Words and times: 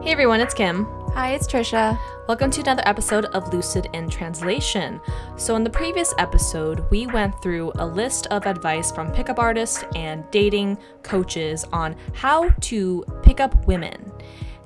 Hey 0.00 0.12
everyone, 0.12 0.40
it's 0.40 0.54
Kim. 0.54 0.86
Hi, 1.14 1.32
it's 1.32 1.48
Trisha. 1.48 1.98
Welcome 2.28 2.52
to 2.52 2.60
another 2.60 2.84
episode 2.86 3.24
of 3.26 3.52
Lucid 3.52 3.88
in 3.92 4.08
Translation. 4.08 5.00
So, 5.36 5.56
in 5.56 5.64
the 5.64 5.70
previous 5.70 6.14
episode, 6.18 6.88
we 6.88 7.08
went 7.08 7.42
through 7.42 7.72
a 7.74 7.84
list 7.84 8.28
of 8.28 8.46
advice 8.46 8.92
from 8.92 9.10
pickup 9.10 9.40
artists 9.40 9.84
and 9.96 10.24
dating 10.30 10.78
coaches 11.02 11.64
on 11.72 11.96
how 12.14 12.48
to 12.48 13.04
pick 13.24 13.40
up 13.40 13.66
women. 13.66 14.12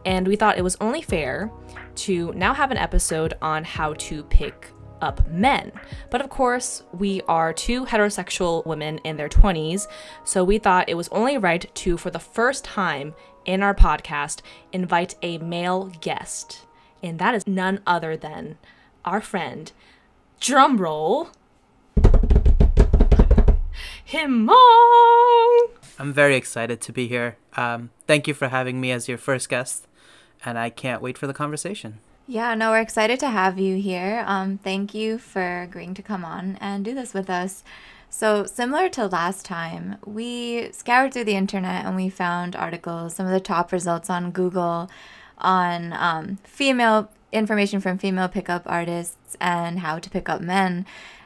And 0.04 0.28
we 0.28 0.36
thought 0.36 0.58
it 0.58 0.62
was 0.62 0.76
only 0.82 1.00
fair 1.00 1.50
to 1.94 2.32
now 2.34 2.52
have 2.52 2.70
an 2.70 2.76
episode 2.76 3.32
on 3.40 3.64
how 3.64 3.94
to 3.94 4.24
pick 4.24 4.68
up 5.00 5.26
men. 5.28 5.72
But 6.10 6.20
of 6.20 6.30
course, 6.30 6.84
we 6.92 7.22
are 7.28 7.52
two 7.52 7.84
heterosexual 7.84 8.64
women 8.64 8.98
in 8.98 9.16
their 9.16 9.28
20s, 9.28 9.88
so 10.24 10.44
we 10.44 10.58
thought 10.58 10.88
it 10.88 10.94
was 10.94 11.08
only 11.08 11.38
right 11.38 11.74
to, 11.74 11.96
for 11.96 12.10
the 12.10 12.18
first 12.18 12.64
time 12.64 13.14
in 13.44 13.62
our 13.62 13.74
podcast, 13.74 14.40
invite 14.72 15.14
a 15.22 15.38
male 15.38 15.92
guest. 16.00 16.66
And 17.02 17.18
that 17.18 17.34
is 17.34 17.46
none 17.46 17.80
other 17.86 18.16
than 18.16 18.58
our 19.04 19.20
friend, 19.20 19.72
drumroll, 20.40 21.30
Himang. 24.08 24.56
I'm 25.98 26.12
very 26.12 26.36
excited 26.36 26.80
to 26.82 26.92
be 26.92 27.08
here. 27.08 27.36
Um, 27.56 27.90
thank 28.06 28.28
you 28.28 28.34
for 28.34 28.48
having 28.48 28.80
me 28.80 28.92
as 28.92 29.08
your 29.08 29.18
first 29.18 29.48
guest, 29.48 29.86
and 30.44 30.58
I 30.58 30.70
can't 30.70 31.02
wait 31.02 31.16
for 31.16 31.26
the 31.26 31.34
conversation. 31.34 31.98
Yeah, 32.26 32.54
no, 32.54 32.70
we're 32.70 32.80
excited 32.80 33.18
to 33.20 33.30
have 33.30 33.58
you 33.58 33.76
here. 33.76 34.24
Um, 34.26 34.58
thank 34.58 34.94
you 34.94 35.18
for 35.18 35.62
agreeing 35.62 35.94
to 35.94 36.02
come 36.02 36.24
on 36.24 36.56
and 36.60 36.84
do 36.84 36.94
this 36.94 37.14
with 37.14 37.28
us. 37.28 37.64
So, 38.14 38.44
similar 38.44 38.90
to 38.90 39.06
last 39.06 39.46
time, 39.46 39.96
we 40.04 40.70
scoured 40.72 41.14
through 41.14 41.24
the 41.24 41.34
internet 41.34 41.86
and 41.86 41.96
we 41.96 42.10
found 42.10 42.54
articles, 42.54 43.14
some 43.14 43.24
of 43.24 43.32
the 43.32 43.40
top 43.40 43.72
results 43.72 44.10
on 44.10 44.32
Google 44.32 44.90
on 45.38 45.94
um, 45.94 46.36
female 46.44 47.10
information 47.32 47.80
from 47.80 47.96
female 47.96 48.28
pickup 48.28 48.64
artists 48.66 49.34
and 49.40 49.78
how 49.78 49.98
to 49.98 50.10
pick 50.10 50.28
up 50.28 50.42
men. 50.42 50.84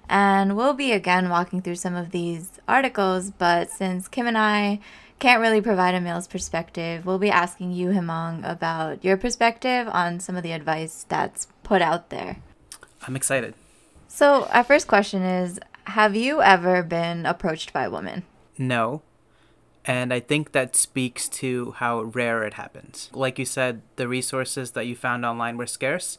And 0.08 0.56
we'll 0.56 0.74
be 0.74 0.92
again 0.92 1.28
walking 1.28 1.61
through 1.61 1.74
some 1.74 1.96
of 1.96 2.12
these 2.12 2.61
articles, 2.69 3.33
but 3.33 3.68
since 3.68 4.06
Kim 4.06 4.28
and 4.28 4.39
I 4.39 4.78
can't 5.18 5.41
really 5.41 5.61
provide 5.61 5.96
a 5.96 6.00
male's 6.00 6.28
perspective, 6.28 7.05
we'll 7.05 7.18
be 7.18 7.33
asking 7.33 7.72
you, 7.72 7.89
Himang, 7.89 8.48
about 8.48 9.02
your 9.05 9.16
perspective 9.16 9.89
on 9.91 10.20
some 10.20 10.36
of 10.36 10.44
the 10.44 10.52
advice 10.52 11.05
that's 11.08 11.48
put 11.64 11.83
out 11.83 12.11
there. 12.11 12.36
I'm 13.08 13.16
excited. 13.16 13.55
So, 14.06 14.44
our 14.52 14.62
first 14.62 14.86
question 14.86 15.22
is 15.22 15.58
Have 15.87 16.17
you 16.17 16.42
ever 16.42 16.83
been 16.83 17.27
approached 17.27 17.73
by 17.73 17.84
a 17.84 17.91
woman? 17.91 18.25
No. 18.59 19.03
And 19.84 20.12
I 20.12 20.19
think 20.19 20.51
that 20.51 20.75
speaks 20.75 21.29
to 21.29 21.73
how 21.77 22.03
rare 22.03 22.42
it 22.42 22.55
happens. 22.55 23.09
Like 23.12 23.39
you 23.39 23.45
said, 23.45 23.83
the 23.95 24.09
resources 24.09 24.73
that 24.73 24.87
you 24.87 24.97
found 24.97 25.25
online 25.25 25.57
were 25.57 25.67
scarce, 25.67 26.19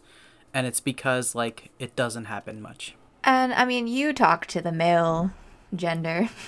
and 0.53 0.65
it's 0.65 0.79
because, 0.79 1.35
like, 1.35 1.69
it 1.79 1.97
doesn't 1.97 2.25
happen 2.25 2.61
much. 2.61 2.95
And 3.25 3.53
I 3.53 3.65
mean, 3.65 3.87
you 3.87 4.13
talk 4.13 4.45
to 4.47 4.61
the 4.61 4.71
male 4.71 5.31
gender. 5.75 6.29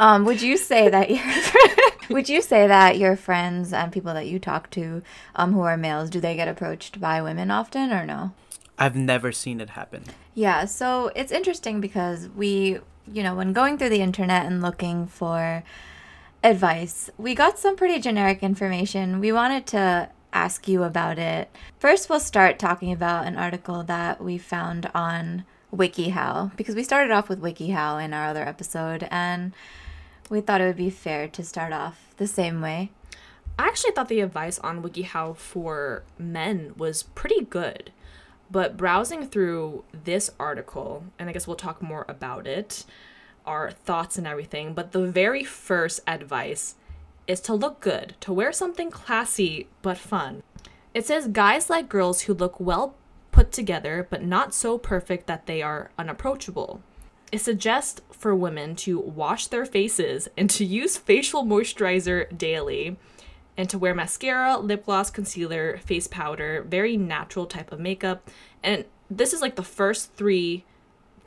Um, 0.00 0.24
would 0.24 0.42
you 0.42 0.56
say 0.56 0.88
that 0.88 1.08
your 1.08 1.22
would 2.10 2.28
you 2.28 2.42
say 2.42 2.66
that 2.66 2.98
your 2.98 3.14
friends 3.14 3.72
and 3.72 3.92
people 3.92 4.12
that 4.12 4.26
you 4.26 4.40
talk 4.40 4.68
to 4.70 5.02
um, 5.36 5.52
who 5.52 5.60
are 5.60 5.76
males 5.76 6.10
do 6.10 6.18
they 6.18 6.34
get 6.34 6.48
approached 6.48 7.00
by 7.00 7.22
women 7.22 7.52
often 7.52 7.92
or 7.92 8.04
no? 8.04 8.32
I've 8.78 8.96
never 8.96 9.32
seen 9.32 9.60
it 9.60 9.70
happen. 9.70 10.04
Yeah, 10.34 10.64
so 10.64 11.10
it's 11.14 11.32
interesting 11.32 11.80
because 11.80 12.28
we, 12.28 12.78
you 13.10 13.22
know, 13.22 13.34
when 13.34 13.52
going 13.52 13.78
through 13.78 13.90
the 13.90 14.00
internet 14.00 14.46
and 14.46 14.60
looking 14.60 15.06
for 15.06 15.62
advice, 16.42 17.10
we 17.16 17.34
got 17.34 17.58
some 17.58 17.76
pretty 17.76 18.00
generic 18.00 18.42
information. 18.42 19.20
We 19.20 19.32
wanted 19.32 19.66
to 19.68 20.10
ask 20.32 20.66
you 20.66 20.82
about 20.82 21.18
it. 21.18 21.48
First, 21.78 22.10
we'll 22.10 22.20
start 22.20 22.58
talking 22.58 22.92
about 22.92 23.26
an 23.26 23.36
article 23.36 23.84
that 23.84 24.22
we 24.22 24.36
found 24.36 24.90
on 24.94 25.44
WikiHow 25.74 26.56
because 26.56 26.74
we 26.74 26.82
started 26.82 27.12
off 27.12 27.28
with 27.28 27.40
WikiHow 27.40 28.04
in 28.04 28.12
our 28.12 28.26
other 28.26 28.46
episode 28.46 29.06
and 29.10 29.52
we 30.28 30.40
thought 30.40 30.60
it 30.60 30.66
would 30.66 30.76
be 30.76 30.90
fair 30.90 31.28
to 31.28 31.42
start 31.42 31.72
off 31.72 32.12
the 32.16 32.26
same 32.26 32.60
way. 32.60 32.90
I 33.58 33.66
actually 33.68 33.92
thought 33.92 34.08
the 34.08 34.20
advice 34.20 34.58
on 34.58 34.82
WikiHow 34.82 35.36
for 35.36 36.02
men 36.18 36.74
was 36.76 37.04
pretty 37.04 37.44
good. 37.44 37.92
But 38.50 38.76
browsing 38.76 39.26
through 39.26 39.84
this 40.04 40.30
article, 40.38 41.04
and 41.18 41.28
I 41.28 41.32
guess 41.32 41.46
we'll 41.46 41.56
talk 41.56 41.82
more 41.82 42.04
about 42.08 42.46
it, 42.46 42.84
our 43.46 43.70
thoughts 43.70 44.16
and 44.16 44.26
everything, 44.26 44.74
but 44.74 44.92
the 44.92 45.06
very 45.06 45.44
first 45.44 46.00
advice 46.06 46.76
is 47.26 47.40
to 47.40 47.54
look 47.54 47.80
good, 47.80 48.14
to 48.20 48.32
wear 48.32 48.52
something 48.52 48.90
classy 48.90 49.68
but 49.82 49.98
fun. 49.98 50.42
It 50.92 51.06
says 51.06 51.28
guys 51.28 51.68
like 51.68 51.88
girls 51.88 52.22
who 52.22 52.34
look 52.34 52.60
well 52.60 52.94
put 53.32 53.50
together 53.50 54.06
but 54.08 54.22
not 54.22 54.54
so 54.54 54.78
perfect 54.78 55.26
that 55.26 55.46
they 55.46 55.60
are 55.60 55.90
unapproachable. 55.98 56.80
It 57.32 57.40
suggests 57.40 58.00
for 58.12 58.34
women 58.34 58.76
to 58.76 59.00
wash 59.00 59.48
their 59.48 59.66
faces 59.66 60.28
and 60.36 60.48
to 60.50 60.64
use 60.64 60.96
facial 60.96 61.44
moisturizer 61.44 62.36
daily 62.36 62.96
and 63.56 63.70
to 63.70 63.78
wear 63.78 63.94
mascara, 63.94 64.58
lip 64.58 64.84
gloss, 64.84 65.10
concealer, 65.10 65.78
face 65.78 66.06
powder, 66.06 66.64
very 66.68 66.96
natural 66.96 67.46
type 67.46 67.72
of 67.72 67.80
makeup. 67.80 68.28
And 68.62 68.84
this 69.10 69.32
is 69.32 69.40
like 69.40 69.56
the 69.56 69.62
first 69.62 70.14
three 70.14 70.64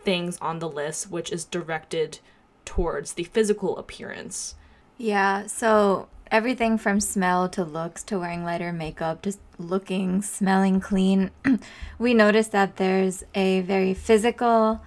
things 0.03 0.37
on 0.41 0.59
the 0.59 0.69
list, 0.69 1.09
which 1.09 1.31
is 1.31 1.45
directed 1.45 2.19
towards 2.65 3.13
the 3.13 3.23
physical 3.23 3.77
appearance. 3.77 4.55
Yeah, 4.97 5.47
so 5.47 6.07
everything 6.31 6.77
from 6.77 6.99
smell 6.99 7.47
to 7.49 7.63
looks 7.63 8.03
to 8.03 8.19
wearing 8.19 8.43
lighter 8.43 8.73
makeup, 8.73 9.21
just 9.21 9.39
looking, 9.57 10.21
smelling 10.21 10.79
clean. 10.79 11.31
we 11.99 12.13
notice 12.13 12.47
that 12.49 12.77
there's 12.77 13.23
a 13.35 13.61
very 13.61 13.93
physical 13.93 14.81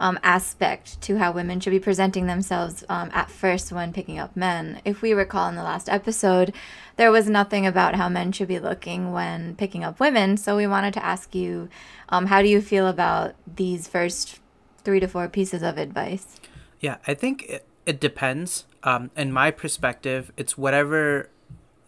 um, 0.00 0.18
aspect 0.22 1.00
to 1.02 1.18
how 1.18 1.32
women 1.32 1.60
should 1.60 1.70
be 1.70 1.80
presenting 1.80 2.26
themselves 2.26 2.84
um, 2.88 3.10
at 3.12 3.30
first 3.30 3.72
when 3.72 3.92
picking 3.92 4.18
up 4.18 4.36
men. 4.36 4.80
If 4.84 5.02
we 5.02 5.12
recall 5.12 5.48
in 5.48 5.56
the 5.56 5.62
last 5.62 5.88
episode, 5.88 6.52
there 6.96 7.10
was 7.10 7.28
nothing 7.28 7.66
about 7.66 7.96
how 7.96 8.08
men 8.08 8.32
should 8.32 8.48
be 8.48 8.58
looking 8.58 9.12
when 9.12 9.56
picking 9.56 9.84
up 9.84 10.00
women. 10.00 10.36
So 10.36 10.56
we 10.56 10.66
wanted 10.66 10.94
to 10.94 11.04
ask 11.04 11.34
you, 11.34 11.68
um, 12.08 12.26
how 12.26 12.42
do 12.42 12.48
you 12.48 12.60
feel 12.60 12.86
about 12.86 13.34
these 13.46 13.88
first 13.88 14.38
three 14.84 15.00
to 15.00 15.08
four 15.08 15.28
pieces 15.28 15.62
of 15.62 15.78
advice? 15.78 16.40
Yeah, 16.80 16.96
I 17.06 17.14
think 17.14 17.42
it, 17.44 17.66
it 17.86 18.00
depends. 18.00 18.64
Um, 18.84 19.10
in 19.16 19.32
my 19.32 19.50
perspective, 19.50 20.32
it's 20.36 20.56
whatever 20.56 21.28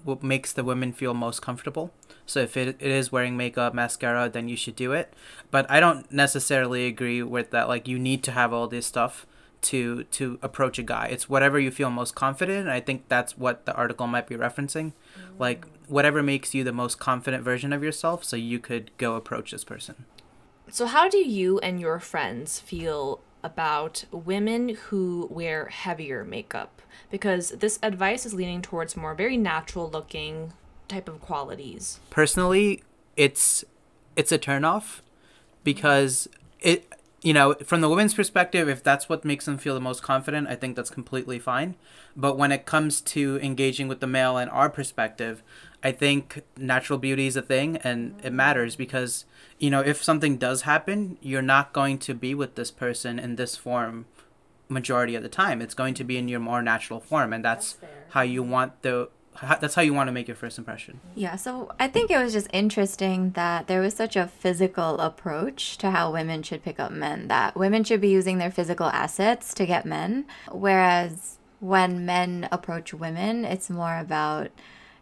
what 0.04 0.22
makes 0.22 0.53
the 0.53 0.65
women 0.65 0.92
feel 0.92 1.15
most 1.15 1.42
comfortable. 1.42 1.92
So 2.30 2.41
if 2.41 2.56
it, 2.56 2.68
it 2.68 2.80
is 2.80 3.10
wearing 3.10 3.36
makeup, 3.36 3.74
mascara, 3.74 4.28
then 4.28 4.48
you 4.48 4.56
should 4.56 4.76
do 4.76 4.92
it. 4.92 5.12
But 5.50 5.68
I 5.68 5.80
don't 5.80 6.10
necessarily 6.12 6.86
agree 6.86 7.22
with 7.22 7.50
that. 7.50 7.68
Like 7.68 7.88
you 7.88 7.98
need 7.98 8.22
to 8.24 8.32
have 8.32 8.52
all 8.52 8.68
this 8.68 8.86
stuff 8.86 9.26
to 9.62 10.04
to 10.04 10.38
approach 10.41 10.78
a 10.78 10.82
guy. 10.82 11.08
It's 11.08 11.28
whatever 11.28 11.58
you 11.58 11.72
feel 11.72 11.91
most 11.91 12.14
confident. 12.14 12.60
And 12.60 12.70
I 12.70 12.78
think 12.78 13.08
that's 13.08 13.36
what 13.36 13.66
the 13.66 13.74
article 13.74 14.06
might 14.06 14.28
be 14.28 14.36
referencing. 14.36 14.92
Mm-hmm. 14.92 15.38
Like 15.38 15.66
whatever 15.88 16.22
makes 16.22 16.54
you 16.54 16.62
the 16.62 16.72
most 16.72 17.00
confident 17.00 17.42
version 17.42 17.72
of 17.72 17.82
yourself, 17.82 18.22
so 18.24 18.36
you 18.36 18.60
could 18.60 18.92
go 18.97 19.16
approach 19.16 19.50
this 19.50 19.64
person. 19.64 20.04
So 20.68 20.86
how 20.86 21.08
do 21.08 21.18
you 21.18 21.58
and 21.58 21.80
your 21.80 21.98
friends 21.98 22.60
feel 22.60 23.20
about 23.42 24.04
women 24.12 24.68
who 24.68 25.26
wear 25.32 25.66
heavier 25.66 26.24
makeup? 26.24 26.80
Because 27.10 27.50
this 27.50 27.80
advice 27.82 28.24
is 28.24 28.34
leaning 28.34 28.62
towards 28.62 28.97
more 28.97 29.14
very 29.16 29.36
natural 29.36 29.91
looking 29.91 30.52
type 30.91 31.09
of 31.09 31.21
qualities? 31.21 32.01
Personally, 32.11 32.83
it's 33.17 33.65
it's 34.17 34.33
a 34.33 34.39
turnoff 34.39 35.01
because 35.65 36.28
it 36.61 36.87
you 37.23 37.33
know 37.33 37.55
from 37.65 37.81
the 37.81 37.89
women's 37.89 38.15
perspective 38.15 38.69
if 38.69 38.83
that's 38.83 39.09
what 39.09 39.25
makes 39.25 39.45
them 39.45 39.56
feel 39.59 39.75
the 39.75 39.81
most 39.81 40.03
confident 40.03 40.49
i 40.49 40.55
think 40.55 40.75
that's 40.77 40.91
completely 40.91 41.39
fine. 41.39 41.75
But 42.17 42.37
when 42.37 42.51
it 42.51 42.66
comes 42.66 43.01
to 43.03 43.39
engaging 43.42 43.87
with 43.89 44.01
the 44.01 44.07
male 44.07 44.37
and 44.37 44.51
our 44.51 44.69
perspective 44.69 45.42
i 45.83 45.92
think 45.92 46.42
natural 46.57 46.98
beauty 46.98 47.27
is 47.27 47.36
a 47.36 47.43
thing 47.43 47.77
and 47.78 48.19
it 48.22 48.33
matters 48.33 48.75
because 48.75 49.27
you 49.59 49.71
know 49.71 49.81
if 49.81 50.03
something 50.03 50.39
does 50.39 50.63
happen 50.63 51.19
you're 51.21 51.43
not 51.43 51.72
going 51.72 51.98
to 51.98 52.15
be 52.15 52.34
with 52.34 52.54
this 52.54 52.71
person 52.71 53.19
in 53.19 53.36
this 53.36 53.54
form 53.57 54.07
majority 54.71 55.15
of 55.15 55.22
the 55.22 55.28
time. 55.28 55.60
It's 55.60 55.75
going 55.75 55.95
to 55.95 56.04
be 56.04 56.16
in 56.16 56.28
your 56.28 56.41
more 56.41 56.63
natural 56.63 57.01
form 57.01 57.33
and 57.33 57.45
that's, 57.45 57.75
that's 57.75 57.93
how 58.10 58.22
you 58.22 58.43
want 58.43 58.83
the 58.83 59.09
that's 59.60 59.74
how 59.74 59.82
you 59.82 59.94
want 59.94 60.09
to 60.09 60.12
make 60.12 60.28
your 60.28 60.36
first 60.36 60.59
impression. 60.59 61.00
Yeah, 61.15 61.36
so 61.36 61.72
I 61.78 61.88
think 61.88 62.10
it 62.10 62.18
was 62.22 62.32
just 62.32 62.48
interesting 62.53 63.30
that 63.30 63.68
there 63.68 63.80
was 63.80 63.94
such 63.94 64.16
a 64.16 64.27
physical 64.27 64.98
approach 65.00 65.78
to 65.78 65.91
how 65.91 66.12
women 66.12 66.42
should 66.42 66.62
pick 66.62 66.78
up 66.78 66.92
men, 66.92 67.28
that 67.28 67.56
women 67.56 67.84
should 67.84 68.00
be 68.00 68.09
using 68.09 68.38
their 68.38 68.50
physical 68.50 68.86
assets 68.86 69.54
to 69.54 69.66
get 69.66 69.86
men, 69.86 70.27
whereas 70.50 71.38
when 71.60 72.04
men 72.04 72.48
approach 72.50 72.92
women, 72.92 73.44
it's 73.44 73.71
more 73.71 73.98
about 73.98 74.50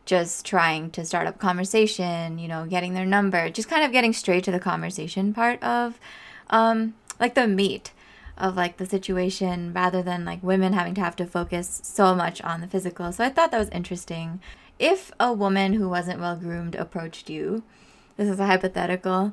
just 0.04 0.46
trying 0.46 0.90
to 0.90 1.04
start 1.04 1.26
up 1.26 1.38
conversation, 1.38 2.38
you 2.38 2.48
know, 2.48 2.64
getting 2.64 2.94
their 2.94 3.06
number, 3.06 3.50
just 3.50 3.69
kind 3.69 3.84
of 3.84 3.92
getting 3.92 4.12
straight 4.12 4.44
to 4.44 4.50
the 4.50 4.60
conversation 4.60 5.34
part 5.34 5.62
of 5.62 5.98
um 6.50 6.94
like 7.20 7.34
the 7.34 7.46
meat 7.46 7.92
of 8.38 8.56
like 8.56 8.76
the 8.76 8.87
situation 8.87 9.73
rather 9.73 10.02
than 10.02 10.25
like 10.25 10.43
women 10.43 10.73
having 10.73 10.94
to 10.94 11.00
have 11.00 11.17
to 11.17 11.26
focus 11.26 11.81
so 11.85 12.14
much 12.14 12.40
on 12.43 12.61
the 12.61 12.67
physical. 12.67 13.12
So 13.12 13.25
I 13.25 13.31
thought 13.31 13.50
that 13.50 13.58
was 13.58 13.69
interesting. 13.70 14.40
if 14.79 15.11
a 15.19 15.32
woman 15.32 15.73
who 15.75 15.88
wasn't 15.88 16.20
well 16.20 16.37
groomed 16.37 16.75
approached 16.76 17.29
you, 17.29 17.62
this 18.17 18.29
is 18.29 18.38
a 18.38 18.46
hypothetical, 18.46 19.32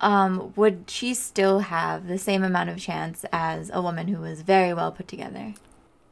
um, 0.00 0.52
would 0.56 0.84
she 0.88 1.14
still 1.14 1.60
have 1.60 2.06
the 2.06 2.18
same 2.18 2.42
amount 2.42 2.70
of 2.70 2.78
chance 2.78 3.24
as 3.32 3.70
a 3.72 3.82
woman 3.82 4.08
who 4.08 4.20
was 4.20 4.42
very 4.42 4.72
well 4.74 4.92
put 4.92 5.08
together? 5.08 5.54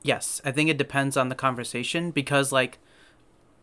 Yes, 0.03 0.41
I 0.45 0.53
think 0.53 0.69
it 0.69 0.79
depends 0.79 1.17
on 1.17 1.29
the 1.29 1.35
conversation 1.35 2.11
because 2.11 2.53
like 2.53 2.79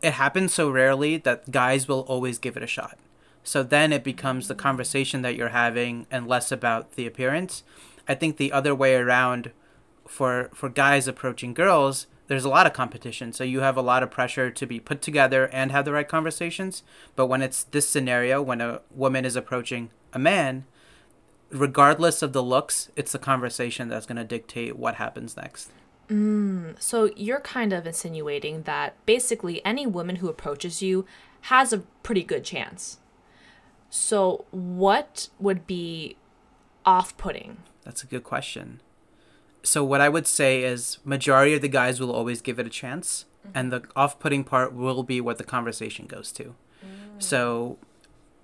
it 0.00 0.14
happens 0.14 0.52
so 0.52 0.70
rarely 0.70 1.16
that 1.18 1.50
guys 1.50 1.86
will 1.86 2.00
always 2.00 2.38
give 2.38 2.56
it 2.56 2.62
a 2.62 2.68
shot. 2.68 2.98
So 3.44 3.62
then 3.62 3.92
it 3.92 4.04
becomes 4.04 4.48
the 4.48 4.54
conversation 4.54 5.22
that 5.22 5.34
you're 5.34 5.48
having 5.48 6.06
and 6.10 6.26
less 6.26 6.52
about 6.52 6.92
the 6.92 7.06
appearance. 7.06 7.62
I 8.12 8.14
think 8.14 8.36
the 8.36 8.52
other 8.52 8.74
way 8.74 8.94
around 8.94 9.52
for 10.06 10.50
for 10.52 10.68
guys 10.68 11.08
approaching 11.08 11.54
girls, 11.54 12.06
there's 12.26 12.44
a 12.44 12.50
lot 12.50 12.66
of 12.66 12.74
competition. 12.74 13.32
So 13.32 13.42
you 13.42 13.60
have 13.60 13.78
a 13.78 13.82
lot 13.82 14.02
of 14.02 14.10
pressure 14.10 14.50
to 14.50 14.66
be 14.66 14.78
put 14.78 15.00
together 15.00 15.48
and 15.48 15.72
have 15.72 15.86
the 15.86 15.92
right 15.92 16.06
conversations. 16.06 16.82
But 17.16 17.28
when 17.28 17.40
it's 17.40 17.64
this 17.64 17.88
scenario, 17.88 18.42
when 18.42 18.60
a 18.60 18.82
woman 18.90 19.24
is 19.24 19.34
approaching 19.34 19.90
a 20.12 20.18
man, 20.18 20.66
regardless 21.50 22.20
of 22.20 22.34
the 22.34 22.42
looks, 22.42 22.90
it's 22.96 23.12
the 23.12 23.18
conversation 23.18 23.88
that's 23.88 24.04
going 24.04 24.16
to 24.16 24.24
dictate 24.24 24.76
what 24.76 24.96
happens 24.96 25.34
next. 25.34 25.70
Mm, 26.08 26.78
so 26.78 27.10
you're 27.16 27.40
kind 27.40 27.72
of 27.72 27.86
insinuating 27.86 28.64
that 28.64 28.94
basically 29.06 29.64
any 29.64 29.86
woman 29.86 30.16
who 30.16 30.28
approaches 30.28 30.82
you 30.82 31.06
has 31.52 31.72
a 31.72 31.78
pretty 32.02 32.22
good 32.22 32.44
chance. 32.44 32.98
So 33.88 34.44
what 34.50 35.30
would 35.38 35.66
be 35.66 36.16
off-putting? 36.84 37.58
That's 37.84 38.02
a 38.02 38.06
good 38.06 38.24
question. 38.24 38.80
So 39.62 39.84
what 39.84 40.00
I 40.00 40.08
would 40.08 40.26
say 40.26 40.62
is 40.62 40.98
majority 41.04 41.54
of 41.54 41.62
the 41.62 41.68
guys 41.68 42.00
will 42.00 42.12
always 42.12 42.40
give 42.40 42.58
it 42.58 42.66
a 42.66 42.70
chance 42.70 43.26
mm-hmm. 43.46 43.58
and 43.58 43.72
the 43.72 43.82
off-putting 43.94 44.44
part 44.44 44.72
will 44.72 45.02
be 45.02 45.20
what 45.20 45.38
the 45.38 45.44
conversation 45.44 46.06
goes 46.06 46.32
to. 46.32 46.54
Mm. 46.84 47.22
So 47.22 47.78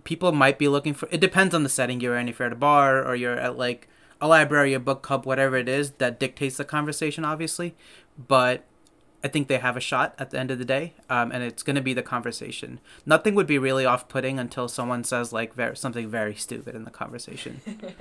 people 0.05 0.33
might 0.33 0.59
be 0.59 0.69
looking 0.69 0.95
for 0.95 1.09
it 1.11 1.21
depends 1.21 1.55
on 1.55 1.65
the 1.65 1.69
setting 1.69 2.01
you're 2.01 2.17
in 2.17 2.29
if 2.29 2.39
you're 2.39 2.47
at 2.47 2.53
a 2.53 2.57
bar 2.57 3.05
or 3.05 3.15
you're 3.15 3.39
at 3.39 3.59
like 3.59 3.89
a 4.21 4.29
library, 4.29 4.75
a 4.75 4.81
book 4.81 5.03
club, 5.03 5.27
whatever 5.27 5.57
it 5.57 5.69
is 5.69 5.93
that 5.93 6.19
dictates 6.19 6.57
the 6.57 6.65
conversation 6.65 7.25
obviously, 7.25 7.75
but 8.17 8.65
I 9.23 9.29
think 9.29 9.49
they 9.49 9.59
have 9.59 9.77
a 9.77 9.81
shot 9.81 10.15
at 10.19 10.31
the 10.31 10.39
end 10.39 10.51
of 10.51 10.59
the 10.59 10.65
day, 10.65 10.95
um, 11.11 11.33
and 11.33 11.43
it's 11.43 11.65
going 11.65 11.77
to 11.77 11.83
be 11.83 11.93
the 11.93 12.03
conversation. 12.03 12.79
Nothing 13.05 13.35
would 13.35 13.49
be 13.49 13.59
really 13.59 13.85
off-putting 13.85 14.39
until 14.39 14.69
someone 14.69 15.03
says 15.03 15.33
like 15.33 15.55
ver- 15.55 15.75
something 15.75 16.09
very 16.09 16.35
stupid 16.37 16.75
in 16.75 16.85
the 16.85 16.91
conversation. 16.91 17.61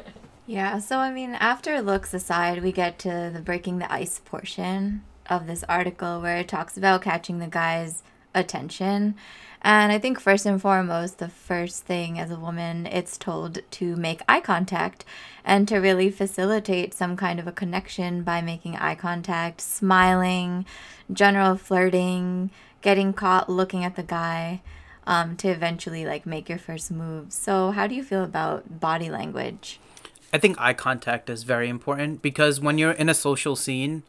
Yeah, 0.50 0.80
so 0.80 1.00
I 1.00 1.12
mean, 1.12 1.36
after 1.36 1.81
looks 1.81 2.14
aside, 2.14 2.64
we 2.64 2.72
get 2.72 2.98
to 3.00 3.30
the 3.34 3.42
breaking 3.42 3.80
the 3.80 3.92
ice 3.92 4.22
portion 4.24 5.04
of 5.30 5.46
this 5.46 5.66
article 5.68 6.22
where 6.22 6.38
it 6.38 6.48
talks 6.48 6.78
about 6.78 7.02
catching 7.02 7.40
the 7.40 7.48
guy's 7.48 8.02
attention. 8.34 9.16
And 9.68 9.92
I 9.92 10.00
think 10.00 10.18
first 10.18 10.46
and 10.46 10.62
foremost, 10.62 11.18
the 11.18 11.28
first 11.28 11.84
thing 11.84 12.18
as 12.18 12.31
a 12.31 12.40
woman, 12.40 12.86
it's 12.86 13.18
told 13.18 13.60
to 13.72 13.98
make 13.98 14.22
eye 14.30 14.40
contact 14.40 15.04
and 15.44 15.68
to 15.68 15.80
really 15.80 16.10
facilitate 16.10 16.94
some 16.94 17.18
kind 17.18 17.38
of 17.38 17.48
a 17.48 17.52
connection 17.52 18.24
by 18.24 18.40
making 18.40 18.78
eye 18.78 18.96
contact, 18.96 19.60
smiling, 19.60 20.66
general 21.12 21.58
flirting, 21.58 22.50
getting 22.81 23.12
caught 23.12 23.50
looking 23.50 23.84
at 23.84 23.98
the 23.98 24.04
guy. 24.04 24.62
Um, 25.06 25.38
to 25.38 25.48
eventually 25.48 26.06
like 26.06 26.25
make 26.25 26.50
your 26.50 26.58
first 26.58 26.92
move. 26.92 27.31
So, 27.31 27.72
how 27.72 27.88
do 27.88 27.96
you 27.96 28.04
feel 28.04 28.25
about 28.25 28.81
body 28.81 29.10
language? 29.10 29.80
I 30.34 30.38
think 30.38 30.60
eye 30.60 30.74
contact 30.74 31.30
is 31.30 31.44
very 31.44 31.69
important 31.69 32.22
because 32.22 32.60
when 32.60 32.78
you're 32.78 32.92
in 32.92 33.08
a 33.08 33.14
social 33.14 33.56
scene, 33.56 34.04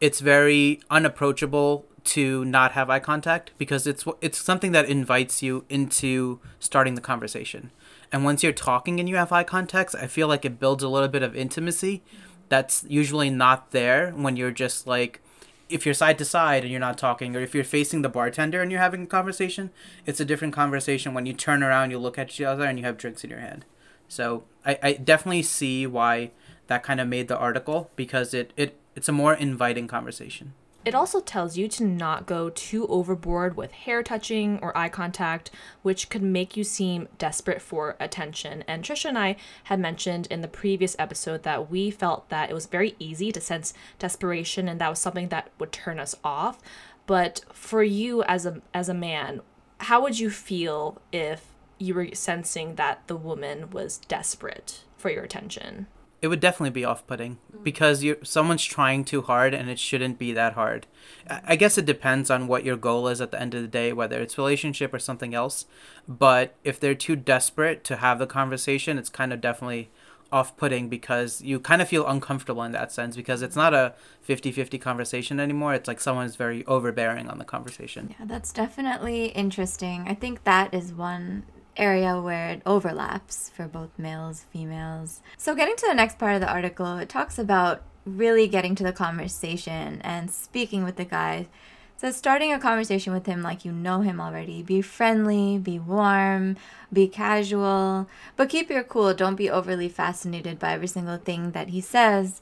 it's 0.00 0.18
very 0.18 0.80
unapproachable 0.90 1.86
to 2.04 2.44
not 2.44 2.72
have 2.72 2.90
eye 2.90 2.98
contact 2.98 3.52
because 3.58 3.86
it's 3.86 4.04
it's 4.20 4.38
something 4.38 4.72
that 4.72 4.86
invites 4.86 5.42
you 5.42 5.64
into 5.68 6.38
starting 6.58 6.94
the 6.94 7.00
conversation. 7.00 7.70
And 8.12 8.24
once 8.24 8.42
you're 8.42 8.52
talking 8.52 9.00
and 9.00 9.08
you 9.08 9.16
have 9.16 9.32
eye 9.32 9.44
contact, 9.44 9.94
I 9.94 10.06
feel 10.06 10.28
like 10.28 10.44
it 10.44 10.60
builds 10.60 10.82
a 10.82 10.88
little 10.88 11.08
bit 11.08 11.22
of 11.22 11.34
intimacy 11.34 12.02
that's 12.48 12.84
usually 12.88 13.30
not 13.30 13.70
there 13.70 14.10
when 14.10 14.36
you're 14.36 14.50
just 14.50 14.86
like 14.86 15.20
if 15.68 15.86
you're 15.86 15.94
side 15.94 16.18
to 16.18 16.24
side 16.24 16.62
and 16.62 16.70
you're 16.70 16.78
not 16.78 16.98
talking 16.98 17.34
or 17.34 17.40
if 17.40 17.54
you're 17.54 17.64
facing 17.64 18.02
the 18.02 18.08
bartender 18.08 18.60
and 18.60 18.70
you're 18.70 18.80
having 18.80 19.02
a 19.02 19.06
conversation, 19.06 19.70
it's 20.04 20.20
a 20.20 20.24
different 20.24 20.52
conversation 20.52 21.14
when 21.14 21.26
you 21.26 21.32
turn 21.32 21.62
around, 21.62 21.90
you 21.90 21.98
look 21.98 22.18
at 22.18 22.28
each 22.28 22.40
other 22.42 22.64
and 22.64 22.78
you 22.78 22.84
have 22.84 22.98
drinks 22.98 23.24
in 23.24 23.30
your 23.30 23.40
hand. 23.40 23.64
So 24.06 24.44
I, 24.64 24.78
I 24.82 24.92
definitely 24.92 25.42
see 25.42 25.86
why 25.86 26.30
that 26.66 26.82
kind 26.82 27.00
of 27.00 27.08
made 27.08 27.28
the 27.28 27.38
article 27.38 27.90
because 27.96 28.34
it, 28.34 28.52
it 28.56 28.76
it's 28.94 29.08
a 29.08 29.12
more 29.12 29.34
inviting 29.34 29.88
conversation. 29.88 30.52
It 30.84 30.94
also 30.94 31.20
tells 31.20 31.56
you 31.56 31.66
to 31.68 31.84
not 31.84 32.26
go 32.26 32.50
too 32.50 32.86
overboard 32.88 33.56
with 33.56 33.72
hair 33.72 34.02
touching 34.02 34.58
or 34.60 34.76
eye 34.76 34.90
contact, 34.90 35.50
which 35.82 36.10
could 36.10 36.22
make 36.22 36.58
you 36.58 36.64
seem 36.64 37.08
desperate 37.16 37.62
for 37.62 37.96
attention. 37.98 38.64
And 38.68 38.84
Trisha 38.84 39.06
and 39.06 39.18
I 39.18 39.36
had 39.64 39.80
mentioned 39.80 40.26
in 40.26 40.42
the 40.42 40.48
previous 40.48 40.94
episode 40.98 41.42
that 41.44 41.70
we 41.70 41.90
felt 41.90 42.28
that 42.28 42.50
it 42.50 42.54
was 42.54 42.66
very 42.66 42.96
easy 42.98 43.32
to 43.32 43.40
sense 43.40 43.72
desperation 43.98 44.68
and 44.68 44.78
that 44.80 44.90
was 44.90 44.98
something 44.98 45.28
that 45.28 45.50
would 45.58 45.72
turn 45.72 45.98
us 45.98 46.14
off. 46.22 46.60
But 47.06 47.44
for 47.52 47.82
you 47.82 48.22
as 48.24 48.44
a 48.44 48.60
as 48.74 48.90
a 48.90 48.94
man, 48.94 49.40
how 49.78 50.02
would 50.02 50.18
you 50.18 50.30
feel 50.30 51.00
if 51.12 51.46
you 51.78 51.94
were 51.94 52.08
sensing 52.14 52.74
that 52.74 53.06
the 53.06 53.16
woman 53.16 53.70
was 53.70 53.98
desperate 53.98 54.84
for 54.96 55.10
your 55.10 55.24
attention? 55.24 55.86
It 56.24 56.28
would 56.28 56.40
definitely 56.40 56.70
be 56.70 56.86
off-putting 56.86 57.36
mm. 57.36 57.62
because 57.62 58.02
you 58.02 58.16
someone's 58.22 58.64
trying 58.64 59.04
too 59.04 59.20
hard 59.20 59.52
and 59.52 59.68
it 59.68 59.78
shouldn't 59.78 60.18
be 60.18 60.32
that 60.32 60.54
hard. 60.54 60.86
I 61.28 61.54
I 61.54 61.56
guess 61.56 61.78
it 61.78 61.84
depends 61.86 62.30
on 62.30 62.48
what 62.48 62.64
your 62.64 62.76
goal 62.76 63.06
is 63.06 63.20
at 63.20 63.30
the 63.30 63.40
end 63.40 63.54
of 63.54 63.62
the 63.62 63.68
day, 63.68 63.92
whether 63.92 64.20
it's 64.20 64.36
relationship 64.38 64.92
or 64.92 64.98
something 64.98 65.34
else. 65.34 65.66
But 66.08 66.56
if 66.64 66.80
they're 66.80 66.96
too 66.96 67.14
desperate 67.14 67.84
to 67.84 67.96
have 67.96 68.18
the 68.18 68.26
conversation, 68.26 68.98
it's 68.98 69.08
kind 69.08 69.32
of 69.32 69.40
definitely 69.40 69.90
off-putting 70.32 70.88
because 70.88 71.42
you 71.42 71.60
kind 71.60 71.80
of 71.80 71.88
feel 71.88 72.06
uncomfortable 72.08 72.64
in 72.64 72.72
that 72.72 72.90
sense 72.90 73.14
because 73.14 73.40
it's 73.40 73.54
not 73.54 73.72
a 73.72 73.94
50-50 74.28 74.80
conversation 74.80 75.38
anymore. 75.38 75.74
It's 75.74 75.86
like 75.86 76.00
someone's 76.00 76.34
very 76.34 76.66
overbearing 76.66 77.28
on 77.28 77.38
the 77.38 77.44
conversation. 77.44 78.14
Yeah, 78.18 78.26
that's 78.26 78.50
definitely 78.50 79.26
interesting. 79.26 80.06
I 80.08 80.14
think 80.14 80.42
that 80.42 80.74
is 80.74 80.92
one 80.92 81.44
area 81.76 82.20
where 82.20 82.50
it 82.50 82.62
overlaps 82.66 83.50
for 83.50 83.66
both 83.66 83.90
males, 83.98 84.44
females. 84.50 85.22
So, 85.36 85.54
getting 85.54 85.76
to 85.76 85.86
the 85.86 85.94
next 85.94 86.18
part 86.18 86.34
of 86.34 86.40
the 86.40 86.50
article, 86.50 86.98
it 86.98 87.08
talks 87.08 87.38
about 87.38 87.82
really 88.04 88.46
getting 88.48 88.74
to 88.76 88.84
the 88.84 88.92
conversation 88.92 90.00
and 90.02 90.30
speaking 90.30 90.84
with 90.84 90.96
the 90.96 91.04
guy. 91.04 91.48
So, 91.96 92.10
starting 92.10 92.52
a 92.52 92.58
conversation 92.58 93.12
with 93.12 93.26
him 93.26 93.42
like 93.42 93.64
you 93.64 93.72
know 93.72 94.00
him 94.00 94.20
already. 94.20 94.62
Be 94.62 94.82
friendly, 94.82 95.58
be 95.58 95.78
warm, 95.78 96.56
be 96.92 97.08
casual, 97.08 98.08
but 98.36 98.48
keep 98.48 98.70
your 98.70 98.84
cool. 98.84 99.14
Don't 99.14 99.36
be 99.36 99.50
overly 99.50 99.88
fascinated 99.88 100.58
by 100.58 100.72
every 100.72 100.88
single 100.88 101.18
thing 101.18 101.52
that 101.52 101.68
he 101.68 101.80
says. 101.80 102.40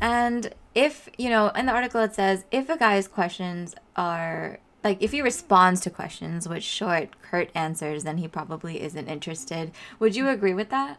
And 0.00 0.54
if, 0.74 1.08
you 1.16 1.30
know, 1.30 1.48
in 1.48 1.66
the 1.66 1.72
article 1.72 2.00
it 2.02 2.14
says 2.14 2.44
if 2.50 2.68
a 2.68 2.76
guy's 2.76 3.08
questions 3.08 3.74
are 3.96 4.58
like 4.84 5.02
if 5.02 5.12
he 5.12 5.22
responds 5.22 5.80
to 5.80 5.90
questions 5.90 6.46
with 6.46 6.62
short, 6.62 7.20
curt 7.22 7.50
answers, 7.54 8.04
then 8.04 8.18
he 8.18 8.28
probably 8.28 8.82
isn't 8.82 9.08
interested. 9.08 9.72
Would 9.98 10.14
you 10.14 10.28
agree 10.28 10.54
with 10.54 10.68
that? 10.68 10.98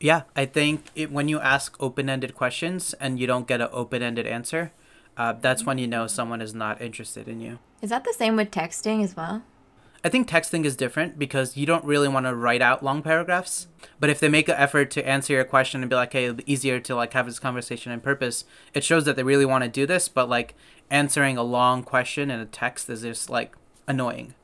Yeah, 0.00 0.22
I 0.34 0.46
think 0.46 0.86
it, 0.96 1.12
when 1.12 1.28
you 1.28 1.38
ask 1.38 1.76
open-ended 1.78 2.34
questions 2.34 2.94
and 2.94 3.20
you 3.20 3.26
don't 3.28 3.46
get 3.46 3.60
an 3.60 3.68
open-ended 3.70 4.26
answer, 4.26 4.72
uh, 5.16 5.34
that's 5.34 5.64
when 5.64 5.78
you 5.78 5.86
know 5.86 6.08
someone 6.08 6.40
is 6.40 6.54
not 6.54 6.80
interested 6.80 7.28
in 7.28 7.40
you. 7.40 7.60
Is 7.82 7.90
that 7.90 8.02
the 8.04 8.12
same 8.12 8.34
with 8.34 8.50
texting 8.50 9.04
as 9.04 9.14
well? 9.14 9.42
I 10.04 10.08
think 10.08 10.28
texting 10.28 10.64
is 10.64 10.74
different 10.74 11.18
because 11.18 11.56
you 11.56 11.64
don't 11.64 11.84
really 11.84 12.08
want 12.08 12.26
to 12.26 12.34
write 12.34 12.60
out 12.60 12.82
long 12.82 13.02
paragraphs. 13.02 13.68
But 14.00 14.10
if 14.10 14.18
they 14.18 14.28
make 14.28 14.48
an 14.48 14.56
effort 14.56 14.90
to 14.92 15.06
answer 15.06 15.34
your 15.34 15.44
question 15.44 15.80
and 15.80 15.88
be 15.88 15.96
like, 15.96 16.12
"Hey, 16.12 16.34
easier 16.44 16.80
to 16.80 16.94
like 16.94 17.12
have 17.12 17.26
this 17.26 17.38
conversation 17.38 17.92
in 17.92 18.00
purpose," 18.00 18.44
it 18.74 18.82
shows 18.82 19.04
that 19.04 19.14
they 19.14 19.22
really 19.22 19.46
want 19.46 19.62
to 19.62 19.70
do 19.70 19.86
this. 19.86 20.08
But 20.08 20.28
like 20.28 20.54
answering 20.90 21.36
a 21.36 21.42
long 21.42 21.82
question 21.84 22.30
in 22.30 22.40
a 22.40 22.46
text 22.46 22.90
is 22.90 23.02
just 23.02 23.30
like 23.30 23.54
annoying. 23.86 24.34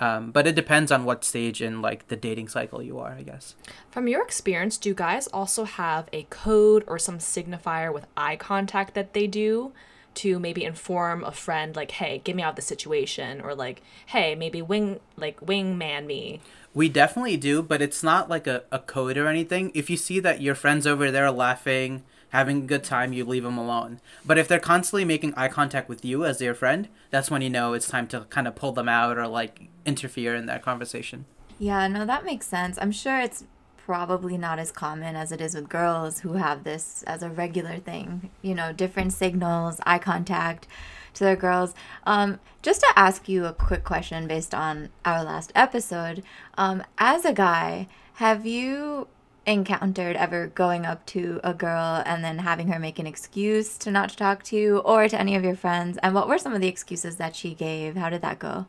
Um, 0.00 0.30
but 0.30 0.46
it 0.46 0.54
depends 0.54 0.92
on 0.92 1.04
what 1.04 1.24
stage 1.24 1.60
in 1.60 1.82
like 1.82 2.06
the 2.08 2.16
dating 2.16 2.48
cycle 2.48 2.82
you 2.82 2.98
are, 2.98 3.12
I 3.12 3.22
guess. 3.22 3.56
From 3.90 4.06
your 4.06 4.22
experience, 4.22 4.78
do 4.78 4.94
guys 4.94 5.26
also 5.28 5.64
have 5.64 6.08
a 6.12 6.24
code 6.24 6.84
or 6.86 6.98
some 6.98 7.18
signifier 7.18 7.92
with 7.92 8.06
eye 8.16 8.36
contact 8.36 8.94
that 8.94 9.12
they 9.12 9.26
do 9.26 9.72
to 10.18 10.38
maybe 10.38 10.64
inform 10.64 11.24
a 11.24 11.32
friend 11.32 11.74
like, 11.76 11.90
"Hey, 11.92 12.20
get 12.24 12.36
me 12.36 12.42
out 12.42 12.50
of 12.50 12.56
the 12.56 12.62
situation," 12.62 13.40
or 13.40 13.54
like, 13.54 13.82
"Hey, 14.06 14.34
maybe 14.34 14.62
wing 14.62 15.00
like 15.16 15.40
wingman 15.40 16.06
me." 16.06 16.40
We 16.74 16.88
definitely 16.88 17.36
do, 17.36 17.62
but 17.62 17.82
it's 17.82 18.02
not 18.02 18.28
like 18.28 18.46
a, 18.46 18.64
a 18.70 18.78
code 18.78 19.16
or 19.16 19.26
anything. 19.26 19.72
If 19.74 19.88
you 19.90 19.96
see 19.96 20.20
that 20.20 20.40
your 20.40 20.54
friend's 20.54 20.86
over 20.86 21.10
there 21.10 21.30
laughing, 21.30 22.04
having 22.30 22.58
a 22.58 22.66
good 22.66 22.84
time, 22.84 23.12
you 23.12 23.24
leave 23.24 23.42
them 23.42 23.58
alone. 23.58 24.00
But 24.24 24.38
if 24.38 24.48
they're 24.48 24.60
constantly 24.60 25.04
making 25.04 25.34
eye 25.34 25.48
contact 25.48 25.88
with 25.88 26.04
you 26.04 26.24
as 26.24 26.38
their 26.38 26.54
friend, 26.54 26.88
that's 27.10 27.30
when 27.30 27.42
you 27.42 27.50
know 27.50 27.72
it's 27.72 27.88
time 27.88 28.06
to 28.08 28.20
kind 28.30 28.46
of 28.46 28.54
pull 28.54 28.72
them 28.72 28.88
out 28.88 29.18
or 29.18 29.26
like 29.26 29.68
interfere 29.86 30.34
in 30.34 30.46
that 30.46 30.62
conversation. 30.62 31.24
Yeah, 31.58 31.88
no, 31.88 32.04
that 32.04 32.24
makes 32.24 32.46
sense. 32.46 32.78
I'm 32.80 32.92
sure 32.92 33.18
it's 33.18 33.44
probably 33.88 34.36
not 34.36 34.58
as 34.58 34.70
common 34.70 35.16
as 35.16 35.32
it 35.32 35.40
is 35.40 35.54
with 35.54 35.66
girls 35.66 36.20
who 36.20 36.34
have 36.34 36.62
this 36.62 37.02
as 37.04 37.22
a 37.22 37.30
regular 37.30 37.78
thing. 37.78 38.28
You 38.42 38.54
know, 38.54 38.70
different 38.70 39.14
signals, 39.14 39.80
eye 39.86 39.98
contact, 39.98 40.66
to 41.14 41.24
their 41.24 41.36
girls. 41.36 41.72
Um, 42.04 42.38
just 42.60 42.82
to 42.82 42.92
ask 42.96 43.30
you 43.30 43.46
a 43.46 43.54
quick 43.54 43.84
question 43.84 44.28
based 44.28 44.54
on 44.54 44.90
our 45.06 45.24
last 45.24 45.52
episode, 45.54 46.22
um, 46.58 46.84
as 46.98 47.24
a 47.24 47.32
guy, 47.32 47.88
have 48.16 48.44
you 48.44 49.08
encountered 49.46 50.16
ever 50.16 50.48
going 50.48 50.84
up 50.84 51.06
to 51.06 51.40
a 51.42 51.54
girl 51.54 52.02
and 52.04 52.22
then 52.22 52.40
having 52.40 52.68
her 52.68 52.78
make 52.78 52.98
an 52.98 53.06
excuse 53.06 53.78
to 53.78 53.90
not 53.90 54.10
to 54.10 54.16
talk 54.16 54.42
to 54.42 54.56
you 54.56 54.78
or 54.80 55.08
to 55.08 55.18
any 55.18 55.34
of 55.34 55.44
your 55.44 55.56
friends? 55.56 55.96
And 56.02 56.14
what 56.14 56.28
were 56.28 56.36
some 56.36 56.52
of 56.52 56.60
the 56.60 56.68
excuses 56.68 57.16
that 57.16 57.34
she 57.34 57.54
gave? 57.54 57.96
How 57.96 58.10
did 58.10 58.20
that 58.20 58.38
go? 58.38 58.66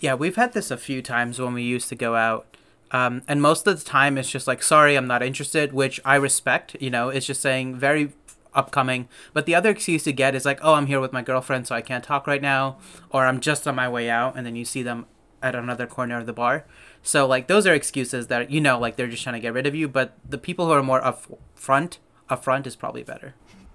Yeah, 0.00 0.14
we've 0.14 0.36
had 0.36 0.54
this 0.54 0.70
a 0.70 0.78
few 0.78 1.02
times 1.02 1.38
when 1.38 1.52
we 1.52 1.62
used 1.62 1.90
to 1.90 1.94
go 1.94 2.16
out. 2.16 2.46
Um, 2.92 3.22
and 3.26 3.40
most 3.40 3.66
of 3.66 3.78
the 3.78 3.84
time 3.84 4.18
it's 4.18 4.30
just 4.30 4.46
like, 4.46 4.62
sorry, 4.62 4.96
I'm 4.96 5.06
not 5.06 5.22
interested, 5.22 5.72
which 5.72 6.00
I 6.04 6.16
respect. 6.16 6.76
You 6.78 6.90
know, 6.90 7.08
it's 7.08 7.26
just 7.26 7.40
saying 7.40 7.76
very 7.76 8.12
upcoming. 8.54 9.08
But 9.32 9.46
the 9.46 9.54
other 9.54 9.70
excuse 9.70 10.04
to 10.04 10.12
get 10.12 10.34
is 10.34 10.44
like, 10.44 10.60
oh, 10.62 10.74
I'm 10.74 10.86
here 10.86 11.00
with 11.00 11.12
my 11.12 11.22
girlfriend, 11.22 11.66
so 11.66 11.74
I 11.74 11.80
can't 11.80 12.04
talk 12.04 12.26
right 12.26 12.42
now, 12.42 12.76
or 13.10 13.26
I'm 13.26 13.40
just 13.40 13.66
on 13.66 13.74
my 13.74 13.88
way 13.88 14.10
out, 14.10 14.36
and 14.36 14.46
then 14.46 14.56
you 14.56 14.64
see 14.64 14.82
them 14.82 15.06
at 15.42 15.54
another 15.54 15.86
corner 15.86 16.18
of 16.18 16.26
the 16.26 16.32
bar. 16.32 16.64
So 17.02 17.26
like 17.26 17.48
those 17.48 17.66
are 17.66 17.74
excuses 17.74 18.28
that 18.28 18.50
you 18.50 18.60
know, 18.60 18.78
like 18.78 18.96
they're 18.96 19.08
just 19.08 19.22
trying 19.22 19.34
to 19.34 19.40
get 19.40 19.52
rid 19.52 19.66
of 19.66 19.74
you. 19.74 19.88
But 19.88 20.16
the 20.28 20.38
people 20.38 20.66
who 20.66 20.72
are 20.72 20.82
more 20.82 21.02
upfront, 21.02 21.98
upfront 22.30 22.66
is 22.66 22.76
probably 22.76 23.02
better. 23.02 23.34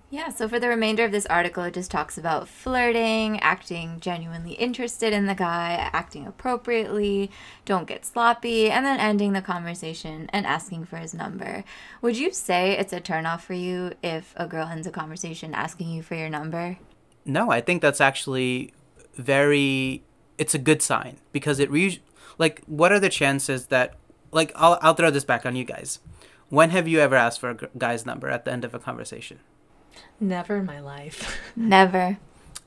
Yeah, 0.09 0.29
so 0.29 0.47
for 0.47 0.57
the 0.57 0.69
remainder 0.69 1.03
of 1.03 1.11
this 1.11 1.25
article, 1.25 1.65
it 1.65 1.73
just 1.73 1.91
talks 1.91 2.17
about 2.17 2.47
flirting, 2.47 3.41
acting 3.41 3.99
genuinely 3.99 4.53
interested 4.53 5.11
in 5.11 5.25
the 5.25 5.35
guy, 5.35 5.89
acting 5.91 6.25
appropriately, 6.25 7.29
don't 7.65 7.89
get 7.89 8.05
sloppy, 8.05 8.71
and 8.71 8.85
then 8.85 9.01
ending 9.01 9.33
the 9.33 9.41
conversation 9.41 10.29
and 10.31 10.45
asking 10.45 10.85
for 10.85 10.95
his 10.95 11.13
number. 11.13 11.65
Would 12.01 12.17
you 12.17 12.31
say 12.31 12.77
it's 12.77 12.93
a 12.93 13.01
turnoff 13.01 13.41
for 13.41 13.53
you 13.53 13.95
if 14.01 14.33
a 14.37 14.47
girl 14.47 14.67
ends 14.67 14.87
a 14.87 14.91
conversation 14.91 15.53
asking 15.53 15.89
you 15.89 16.01
for 16.01 16.15
your 16.15 16.29
number? 16.29 16.77
No, 17.25 17.51
I 17.51 17.59
think 17.59 17.81
that's 17.81 17.99
actually 17.99 18.73
very. 19.15 20.03
It's 20.37 20.53
a 20.53 20.59
good 20.59 20.81
sign 20.81 21.17
because 21.33 21.59
it 21.59 21.69
re- 21.69 22.01
like 22.37 22.63
what 22.65 22.93
are 22.93 22.99
the 22.99 23.09
chances 23.09 23.65
that 23.65 23.95
like 24.31 24.53
I'll 24.55 24.79
I'll 24.81 24.93
throw 24.93 25.11
this 25.11 25.25
back 25.25 25.45
on 25.45 25.57
you 25.57 25.65
guys. 25.65 25.99
When 26.47 26.69
have 26.69 26.87
you 26.87 27.01
ever 27.01 27.15
asked 27.15 27.41
for 27.41 27.49
a 27.49 27.69
guy's 27.77 28.05
number 28.05 28.29
at 28.29 28.45
the 28.45 28.53
end 28.53 28.63
of 28.63 28.73
a 28.73 28.79
conversation? 28.79 29.39
Never 30.19 30.57
in 30.57 30.65
my 30.65 30.79
life. 30.79 31.39
Never. 31.55 32.17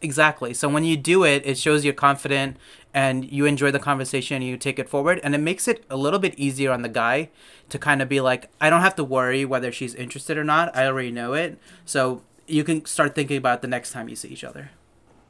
Exactly. 0.02 0.54
So 0.54 0.68
when 0.68 0.84
you 0.84 0.96
do 0.96 1.24
it, 1.24 1.42
it 1.44 1.58
shows 1.58 1.84
you're 1.84 1.92
confident 1.92 2.56
and 2.94 3.30
you 3.30 3.44
enjoy 3.44 3.70
the 3.70 3.78
conversation 3.78 4.36
and 4.36 4.44
you 4.44 4.56
take 4.56 4.78
it 4.78 4.88
forward 4.88 5.20
and 5.22 5.34
it 5.34 5.38
makes 5.38 5.68
it 5.68 5.84
a 5.90 5.96
little 5.96 6.18
bit 6.18 6.34
easier 6.38 6.72
on 6.72 6.82
the 6.82 6.88
guy 6.88 7.28
to 7.68 7.78
kind 7.78 8.00
of 8.00 8.08
be 8.08 8.20
like 8.20 8.50
I 8.60 8.70
don't 8.70 8.80
have 8.80 8.96
to 8.96 9.04
worry 9.04 9.44
whether 9.44 9.70
she's 9.70 9.94
interested 9.94 10.38
or 10.38 10.44
not. 10.44 10.74
I 10.76 10.86
already 10.86 11.10
know 11.10 11.34
it. 11.34 11.58
So 11.84 12.22
you 12.46 12.64
can 12.64 12.84
start 12.86 13.14
thinking 13.14 13.36
about 13.36 13.58
it 13.58 13.62
the 13.62 13.68
next 13.68 13.92
time 13.92 14.08
you 14.08 14.16
see 14.16 14.28
each 14.28 14.44
other. 14.44 14.70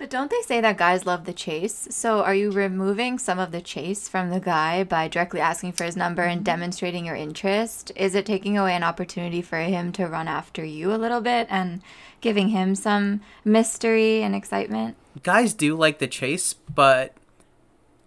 But 0.01 0.09
don't 0.09 0.31
they 0.31 0.41
say 0.41 0.63
that 0.63 0.79
guys 0.79 1.05
love 1.05 1.27
the 1.27 1.33
chase? 1.35 1.87
So 1.91 2.23
are 2.23 2.35
you 2.35 2.51
removing 2.51 3.19
some 3.19 3.39
of 3.39 3.53
the 3.53 3.61
chase 3.61 4.09
from 4.09 4.31
the 4.31 4.41
guy 4.41 4.83
by 4.83 5.09
directly 5.09 5.41
asking 5.41 5.73
for 5.73 5.85
his 5.85 5.95
number 5.95 6.23
and 6.23 6.39
mm-hmm. 6.39 6.45
demonstrating 6.45 7.05
your 7.05 7.17
interest? 7.17 7.93
Is 7.97 8.15
it 8.15 8.25
taking 8.25 8.57
away 8.57 8.75
an 8.75 8.83
opportunity 8.83 9.43
for 9.43 9.59
him 9.59 9.93
to 9.93 10.07
run 10.07 10.27
after 10.27 10.65
you 10.65 10.91
a 10.91 10.97
little 10.97 11.21
bit 11.21 11.49
and 11.51 11.83
giving 12.23 12.49
him 12.49 12.75
some 12.75 13.21
mystery 13.45 14.23
and 14.23 14.35
excitement? 14.35 14.97
Guys 15.23 15.53
do 15.53 15.77
like 15.77 15.99
the 15.99 16.07
chase, 16.07 16.55
but 16.55 17.15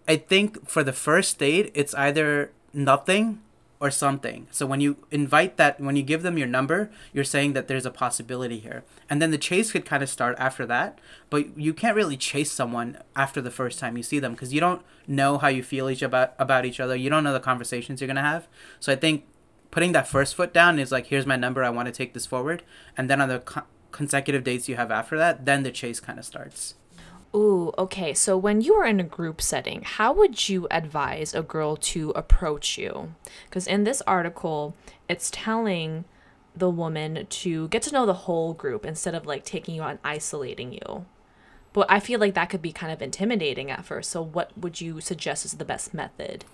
I 0.07 0.15
think 0.15 0.67
for 0.67 0.83
the 0.83 0.93
first 0.93 1.37
date, 1.37 1.69
it's 1.75 1.93
either 1.93 2.51
nothing 2.73 3.42
or 3.83 3.91
something. 3.91 4.47
So 4.49 4.65
when 4.65 4.79
you 4.79 4.95
invite 5.11 5.57
that, 5.57 5.77
when 5.77 5.97
you 5.97 6.03
give 6.03 6.23
them 6.23 6.37
your 6.37 6.47
number, 6.47 6.89
you're 7.11 7.25
saying 7.25 7.51
that 7.51 7.67
there's 7.67 7.85
a 7.85 7.91
possibility 7.91 8.59
here. 8.59 8.85
And 9.09 9.21
then 9.21 9.31
the 9.31 9.37
chase 9.37 9.73
could 9.73 9.83
kind 9.83 10.01
of 10.01 10.07
start 10.07 10.37
after 10.39 10.65
that. 10.67 10.99
But 11.29 11.57
you 11.57 11.73
can't 11.73 11.97
really 11.97 12.15
chase 12.15 12.49
someone 12.49 12.97
after 13.13 13.41
the 13.41 13.51
first 13.51 13.79
time 13.79 13.97
you 13.97 14.03
see 14.03 14.19
them 14.19 14.31
because 14.31 14.53
you 14.53 14.61
don't 14.61 14.83
know 15.05 15.37
how 15.37 15.49
you 15.49 15.61
feel 15.61 15.89
each 15.89 16.01
about 16.01 16.33
about 16.39 16.63
each 16.63 16.79
other. 16.79 16.95
You 16.95 17.09
don't 17.09 17.25
know 17.25 17.33
the 17.33 17.41
conversations 17.41 17.99
you're 17.99 18.07
gonna 18.07 18.21
have. 18.21 18.47
So 18.79 18.93
I 18.93 18.95
think 18.95 19.25
putting 19.69 19.91
that 19.91 20.07
first 20.07 20.33
foot 20.33 20.53
down 20.53 20.79
is 20.79 20.89
like, 20.89 21.07
here's 21.07 21.25
my 21.25 21.35
number. 21.35 21.61
I 21.61 21.69
want 21.69 21.87
to 21.87 21.91
take 21.91 22.13
this 22.13 22.25
forward. 22.25 22.63
And 22.95 23.09
then 23.09 23.19
on 23.19 23.27
the 23.27 23.39
co- 23.39 23.63
consecutive 23.91 24.45
dates 24.45 24.69
you 24.69 24.77
have 24.77 24.91
after 24.91 25.17
that, 25.17 25.43
then 25.43 25.63
the 25.63 25.71
chase 25.71 25.99
kind 25.99 26.17
of 26.17 26.23
starts. 26.23 26.75
Ooh, 27.35 27.71
okay. 27.77 28.13
So 28.13 28.37
when 28.37 28.61
you 28.61 28.75
are 28.75 28.85
in 28.85 28.99
a 28.99 29.03
group 29.03 29.41
setting, 29.41 29.81
how 29.83 30.13
would 30.13 30.49
you 30.49 30.67
advise 30.69 31.33
a 31.33 31.41
girl 31.41 31.75
to 31.77 32.11
approach 32.11 32.77
you? 32.77 33.15
Because 33.45 33.65
in 33.65 33.85
this 33.85 34.01
article, 34.05 34.75
it's 35.09 35.31
telling 35.31 36.05
the 36.55 36.69
woman 36.69 37.25
to 37.27 37.67
get 37.69 37.81
to 37.83 37.91
know 37.91 38.05
the 38.05 38.13
whole 38.13 38.53
group 38.53 38.85
instead 38.85 39.15
of 39.15 39.25
like 39.25 39.43
taking 39.43 39.75
you 39.75 39.81
and 39.81 39.97
isolating 40.03 40.73
you. 40.73 41.05
But 41.73 41.87
I 41.89 41.99
feel 41.99 42.19
like 42.19 42.35
that 42.35 42.51
could 42.51 42.61
be 42.61 42.71
kind 42.71 42.93
of 42.93 43.01
intimidating 43.01 43.71
at 43.71 43.83
first. 43.83 44.11
So 44.11 44.21
what 44.21 44.55
would 44.55 44.79
you 44.79 45.01
suggest 45.01 45.43
is 45.43 45.53
the 45.53 45.65
best 45.65 45.91
method? 45.91 46.45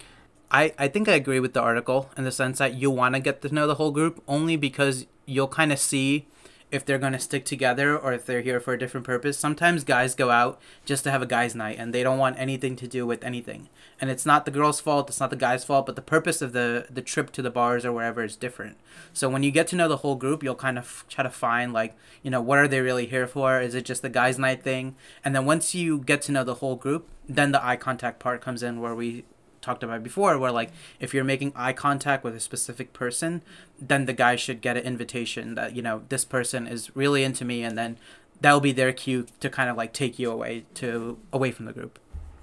I, 0.50 0.74
I 0.80 0.88
think 0.88 1.10
I 1.10 1.14
agree 1.14 1.42
with 1.42 1.54
the 1.54 1.62
article 1.62 2.10
in 2.18 2.24
the 2.24 2.32
sense 2.32 2.58
that 2.60 2.76
you 2.76 2.90
want 2.90 3.16
to 3.16 3.20
get 3.20 3.42
to 3.42 3.54
know 3.54 3.68
the 3.68 3.76
whole 3.76 3.92
group 3.92 4.24
only 4.28 4.56
because 4.56 5.06
you'll 5.26 5.50
kind 5.50 5.74
of 5.74 5.78
see 5.78 6.28
if 6.72 6.86
they're 6.86 7.00
going 7.00 7.14
to 7.14 7.20
stick 7.20 7.46
together 7.46 7.98
or 7.98 8.14
if 8.14 8.26
they're 8.26 8.42
here 8.42 8.60
for 8.60 8.74
a 8.74 8.80
different 8.80 9.06
purpose. 9.06 9.38
Sometimes 9.38 9.84
guys 9.84 10.14
go 10.14 10.30
out 10.30 10.60
just 10.86 11.04
to 11.04 11.12
have 11.12 11.22
a 11.22 11.26
guy's 11.26 11.56
night 11.56 11.78
and 11.80 11.94
they 11.94 12.04
don't 12.04 12.20
want 12.20 12.40
anything 12.40 12.76
to 12.76 12.88
do 12.88 13.06
with 13.08 13.24
anything. 13.24 13.70
And 14.00 14.10
it's 14.10 14.26
not 14.26 14.46
the 14.46 14.52
girl's 14.52 14.80
fault, 14.80 15.10
it's 15.10 15.20
not 15.20 15.32
the 15.32 15.36
guy's 15.36 15.66
fault, 15.66 15.86
but 15.86 15.96
the 15.96 16.02
purpose 16.02 16.42
of 16.42 16.54
the 16.54 16.86
the 16.90 17.02
trip 17.02 17.32
to 17.32 17.42
the 17.42 17.50
bars 17.50 17.86
or 17.86 17.92
wherever 17.92 18.24
is 18.24 18.36
different. 18.36 18.78
So 19.14 19.30
when 19.30 19.44
you 19.44 19.52
get 19.52 19.68
to 19.68 19.76
know 19.76 19.88
the 19.88 19.98
whole 19.98 20.16
group, 20.16 20.44
you'll 20.44 20.56
kind 20.56 20.78
of 20.78 21.06
try 21.10 21.24
to 21.24 21.30
find 21.30 21.74
like, 21.74 21.96
you 22.22 22.32
know, 22.32 22.42
what 22.42 22.60
are 22.60 22.68
they 22.68 22.82
really 22.82 23.08
here 23.08 23.28
for? 23.28 23.60
Is 23.60 23.76
it 23.76 23.86
just 23.86 24.02
the 24.02 24.10
guy's 24.10 24.38
night 24.38 24.64
thing? 24.64 24.96
And 25.26 25.36
then 25.36 25.46
once 25.46 25.74
you 25.74 26.00
get 26.00 26.22
to 26.24 26.32
know 26.32 26.44
the 26.44 26.56
whole 26.56 26.76
group, 26.76 27.08
then 27.28 27.52
the 27.52 27.66
eye 27.66 27.76
contact 27.76 28.20
part 28.20 28.42
comes 28.42 28.64
in 28.64 28.80
where 28.80 28.96
we 28.96 29.26
talked 29.70 29.84
about 29.84 30.02
before 30.02 30.38
where 30.40 30.52
like 30.52 30.72
if 31.00 31.14
you're 31.14 31.24
making 31.24 31.54
eye 31.56 31.74
contact 31.74 32.24
with 32.24 32.36
a 32.36 32.40
specific 32.40 32.92
person 32.92 33.44
then 33.80 34.06
the 34.06 34.14
guy 34.14 34.36
should 34.36 34.62
get 34.62 34.76
an 34.76 34.84
invitation 34.84 35.54
that 35.54 35.76
you 35.76 35.82
know 35.82 36.02
this 36.10 36.26
person 36.26 36.66
is 36.66 36.96
really 36.96 37.24
into 37.24 37.46
me 37.46 37.62
and 37.62 37.78
then 37.78 37.96
that'll 38.42 38.60
be 38.60 38.72
their 38.72 38.92
cue 38.92 39.28
to 39.40 39.48
kind 39.48 39.70
of 39.70 39.78
like 39.78 39.94
take 39.94 40.18
you 40.18 40.32
away 40.32 40.66
to 40.74 41.20
away 41.32 41.52
from 41.52 41.66
the 41.66 41.74
group. 41.74 42.00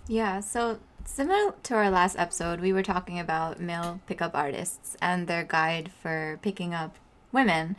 Yeah 0.07 0.39
so 0.39 0.79
similar 1.05 1.55
to 1.65 1.75
our 1.75 1.91
last 1.91 2.17
episode 2.17 2.61
we 2.61 2.73
were 2.73 2.83
talking 2.85 3.19
about 3.19 3.61
male 3.61 4.01
pickup 4.07 4.35
artists 4.35 4.97
and 5.03 5.27
their 5.27 5.43
guide 5.43 5.91
for 6.01 6.39
picking 6.43 6.73
up 6.73 6.95
women. 7.33 7.75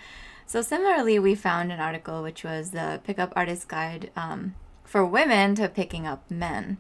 So 0.46 0.62
similarly 0.62 1.20
we 1.20 1.36
found 1.36 1.72
an 1.72 1.80
article 1.80 2.22
which 2.22 2.44
was 2.44 2.72
the 2.72 3.00
pickup 3.06 3.32
artist 3.34 3.70
guide 3.70 4.12
um, 4.18 4.56
for 4.84 5.06
women 5.06 5.56
to 5.56 5.70
picking 5.70 6.06
up 6.06 6.30
men 6.30 6.78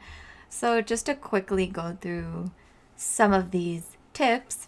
so, 0.49 0.81
just 0.81 1.05
to 1.07 1.15
quickly 1.15 1.67
go 1.67 1.97
through 1.99 2.51
some 2.95 3.33
of 3.33 3.51
these 3.51 3.97
tips, 4.13 4.67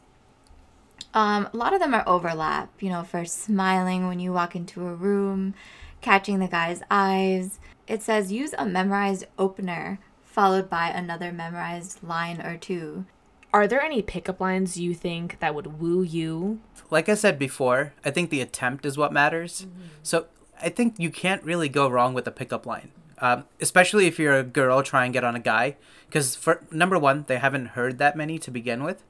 um, 1.13 1.49
a 1.53 1.57
lot 1.57 1.73
of 1.73 1.79
them 1.79 1.93
are 1.93 2.03
overlap. 2.07 2.69
You 2.81 2.89
know, 2.89 3.03
for 3.03 3.25
smiling 3.25 4.07
when 4.07 4.19
you 4.19 4.33
walk 4.33 4.55
into 4.55 4.87
a 4.87 4.93
room, 4.93 5.53
catching 6.01 6.39
the 6.39 6.47
guy's 6.47 6.81
eyes. 6.89 7.59
It 7.87 8.03
says 8.03 8.31
use 8.31 8.53
a 8.57 8.65
memorized 8.65 9.25
opener 9.37 9.99
followed 10.23 10.69
by 10.69 10.89
another 10.89 11.31
memorized 11.31 12.03
line 12.03 12.41
or 12.41 12.55
two. 12.55 13.05
Are 13.51 13.67
there 13.67 13.81
any 13.81 14.03
pickup 14.03 14.39
lines 14.39 14.77
you 14.77 14.93
think 14.93 15.39
that 15.39 15.55
would 15.55 15.79
woo 15.79 16.03
you? 16.03 16.59
Like 16.91 17.09
I 17.09 17.15
said 17.15 17.39
before, 17.39 17.93
I 18.05 18.11
think 18.11 18.29
the 18.29 18.41
attempt 18.41 18.85
is 18.85 18.97
what 18.97 19.11
matters. 19.11 19.63
Mm-hmm. 19.63 19.87
So 20.03 20.27
I 20.61 20.69
think 20.69 20.95
you 20.99 21.09
can't 21.09 21.43
really 21.43 21.67
go 21.67 21.87
wrong 21.87 22.13
with 22.13 22.27
a 22.27 22.31
pickup 22.31 22.67
line 22.67 22.91
um, 23.21 23.45
especially 23.59 24.07
if 24.07 24.19
you're 24.19 24.37
a 24.37 24.43
girl 24.43 24.81
trying 24.83 25.11
to 25.11 25.13
get 25.13 25.23
on 25.23 25.35
a 25.35 25.39
guy, 25.39 25.75
because 26.07 26.35
for 26.35 26.63
number 26.71 26.97
one, 26.97 27.25
they 27.27 27.37
haven't 27.37 27.67
heard 27.67 27.97
that 27.99 28.15
many 28.15 28.39
to 28.39 28.51
begin 28.51 28.83
with. 28.83 29.03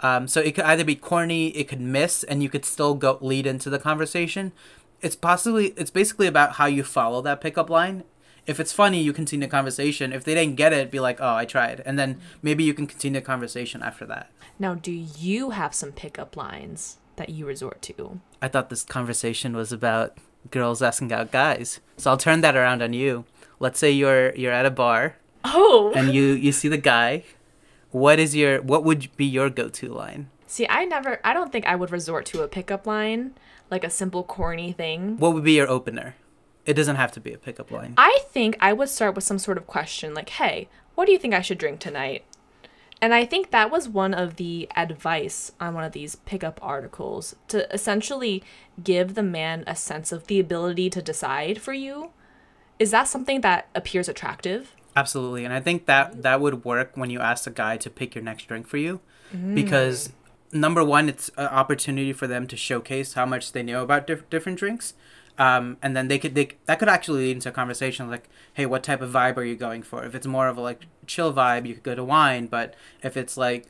Um, 0.00 0.28
so 0.28 0.40
it 0.40 0.54
could 0.54 0.64
either 0.64 0.84
be 0.84 0.94
corny, 0.96 1.48
it 1.48 1.68
could 1.68 1.80
miss, 1.80 2.22
and 2.24 2.42
you 2.42 2.48
could 2.48 2.64
still 2.64 2.94
go 2.94 3.18
lead 3.20 3.46
into 3.46 3.68
the 3.68 3.78
conversation. 3.78 4.52
It's 5.02 5.16
possibly 5.16 5.68
it's 5.76 5.90
basically 5.90 6.26
about 6.26 6.52
how 6.52 6.66
you 6.66 6.82
follow 6.82 7.20
that 7.22 7.40
pickup 7.40 7.70
line. 7.70 8.04
If 8.46 8.58
it's 8.58 8.72
funny, 8.72 9.02
you 9.02 9.12
continue 9.12 9.46
the 9.46 9.50
conversation. 9.50 10.12
If 10.12 10.24
they 10.24 10.34
didn't 10.34 10.56
get 10.56 10.72
it, 10.72 10.90
be 10.90 11.00
like, 11.00 11.20
"Oh, 11.20 11.34
I 11.34 11.44
tried," 11.44 11.82
and 11.84 11.98
then 11.98 12.20
maybe 12.42 12.64
you 12.64 12.74
can 12.74 12.86
continue 12.86 13.20
the 13.20 13.26
conversation 13.26 13.82
after 13.82 14.06
that. 14.06 14.30
Now, 14.58 14.74
do 14.74 14.92
you 14.92 15.50
have 15.50 15.74
some 15.74 15.92
pickup 15.92 16.36
lines 16.36 16.98
that 17.16 17.28
you 17.28 17.46
resort 17.46 17.82
to? 17.82 18.20
I 18.40 18.48
thought 18.48 18.70
this 18.70 18.82
conversation 18.82 19.54
was 19.54 19.72
about 19.72 20.16
girls 20.50 20.80
asking 20.80 21.12
out 21.12 21.30
guys, 21.30 21.80
so 21.98 22.10
I'll 22.10 22.16
turn 22.16 22.40
that 22.40 22.56
around 22.56 22.82
on 22.82 22.94
you 22.94 23.26
let's 23.60 23.78
say 23.78 23.90
you're 23.90 24.34
you're 24.34 24.52
at 24.52 24.66
a 24.66 24.70
bar 24.70 25.16
oh. 25.44 25.92
and 25.94 26.12
you 26.12 26.32
you 26.32 26.50
see 26.50 26.66
the 26.66 26.76
guy 26.76 27.22
what 27.92 28.18
is 28.18 28.34
your 28.34 28.60
what 28.62 28.84
would 28.84 29.14
be 29.16 29.26
your 29.26 29.50
go-to 29.50 29.88
line? 29.88 30.30
See 30.46 30.66
i 30.68 30.84
never 30.84 31.20
i 31.22 31.32
don't 31.32 31.52
think 31.52 31.66
i 31.66 31.76
would 31.76 31.92
resort 31.92 32.26
to 32.26 32.42
a 32.42 32.48
pickup 32.48 32.86
line 32.86 33.32
like 33.70 33.84
a 33.84 33.90
simple 33.90 34.24
corny 34.24 34.72
thing. 34.72 35.16
What 35.18 35.32
would 35.34 35.44
be 35.44 35.52
your 35.52 35.68
opener? 35.68 36.16
It 36.66 36.74
doesn't 36.74 36.96
have 36.96 37.12
to 37.12 37.20
be 37.20 37.32
a 37.32 37.38
pickup 37.38 37.70
line. 37.70 37.94
I 37.96 38.20
think 38.30 38.56
i 38.60 38.72
would 38.72 38.88
start 38.88 39.14
with 39.14 39.24
some 39.24 39.38
sort 39.38 39.58
of 39.58 39.68
question 39.68 40.14
like 40.14 40.30
hey 40.30 40.68
what 40.96 41.06
do 41.06 41.12
you 41.12 41.18
think 41.18 41.34
i 41.34 41.40
should 41.40 41.58
drink 41.58 41.78
tonight? 41.78 42.24
And 43.02 43.14
I 43.14 43.24
think 43.24 43.50
that 43.50 43.70
was 43.70 43.88
one 43.88 44.12
of 44.12 44.36
the 44.36 44.68
advice 44.76 45.52
on 45.58 45.72
one 45.72 45.84
of 45.84 45.92
these 45.92 46.16
pickup 46.16 46.60
articles 46.62 47.34
to 47.48 47.72
essentially 47.72 48.44
give 48.84 49.14
the 49.14 49.22
man 49.22 49.64
a 49.66 49.74
sense 49.74 50.12
of 50.12 50.26
the 50.26 50.38
ability 50.38 50.90
to 50.90 51.00
decide 51.00 51.62
for 51.62 51.72
you 51.72 52.10
is 52.80 52.90
that 52.90 53.06
something 53.06 53.42
that 53.42 53.68
appears 53.76 54.08
attractive? 54.08 54.74
Absolutely, 54.96 55.44
and 55.44 55.54
I 55.54 55.60
think 55.60 55.86
that 55.86 56.22
that 56.22 56.40
would 56.40 56.64
work 56.64 56.96
when 56.96 57.10
you 57.10 57.20
ask 57.20 57.46
a 57.46 57.50
guy 57.50 57.76
to 57.76 57.88
pick 57.88 58.16
your 58.16 58.24
next 58.24 58.48
drink 58.48 58.66
for 58.66 58.78
you, 58.78 59.00
because 59.54 60.10
number 60.50 60.82
one, 60.82 61.08
it's 61.08 61.30
an 61.36 61.46
opportunity 61.46 62.12
for 62.12 62.26
them 62.26 62.48
to 62.48 62.56
showcase 62.56 63.12
how 63.12 63.24
much 63.24 63.52
they 63.52 63.62
know 63.62 63.84
about 63.84 64.08
diff- 64.08 64.28
different 64.30 64.58
drinks, 64.58 64.94
um, 65.38 65.76
and 65.80 65.96
then 65.96 66.08
they 66.08 66.18
could 66.18 66.34
they 66.34 66.48
that 66.66 66.80
could 66.80 66.88
actually 66.88 67.26
lead 67.26 67.36
into 67.36 67.50
a 67.50 67.52
conversation 67.52 68.10
like, 68.10 68.28
hey, 68.54 68.66
what 68.66 68.82
type 68.82 69.00
of 69.00 69.10
vibe 69.12 69.36
are 69.36 69.44
you 69.44 69.54
going 69.54 69.82
for? 69.82 70.04
If 70.04 70.16
it's 70.16 70.26
more 70.26 70.48
of 70.48 70.56
a 70.56 70.60
like 70.60 70.86
chill 71.06 71.32
vibe, 71.32 71.66
you 71.66 71.74
could 71.74 71.84
go 71.84 71.94
to 71.94 72.02
wine, 72.02 72.46
but 72.46 72.74
if 73.02 73.16
it's 73.16 73.36
like 73.36 73.66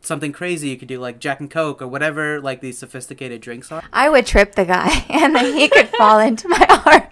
something 0.00 0.32
crazy, 0.32 0.70
you 0.70 0.76
could 0.76 0.88
do 0.88 0.98
like 0.98 1.18
Jack 1.18 1.38
and 1.40 1.50
Coke 1.50 1.82
or 1.82 1.86
whatever 1.86 2.40
like 2.40 2.60
these 2.60 2.78
sophisticated 2.78 3.40
drinks 3.40 3.70
are. 3.70 3.82
I 3.92 4.08
would 4.08 4.24
trip 4.24 4.54
the 4.54 4.64
guy 4.64 5.04
and 5.10 5.36
then 5.36 5.54
he 5.54 5.68
could 5.68 5.88
fall 5.90 6.18
into 6.18 6.48
my 6.48 6.82
arms. 6.86 7.11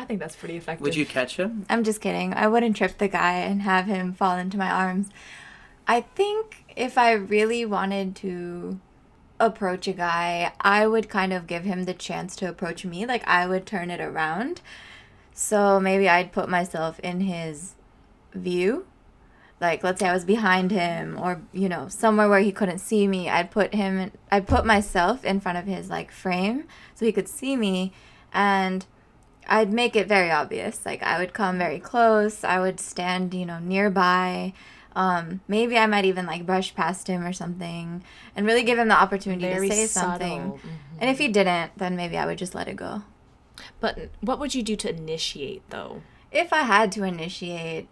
I 0.00 0.04
think 0.06 0.18
that's 0.18 0.34
pretty 0.34 0.56
effective. 0.56 0.82
Would 0.82 0.96
you 0.96 1.04
catch 1.04 1.36
him? 1.36 1.66
I'm 1.68 1.84
just 1.84 2.00
kidding. 2.00 2.32
I 2.32 2.48
wouldn't 2.48 2.74
trip 2.74 2.96
the 2.96 3.06
guy 3.06 3.34
and 3.34 3.60
have 3.60 3.84
him 3.84 4.14
fall 4.14 4.38
into 4.38 4.56
my 4.56 4.70
arms. 4.70 5.10
I 5.86 6.00
think 6.00 6.64
if 6.74 6.96
I 6.96 7.12
really 7.12 7.66
wanted 7.66 8.16
to 8.16 8.80
approach 9.38 9.86
a 9.86 9.92
guy, 9.92 10.52
I 10.58 10.86
would 10.86 11.10
kind 11.10 11.34
of 11.34 11.46
give 11.46 11.64
him 11.64 11.84
the 11.84 11.92
chance 11.92 12.34
to 12.36 12.48
approach 12.48 12.82
me. 12.86 13.04
Like 13.04 13.28
I 13.28 13.46
would 13.46 13.66
turn 13.66 13.90
it 13.90 14.00
around. 14.00 14.62
So 15.34 15.78
maybe 15.78 16.08
I'd 16.08 16.32
put 16.32 16.48
myself 16.48 16.98
in 17.00 17.20
his 17.20 17.74
view. 18.32 18.86
Like 19.60 19.84
let's 19.84 20.00
say 20.00 20.08
I 20.08 20.14
was 20.14 20.24
behind 20.24 20.70
him 20.70 21.18
or 21.20 21.42
you 21.52 21.68
know, 21.68 21.88
somewhere 21.88 22.30
where 22.30 22.40
he 22.40 22.52
couldn't 22.52 22.78
see 22.78 23.06
me. 23.06 23.28
I'd 23.28 23.50
put 23.50 23.74
him 23.74 24.12
I'd 24.32 24.48
put 24.48 24.64
myself 24.64 25.26
in 25.26 25.40
front 25.40 25.58
of 25.58 25.66
his 25.66 25.90
like 25.90 26.10
frame 26.10 26.64
so 26.94 27.04
he 27.04 27.12
could 27.12 27.28
see 27.28 27.54
me 27.54 27.92
and 28.32 28.86
I'd 29.50 29.72
make 29.72 29.96
it 29.96 30.06
very 30.06 30.30
obvious. 30.30 30.86
Like 30.86 31.02
I 31.02 31.18
would 31.18 31.34
come 31.34 31.58
very 31.58 31.80
close. 31.80 32.44
I 32.44 32.60
would 32.60 32.78
stand, 32.80 33.34
you 33.34 33.44
know, 33.44 33.58
nearby. 33.58 34.52
Um, 34.94 35.40
maybe 35.48 35.76
I 35.76 35.86
might 35.86 36.04
even 36.04 36.24
like 36.26 36.46
brush 36.46 36.74
past 36.74 37.08
him 37.08 37.24
or 37.24 37.32
something, 37.32 38.02
and 38.34 38.46
really 38.46 38.62
give 38.62 38.78
him 38.78 38.88
the 38.88 39.00
opportunity 39.00 39.42
Very 39.42 39.68
to 39.68 39.74
say 39.74 39.86
something. 39.86 40.40
subtle. 40.40 40.58
Mhm. 40.58 40.70
And 41.00 41.10
if 41.10 41.18
he 41.18 41.28
didn't, 41.28 41.72
then 41.76 41.96
maybe 41.96 42.16
I 42.16 42.26
would 42.26 42.38
just 42.38 42.54
let 42.54 42.68
it 42.68 42.76
go. 42.76 43.02
But 43.80 44.10
what 44.20 44.38
would 44.38 44.54
you 44.54 44.62
do 44.62 44.76
to 44.76 44.88
initiate 44.90 45.68
though? 45.70 46.02
If 46.32 46.52
I 46.52 46.60
had 46.62 46.92
to 46.92 47.02
initiate, 47.04 47.88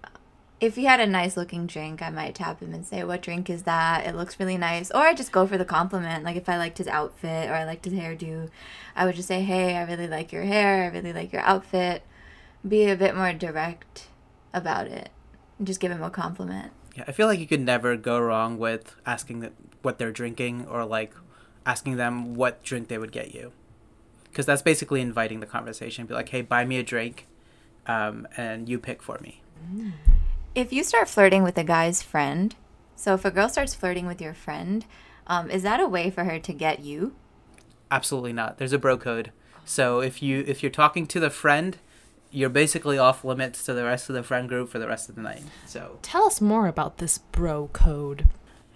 if 0.61 0.75
he 0.75 0.85
had 0.85 1.01
a 1.01 1.07
nice 1.07 1.37
looking 1.37 1.67
drink, 1.67 2.03
I 2.03 2.11
might 2.11 2.35
tap 2.35 2.61
him 2.61 2.75
and 2.75 2.85
say, 2.85 3.05
"What 3.05 3.23
drink 3.23 3.49
is 3.49 3.63
that? 3.63 4.07
It 4.07 4.17
looks 4.17 4.41
really 4.41 4.59
nice." 4.59 4.91
Or 4.91 5.03
I 5.03 5.15
just 5.15 5.33
go 5.33 5.47
for 5.47 5.57
the 5.59 5.65
compliment. 5.65 6.25
Like 6.25 6.37
if 6.37 6.49
I 6.49 6.57
liked 6.57 6.79
his 6.79 6.89
outfit 6.89 7.49
or 7.49 7.55
I 7.55 7.65
liked 7.65 7.85
his 7.85 7.95
hairdo, 7.95 8.49
I 8.97 9.07
would 9.07 9.15
just 9.15 9.29
say, 9.29 9.43
"Hey, 9.43 9.77
I 9.77 9.85
really 9.85 10.09
like 10.09 10.33
your 10.33 10.43
hair. 10.43 10.85
I 10.85 10.87
really 10.89 11.13
like 11.13 11.33
your 11.33 11.43
outfit." 11.43 12.03
Be 12.67 12.89
a 12.89 12.97
bit 12.97 13.15
more 13.15 13.33
direct 13.33 14.09
about 14.53 14.89
it. 14.89 15.11
And 15.59 15.67
just 15.67 15.81
give 15.81 15.93
him 15.93 16.03
a 16.03 16.11
compliment. 16.11 16.73
Yeah, 16.97 17.05
I 17.07 17.13
feel 17.13 17.29
like 17.29 17.39
you 17.39 17.47
could 17.47 17.61
never 17.61 17.97
go 17.97 18.19
wrong 18.19 18.59
with 18.59 18.97
asking 19.07 19.49
what 19.83 19.99
they're 19.99 20.11
drinking 20.11 20.67
or 20.67 20.85
like 20.85 21.13
asking 21.65 21.97
them 21.97 22.35
what 22.35 22.65
drink 22.65 22.89
they 22.89 22.99
would 22.99 23.13
get 23.13 23.33
you, 23.33 23.53
because 24.25 24.47
that's 24.47 24.63
basically 24.63 25.01
inviting 25.01 25.39
the 25.39 25.47
conversation. 25.47 26.07
Be 26.07 26.15
like, 26.15 26.31
hey, 26.31 26.43
buy 26.43 26.65
me 26.65 26.79
a 26.79 26.83
drink, 26.83 27.29
um, 27.87 28.27
and 28.37 28.69
you 28.69 28.79
pick 28.79 29.03
for 29.03 29.19
me. 29.21 29.43
If 30.59 30.73
you 30.73 30.83
start 30.83 31.09
flirting 31.09 31.45
with 31.45 31.57
a 31.57 31.63
guy's 31.63 32.03
friend, 32.03 32.53
so 32.97 33.15
if 33.15 33.25
a 33.25 33.31
girl 33.31 33.49
starts 33.49 33.77
flirting 33.77 34.07
with 34.07 34.21
your 34.21 34.35
friend, 34.35 34.85
um, 35.29 35.49
is 35.53 35.63
that 35.63 35.79
a 35.79 35.87
way 35.87 36.11
for 36.11 36.25
her 36.25 36.41
to 36.41 36.53
get 36.53 36.81
you? 36.81 37.15
Absolutely 37.93 38.33
not. 38.33 38.59
There's 38.59 38.73
a 38.73 38.79
bro 38.79 38.99
code. 38.99 39.31
So 39.65 40.01
if 40.01 40.21
you 40.21 40.43
if 40.49 40.61
you're 40.61 40.73
talking 40.73 41.07
to 41.07 41.21
the 41.21 41.31
friend, 41.31 41.79
you're 42.33 42.49
basically 42.49 42.99
off 42.99 43.25
limits 43.25 43.65
to 43.67 43.73
the 43.73 43.85
rest 43.85 44.09
of 44.09 44.17
the 44.17 44.25
friend 44.25 44.49
group 44.49 44.69
for 44.69 44.81
the 44.81 44.89
rest 44.89 45.09
of 45.09 45.15
the 45.15 45.23
night. 45.23 45.45
So 45.65 46.01
Tell 46.03 46.25
us 46.25 46.41
more 46.41 46.67
about 46.67 46.99
this 46.99 47.19
bro 47.19 47.69
code. 47.73 48.27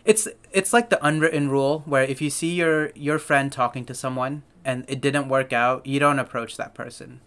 it's 0.04 0.28
it's 0.52 0.72
like 0.72 0.88
the 0.88 1.04
unwritten 1.04 1.48
rule 1.48 1.82
where 1.84 2.04
if 2.04 2.22
you 2.22 2.30
see 2.30 2.54
your 2.54 2.92
your 2.94 3.18
friend 3.18 3.50
talking 3.50 3.84
to 3.86 3.94
someone 3.94 4.44
and 4.64 4.84
it 4.86 5.00
didn't 5.00 5.28
work 5.28 5.52
out, 5.52 5.84
you 5.84 5.98
don't 5.98 6.20
approach 6.20 6.56
that 6.58 6.74
person. 6.74 7.20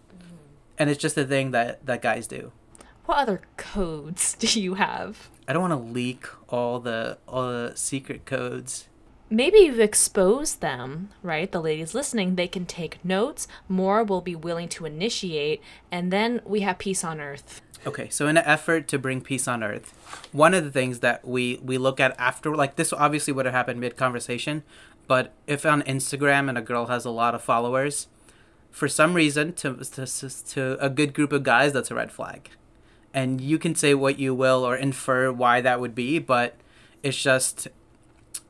And 0.77 0.89
it's 0.89 1.01
just 1.01 1.17
a 1.17 1.25
thing 1.25 1.51
that 1.51 1.85
that 1.85 2.01
guys 2.01 2.25
do. 2.25 2.53
What 3.05 3.19
other 3.19 3.41
codes 3.57 4.33
do 4.39 4.59
you 4.59 4.75
have? 4.75 5.29
I 5.47 5.53
don't 5.53 5.61
want 5.61 5.73
to 5.73 5.91
leak 5.93 6.25
all 6.49 6.79
the 6.79 7.17
all 7.27 7.47
the 7.47 7.73
secret 7.75 8.25
codes. 8.25 8.87
Maybe 9.29 9.59
you've 9.59 9.79
exposed 9.79 10.61
them, 10.61 11.09
right? 11.23 11.51
The 11.51 11.61
ladies 11.61 11.95
listening, 11.95 12.35
they 12.35 12.47
can 12.47 12.65
take 12.65 13.03
notes. 13.03 13.47
More 13.67 14.03
will 14.03 14.21
be 14.21 14.35
willing 14.35 14.69
to 14.69 14.85
initiate, 14.85 15.61
and 15.91 16.13
then 16.13 16.41
we 16.45 16.61
have 16.61 16.77
peace 16.77 17.03
on 17.03 17.19
earth. 17.19 17.61
Okay, 17.87 18.09
so 18.09 18.27
in 18.27 18.37
an 18.37 18.43
effort 18.45 18.87
to 18.89 18.99
bring 18.99 19.21
peace 19.21 19.47
on 19.47 19.63
earth, 19.63 19.93
one 20.31 20.53
of 20.53 20.63
the 20.63 20.71
things 20.71 20.99
that 20.99 21.27
we 21.27 21.59
we 21.63 21.77
look 21.77 21.99
at 21.99 22.15
after 22.19 22.55
like 22.55 22.75
this 22.75 22.93
obviously 22.93 23.33
would 23.33 23.45
have 23.45 23.53
happened 23.53 23.79
mid 23.79 23.95
conversation, 23.95 24.63
but 25.07 25.33
if 25.47 25.65
on 25.65 25.81
Instagram 25.83 26.49
and 26.49 26.57
a 26.57 26.61
girl 26.61 26.87
has 26.87 27.05
a 27.05 27.11
lot 27.11 27.35
of 27.35 27.41
followers, 27.41 28.07
for 28.71 28.87
some 28.87 29.13
reason 29.13 29.53
to, 29.53 29.75
to 29.75 30.05
to 30.05 30.77
a 30.79 30.89
good 30.89 31.13
group 31.13 31.31
of 31.31 31.43
guys 31.43 31.73
that's 31.73 31.91
a 31.91 31.95
red 31.95 32.11
flag. 32.11 32.49
And 33.15 33.41
you 33.41 33.57
can 33.57 33.73
say 33.73 33.95
what 33.95 34.19
you 34.19 34.35
will 34.35 34.63
or 34.63 34.75
infer 34.75 35.31
why 35.31 35.61
that 35.61 35.79
would 35.79 35.95
be, 35.95 36.19
but 36.19 36.55
it's 37.01 37.19
just 37.19 37.67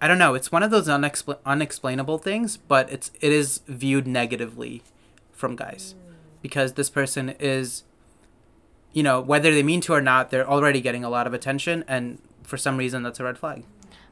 I 0.01 0.09
don't 0.09 0.17
know, 0.17 0.33
it's 0.33 0.51
one 0.51 0.63
of 0.63 0.71
those 0.71 0.87
unexpl- 0.87 1.37
unexplainable 1.45 2.17
things, 2.17 2.57
but 2.57 2.91
it's 2.91 3.11
it 3.21 3.31
is 3.31 3.61
viewed 3.67 4.07
negatively 4.07 4.81
from 5.31 5.55
guys 5.55 5.95
mm. 5.97 6.15
because 6.41 6.73
this 6.73 6.89
person 6.89 7.35
is 7.39 7.83
you 8.95 9.03
know, 9.03 9.19
whether 9.19 9.53
they 9.53 9.61
mean 9.61 9.81
to 9.81 9.93
or 9.93 10.01
not, 10.01 10.31
they're 10.31 10.49
already 10.49 10.79
getting 10.79 11.03
a 11.03 11.09
lot 11.09 11.27
of 11.27 11.33
attention, 11.33 11.83
and 11.85 12.17
for 12.43 12.57
some 12.57 12.77
reason, 12.77 13.03
that's 13.03 13.19
a 13.19 13.25
red 13.25 13.37
flag. 13.37 13.65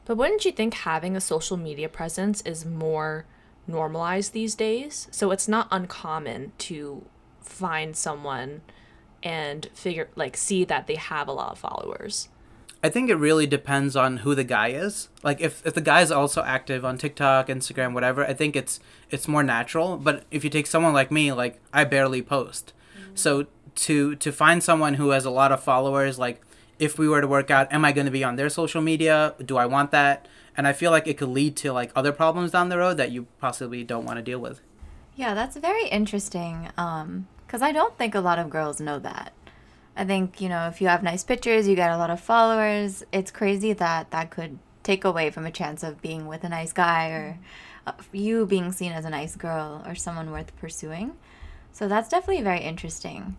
But 0.04 0.18
wouldn't 0.18 0.44
you 0.44 0.52
think 0.52 0.74
having 0.74 1.16
a 1.16 1.22
social 1.22 1.56
media 1.56 1.88
presence 1.88 2.42
is 2.42 2.66
more 2.66 3.24
normalized 3.66 4.34
these 4.34 4.54
days? 4.54 5.08
So 5.10 5.30
it's 5.30 5.48
not 5.48 5.68
uncommon 5.70 6.52
to 6.58 7.02
find 7.40 7.96
someone 7.96 8.60
and 9.24 9.66
figure 9.74 10.08
like 10.14 10.36
see 10.36 10.64
that 10.64 10.86
they 10.86 10.96
have 10.96 11.26
a 11.26 11.32
lot 11.32 11.52
of 11.52 11.58
followers. 11.58 12.28
I 12.82 12.90
think 12.90 13.08
it 13.08 13.14
really 13.16 13.46
depends 13.46 13.96
on 13.96 14.18
who 14.18 14.34
the 14.34 14.44
guy 14.44 14.68
is. 14.68 15.08
Like 15.22 15.40
if, 15.40 15.64
if 15.66 15.72
the 15.72 15.80
guy 15.80 16.02
is 16.02 16.12
also 16.12 16.42
active 16.42 16.84
on 16.84 16.98
TikTok, 16.98 17.48
Instagram, 17.48 17.94
whatever, 17.94 18.26
I 18.26 18.34
think 18.34 18.54
it's 18.54 18.78
it's 19.10 19.26
more 19.26 19.42
natural. 19.42 19.96
But 19.96 20.24
if 20.30 20.44
you 20.44 20.50
take 20.50 20.66
someone 20.66 20.92
like 20.92 21.10
me, 21.10 21.32
like 21.32 21.60
I 21.72 21.84
barely 21.84 22.20
post. 22.20 22.74
So 23.14 23.46
to 23.76 24.14
to 24.16 24.30
find 24.30 24.62
someone 24.62 24.94
who 24.94 25.10
has 25.10 25.24
a 25.24 25.30
lot 25.30 25.50
of 25.50 25.62
followers, 25.62 26.18
like 26.18 26.42
if 26.78 26.98
we 26.98 27.08
were 27.08 27.22
to 27.22 27.26
work 27.26 27.50
out, 27.50 27.72
am 27.72 27.84
I 27.84 27.92
going 27.92 28.04
to 28.04 28.10
be 28.10 28.22
on 28.22 28.36
their 28.36 28.50
social 28.50 28.82
media? 28.82 29.34
Do 29.42 29.56
I 29.56 29.64
want 29.64 29.90
that? 29.92 30.28
And 30.56 30.68
I 30.68 30.72
feel 30.72 30.90
like 30.90 31.06
it 31.06 31.16
could 31.16 31.30
lead 31.30 31.56
to 31.56 31.72
like 31.72 31.90
other 31.96 32.12
problems 32.12 32.50
down 32.50 32.68
the 32.68 32.78
road 32.78 32.98
that 32.98 33.10
you 33.10 33.26
possibly 33.40 33.82
don't 33.82 34.04
want 34.04 34.18
to 34.18 34.22
deal 34.22 34.38
with. 34.38 34.60
Yeah, 35.16 35.34
that's 35.34 35.56
very 35.56 35.88
interesting. 35.88 36.68
Um, 36.76 37.28
because 37.54 37.62
I 37.62 37.70
don't 37.70 37.96
think 37.96 38.16
a 38.16 38.20
lot 38.20 38.40
of 38.40 38.50
girls 38.50 38.80
know 38.80 38.98
that. 38.98 39.32
I 39.96 40.04
think 40.04 40.40
you 40.40 40.48
know 40.48 40.66
if 40.66 40.80
you 40.80 40.88
have 40.88 41.04
nice 41.04 41.22
pictures, 41.22 41.68
you 41.68 41.76
get 41.76 41.92
a 41.92 41.96
lot 41.96 42.10
of 42.10 42.18
followers. 42.18 43.04
It's 43.12 43.30
crazy 43.30 43.72
that 43.74 44.10
that 44.10 44.32
could 44.32 44.58
take 44.82 45.04
away 45.04 45.30
from 45.30 45.46
a 45.46 45.52
chance 45.52 45.84
of 45.84 46.02
being 46.02 46.26
with 46.26 46.42
a 46.42 46.48
nice 46.48 46.72
guy 46.72 47.10
or 47.10 47.38
uh, 47.86 47.92
you 48.10 48.44
being 48.44 48.72
seen 48.72 48.90
as 48.90 49.04
a 49.04 49.10
nice 49.10 49.36
girl 49.36 49.84
or 49.86 49.94
someone 49.94 50.32
worth 50.32 50.50
pursuing. 50.56 51.12
So 51.70 51.86
that's 51.86 52.08
definitely 52.08 52.42
very 52.42 52.58
interesting. 52.58 53.36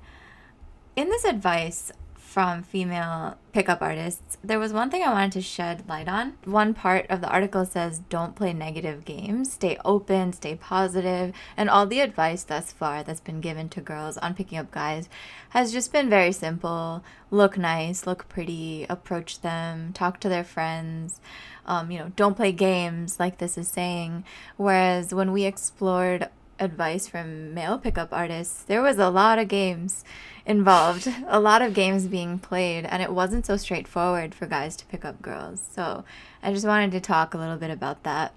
In 0.96 1.10
this 1.10 1.26
advice 1.26 1.92
from 2.36 2.64
female 2.64 3.38
pickup 3.54 3.82
artists, 3.82 4.38
there 4.44 4.60
was 4.60 4.74
one 4.74 4.92
thing 4.92 5.02
I 5.02 5.14
wanted 5.14 5.32
to 5.32 5.42
shed 5.42 5.88
light 5.88 6.10
on. 6.10 6.34
One 6.44 6.74
part 6.74 7.06
of 7.10 7.22
the 7.22 7.30
article 7.30 7.66
says, 7.66 8.00
Don't 8.10 8.36
play 8.36 8.52
negative 8.52 9.06
games, 9.06 9.54
stay 9.54 9.78
open, 9.86 10.34
stay 10.34 10.56
positive. 10.56 11.32
and 11.56 11.70
all 11.70 11.86
the 11.88 12.02
advice 12.02 12.44
thus 12.44 12.74
far 12.74 13.04
that's 13.04 13.22
been 13.22 13.40
given 13.40 13.70
to 13.70 13.80
girls 13.80 14.18
on 14.18 14.34
picking 14.34 14.58
up 14.58 14.70
guys 14.70 15.08
has 15.52 15.72
just 15.72 15.94
been 15.94 16.10
very 16.10 16.34
simple 16.34 17.06
look 17.32 17.58
nice, 17.58 18.06
look 18.06 18.28
pretty, 18.28 18.86
approach 18.90 19.40
them, 19.40 19.94
talk 19.94 20.20
to 20.20 20.28
their 20.28 20.44
friends. 20.44 21.22
Um, 21.66 21.90
you 21.90 22.00
know, 22.00 22.12
don't 22.18 22.36
play 22.36 22.52
games 22.52 23.18
like 23.18 23.38
this 23.38 23.58
is 23.58 23.70
saying. 23.70 24.26
Whereas 24.58 25.14
when 25.14 25.32
we 25.32 25.46
explored 25.46 26.28
advice 26.60 27.08
from 27.08 27.54
male 27.54 27.78
pickup 27.78 28.12
artists, 28.12 28.64
there 28.64 28.82
was 28.82 28.98
a 28.98 29.10
lot 29.10 29.40
of 29.40 29.48
games 29.48 30.04
involved, 30.46 31.08
a 31.28 31.40
lot 31.40 31.62
of 31.62 31.74
games 31.74 32.08
being 32.08 32.40
played, 32.40 32.86
and 32.86 33.02
it 33.02 33.12
wasn't 33.12 33.46
so 33.46 33.58
straightforward 33.58 34.34
for 34.34 34.46
guys 34.46 34.76
to 34.78 34.86
pick 34.86 35.04
up 35.06 35.22
girls. 35.22 35.62
So 35.72 36.04
I 36.42 36.54
just 36.54 36.66
wanted 36.66 36.92
to 36.92 37.00
talk 37.00 37.34
a 37.34 37.38
little 37.38 37.58
bit 37.58 37.72
about 37.72 38.04
that. 38.04 38.34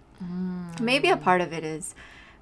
Maybe 0.82 1.08
a 1.08 1.16
part 1.16 1.40
of 1.40 1.52
it 1.52 1.64
is 1.64 1.94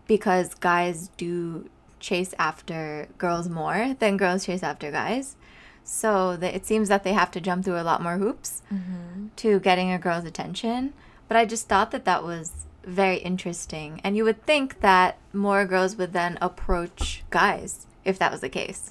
because 0.06 0.54
guys 0.54 1.10
do 1.16 1.68
chase 2.00 2.34
after 2.38 3.08
girls 3.18 3.48
more 3.48 3.96
than 3.98 4.16
girls 4.16 4.46
chase 4.46 4.62
after 4.62 4.90
guys. 4.90 5.36
So 5.84 6.36
that 6.36 6.54
it 6.54 6.66
seems 6.66 6.88
that 6.88 7.04
they 7.04 7.12
have 7.12 7.30
to 7.32 7.40
jump 7.40 7.64
through 7.64 7.80
a 7.80 7.84
lot 7.84 8.02
more 8.02 8.18
hoops 8.18 8.62
mm-hmm. 8.72 9.28
to 9.36 9.60
getting 9.60 9.92
a 9.92 9.98
girl's 9.98 10.24
attention. 10.24 10.94
But 11.28 11.36
I 11.36 11.44
just 11.44 11.68
thought 11.68 11.90
that 11.92 12.04
that 12.04 12.24
was 12.24 12.65
very 12.86 13.16
interesting. 13.16 14.00
And 14.02 14.16
you 14.16 14.24
would 14.24 14.46
think 14.46 14.80
that 14.80 15.18
more 15.32 15.66
girls 15.66 15.96
would 15.96 16.12
then 16.12 16.38
approach 16.40 17.24
guys 17.30 17.86
if 18.04 18.18
that 18.18 18.30
was 18.30 18.40
the 18.40 18.48
case. 18.48 18.90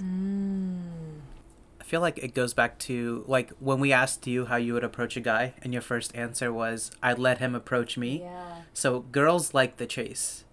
I 1.79 1.83
feel 1.83 2.01
like 2.01 2.17
it 2.17 2.33
goes 2.33 2.53
back 2.53 2.77
to 2.79 3.23
like 3.27 3.51
when 3.59 3.79
we 3.79 3.93
asked 3.93 4.27
you 4.27 4.45
how 4.45 4.57
you 4.57 4.73
would 4.73 4.83
approach 4.83 5.15
a 5.15 5.21
guy, 5.21 5.53
and 5.61 5.71
your 5.71 5.81
first 5.81 6.15
answer 6.15 6.51
was, 6.51 6.91
"I'd 7.01 7.19
let 7.19 7.37
him 7.37 7.55
approach 7.55 7.97
me." 7.97 8.21
Yeah. 8.21 8.61
So 8.73 9.01
girls 9.01 9.53
like 9.53 9.77
the 9.77 9.85
chase. 9.85 10.43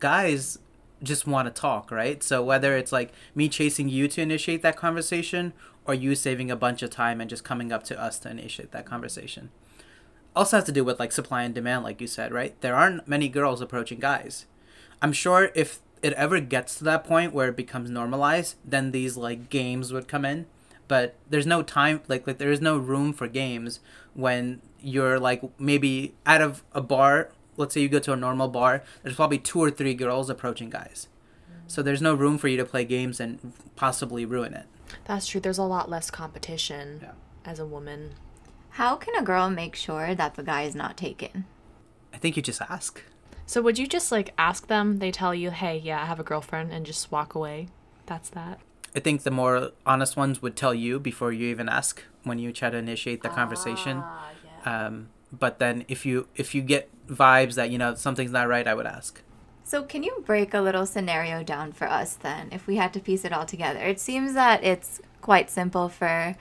Guys 0.00 0.58
just 1.02 1.26
want 1.26 1.46
to 1.46 1.60
talk, 1.60 1.90
right? 1.90 2.22
So 2.22 2.42
whether 2.42 2.76
it's 2.76 2.90
like 2.90 3.12
me 3.34 3.48
chasing 3.48 3.88
you 3.88 4.08
to 4.08 4.20
initiate 4.20 4.62
that 4.62 4.76
conversation 4.76 5.52
or 5.86 5.94
you 5.94 6.14
saving 6.14 6.50
a 6.50 6.56
bunch 6.56 6.82
of 6.82 6.90
time 6.90 7.20
and 7.20 7.30
just 7.30 7.44
coming 7.44 7.70
up 7.70 7.84
to 7.84 8.00
us 8.00 8.18
to 8.20 8.30
initiate 8.30 8.72
that 8.72 8.84
conversation. 8.84 9.50
Also 10.38 10.56
has 10.56 10.64
to 10.64 10.72
do 10.72 10.84
with 10.84 11.00
like 11.00 11.10
supply 11.12 11.42
and 11.42 11.52
demand 11.54 11.82
like 11.84 12.00
you 12.00 12.06
said, 12.06 12.32
right? 12.32 12.58
There 12.60 12.76
aren't 12.76 13.08
many 13.08 13.28
girls 13.28 13.60
approaching 13.60 13.98
guys. 13.98 14.46
I'm 15.02 15.12
sure 15.12 15.50
if 15.54 15.80
it 16.00 16.12
ever 16.12 16.38
gets 16.40 16.76
to 16.76 16.84
that 16.84 17.02
point 17.04 17.32
where 17.34 17.48
it 17.48 17.56
becomes 17.56 17.90
normalized, 17.90 18.54
then 18.64 18.92
these 18.92 19.16
like 19.16 19.50
games 19.50 19.92
would 19.92 20.06
come 20.06 20.24
in. 20.24 20.46
But 20.86 21.16
there's 21.28 21.46
no 21.46 21.62
time 21.62 22.02
like 22.08 22.24
like 22.26 22.38
there 22.38 22.52
is 22.52 22.60
no 22.60 22.78
room 22.78 23.12
for 23.12 23.26
games 23.26 23.80
when 24.14 24.62
you're 24.80 25.18
like 25.18 25.42
maybe 25.58 26.14
out 26.24 26.40
of 26.40 26.62
a 26.72 26.80
bar 26.80 27.30
let's 27.56 27.74
say 27.74 27.80
you 27.80 27.88
go 27.88 27.98
to 27.98 28.12
a 28.12 28.16
normal 28.16 28.46
bar, 28.46 28.84
there's 29.02 29.16
probably 29.16 29.38
two 29.38 29.58
or 29.58 29.68
three 29.70 29.92
girls 29.94 30.30
approaching 30.30 30.70
guys. 30.70 31.08
So 31.66 31.82
there's 31.82 32.00
no 32.00 32.14
room 32.14 32.38
for 32.38 32.46
you 32.46 32.56
to 32.56 32.64
play 32.64 32.84
games 32.84 33.18
and 33.18 33.52
possibly 33.74 34.24
ruin 34.24 34.54
it. 34.54 34.66
That's 35.06 35.26
true. 35.26 35.40
There's 35.40 35.58
a 35.58 35.64
lot 35.64 35.90
less 35.90 36.08
competition 36.10 37.00
Yeah. 37.02 37.10
as 37.44 37.58
a 37.58 37.66
woman. 37.66 38.12
How 38.78 38.94
can 38.94 39.16
a 39.16 39.24
girl 39.24 39.50
make 39.50 39.74
sure 39.74 40.14
that 40.14 40.36
the 40.36 40.44
guy 40.44 40.62
is 40.62 40.76
not 40.76 40.96
taken? 40.96 41.46
I 42.14 42.16
think 42.18 42.36
you 42.36 42.42
just 42.44 42.62
ask. 42.62 43.02
So 43.44 43.60
would 43.60 43.76
you 43.76 43.88
just 43.88 44.12
like 44.12 44.32
ask 44.38 44.68
them? 44.68 45.00
They 45.00 45.10
tell 45.10 45.34
you, 45.34 45.50
"Hey, 45.50 45.78
yeah, 45.78 46.00
I 46.00 46.06
have 46.06 46.20
a 46.20 46.22
girlfriend," 46.22 46.70
and 46.70 46.86
just 46.86 47.10
walk 47.10 47.34
away. 47.34 47.66
That's 48.06 48.30
that. 48.30 48.60
I 48.94 49.00
think 49.00 49.24
the 49.24 49.32
more 49.32 49.72
honest 49.84 50.16
ones 50.16 50.40
would 50.42 50.54
tell 50.54 50.72
you 50.72 51.00
before 51.00 51.32
you 51.32 51.48
even 51.48 51.68
ask 51.68 52.04
when 52.22 52.38
you 52.38 52.52
try 52.52 52.70
to 52.70 52.76
initiate 52.76 53.24
the 53.24 53.30
conversation. 53.30 54.04
Um, 54.64 55.08
but 55.32 55.58
then 55.58 55.84
if 55.88 56.06
you 56.06 56.28
if 56.36 56.54
you 56.54 56.62
get 56.62 56.88
vibes 57.08 57.56
that 57.56 57.70
you 57.72 57.78
know 57.78 57.96
something's 57.96 58.30
not 58.30 58.46
right, 58.46 58.68
I 58.68 58.74
would 58.74 58.86
ask. 58.86 59.20
So, 59.64 59.82
can 59.82 60.04
you 60.04 60.22
break 60.24 60.54
a 60.54 60.60
little 60.60 60.86
scenario 60.86 61.42
down 61.42 61.72
for 61.72 61.88
us 61.88 62.14
then, 62.14 62.50
if 62.52 62.68
we 62.68 62.76
had 62.76 62.92
to 62.92 63.00
piece 63.00 63.24
it 63.24 63.32
all 63.32 63.44
together? 63.44 63.80
It 63.80 63.98
seems 63.98 64.34
that 64.34 64.62
it's 64.62 65.00
quite 65.20 65.50
simple 65.50 65.88
for 65.88 66.36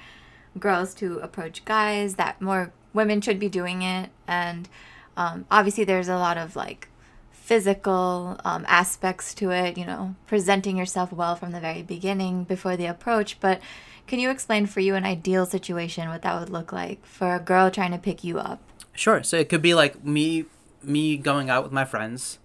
girls 0.58 0.94
to 0.96 1.20
approach 1.20 1.66
guys, 1.66 2.16
that 2.16 2.42
more 2.42 2.72
women 2.94 3.22
should 3.22 3.40
be 3.40 3.50
doing 3.50 3.82
it. 3.82 4.10
And 4.28 4.68
um, 5.16 5.46
obviously, 5.50 5.84
there's 5.84 6.10
a 6.10 6.18
lot 6.18 6.38
of 6.38 6.56
like 6.56 6.90
physical 7.32 8.40
um, 8.44 8.66
aspects 8.68 9.34
to 9.36 9.52
it, 9.52 9.78
you 9.78 9.86
know, 9.86 10.16
presenting 10.28 10.78
yourself 10.78 11.12
well 11.14 11.36
from 11.36 11.52
the 11.52 11.60
very 11.60 11.82
beginning 11.82 12.44
before 12.44 12.76
the 12.76 12.86
approach. 12.86 13.40
But 13.40 13.62
can 14.06 14.20
you 14.20 14.30
explain 14.30 14.66
for 14.66 14.80
you 14.80 14.96
an 14.96 15.06
ideal 15.06 15.46
situation, 15.46 16.10
what 16.10 16.22
that 16.24 16.40
would 16.40 16.50
look 16.50 16.72
like 16.72 17.06
for 17.06 17.36
a 17.36 17.40
girl 17.40 17.72
trying 17.72 17.92
to 17.92 17.98
pick 17.98 18.24
you 18.24 18.40
up? 18.40 18.62
Sure. 18.94 19.24
So 19.24 19.38
it 19.38 19.50
could 19.50 19.62
be 19.62 19.74
like 19.74 20.04
me 20.04 20.46
me 20.84 21.18
going 21.18 21.50
out 21.50 21.64
with 21.64 21.72
my 21.72 21.84
friends 21.84 22.40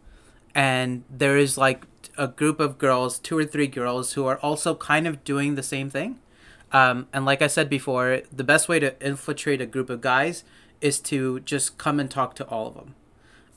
and 0.54 1.04
there 1.10 1.36
is 1.36 1.56
like 1.56 1.86
a 2.18 2.28
group 2.28 2.60
of 2.60 2.78
girls, 2.78 3.18
two 3.18 3.38
or 3.38 3.44
three 3.44 3.66
girls 3.66 4.12
who 4.12 4.26
are 4.26 4.38
also 4.38 4.74
kind 4.74 5.06
of 5.06 5.24
doing 5.24 5.54
the 5.54 5.62
same 5.62 5.88
thing. 5.88 6.18
Um, 6.72 7.08
and 7.12 7.24
like 7.24 7.42
I 7.42 7.46
said 7.46 7.68
before, 7.68 8.22
the 8.32 8.44
best 8.44 8.68
way 8.68 8.80
to 8.80 9.00
infiltrate 9.06 9.60
a 9.60 9.66
group 9.66 9.90
of 9.90 10.00
guys 10.00 10.44
is 10.80 10.98
to 11.00 11.40
just 11.40 11.78
come 11.78 12.00
and 12.00 12.10
talk 12.10 12.34
to 12.36 12.46
all 12.46 12.66
of 12.66 12.74
them. 12.74 12.94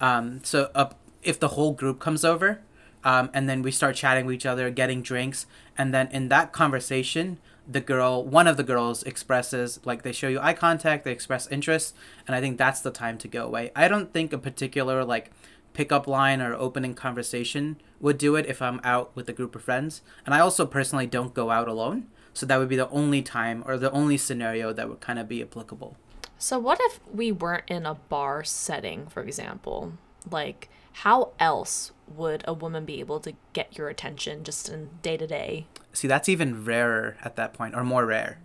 Um, 0.02 0.44
so 0.44 0.70
uh, 0.76 0.90
if 1.24 1.40
the 1.40 1.50
whole 1.50 1.72
group 1.72 2.00
comes 2.00 2.26
over, 2.26 2.62
um, 3.04 3.30
and 3.34 3.48
then 3.48 3.62
we 3.62 3.72
start 3.72 3.96
chatting 3.96 4.26
with 4.26 4.36
each 4.36 4.46
other, 4.46 4.70
getting 4.70 5.02
drinks, 5.02 5.46
and 5.78 5.94
then 5.94 6.10
in 6.12 6.30
that 6.30 6.52
conversation, 6.52 7.38
the 7.68 7.82
girl, 7.82 8.24
one 8.24 8.48
of 8.48 8.58
the 8.58 8.64
girls 8.64 9.04
expresses, 9.04 9.80
like 9.86 10.04
they 10.04 10.12
show 10.12 10.28
you 10.28 10.40
eye 10.40 10.54
contact, 10.54 11.04
they 11.04 11.12
express 11.12 11.48
interest, 11.48 11.96
and 12.28 12.36
I 12.36 12.42
think 12.42 12.58
that's 12.58 12.82
the 12.82 12.92
time 12.92 13.18
to 13.20 13.28
go 13.28 13.46
away. 13.46 13.72
I 13.76 13.88
don't 13.88 14.12
think 14.12 14.34
a 14.34 14.38
particular 14.38 15.04
like 15.04 15.32
pickup 15.74 16.08
line 16.08 16.42
or 16.42 16.54
opening 16.54 16.94
conversation 16.94 17.78
would 18.00 18.18
do 18.18 18.36
it 18.36 18.46
if 18.48 18.62
I'm 18.62 18.80
out 18.84 19.16
with 19.16 19.30
a 19.30 19.34
group 19.34 19.56
of 19.56 19.64
friends. 19.64 20.02
And 20.26 20.34
I 20.34 20.40
also 20.40 20.66
personally 20.66 21.06
don't 21.06 21.34
go 21.34 21.52
out 21.52 21.68
alone, 21.68 22.08
so 22.36 22.46
that 22.46 22.58
would 22.58 22.70
be 22.70 22.76
the 22.76 22.90
only 22.90 23.22
time 23.22 23.64
or 23.66 23.78
the 23.78 23.90
only 23.92 24.18
scenario 24.18 24.74
that 24.74 24.90
would 24.90 25.00
kind 25.00 25.18
of 25.18 25.28
be 25.28 25.42
applicable. 25.42 25.96
So 26.38 26.60
what 26.60 26.80
if 26.82 27.00
we 27.12 27.32
weren't 27.32 27.64
in 27.68 27.86
a 27.86 27.96
bar 27.96 28.44
setting, 28.44 29.08
for 29.08 29.24
example? 29.24 29.94
Like, 30.30 30.70
how 30.92 31.32
else 31.40 31.94
would 32.14 32.44
a 32.46 32.54
woman 32.54 32.84
be 32.84 33.00
able 33.00 33.22
to 33.22 33.34
get 33.54 33.78
your 33.78 33.88
attention 33.88 34.44
just 34.44 34.68
in 34.68 34.90
day 35.02 35.16
to 35.16 35.26
day? 35.26 35.68
See, 35.94 36.10
that's 36.10 36.28
even 36.28 36.66
rarer 36.66 37.18
at 37.24 37.38
that 37.38 37.54
point, 37.54 37.74
or 37.74 37.86
more 37.86 38.06
rare, 38.06 38.40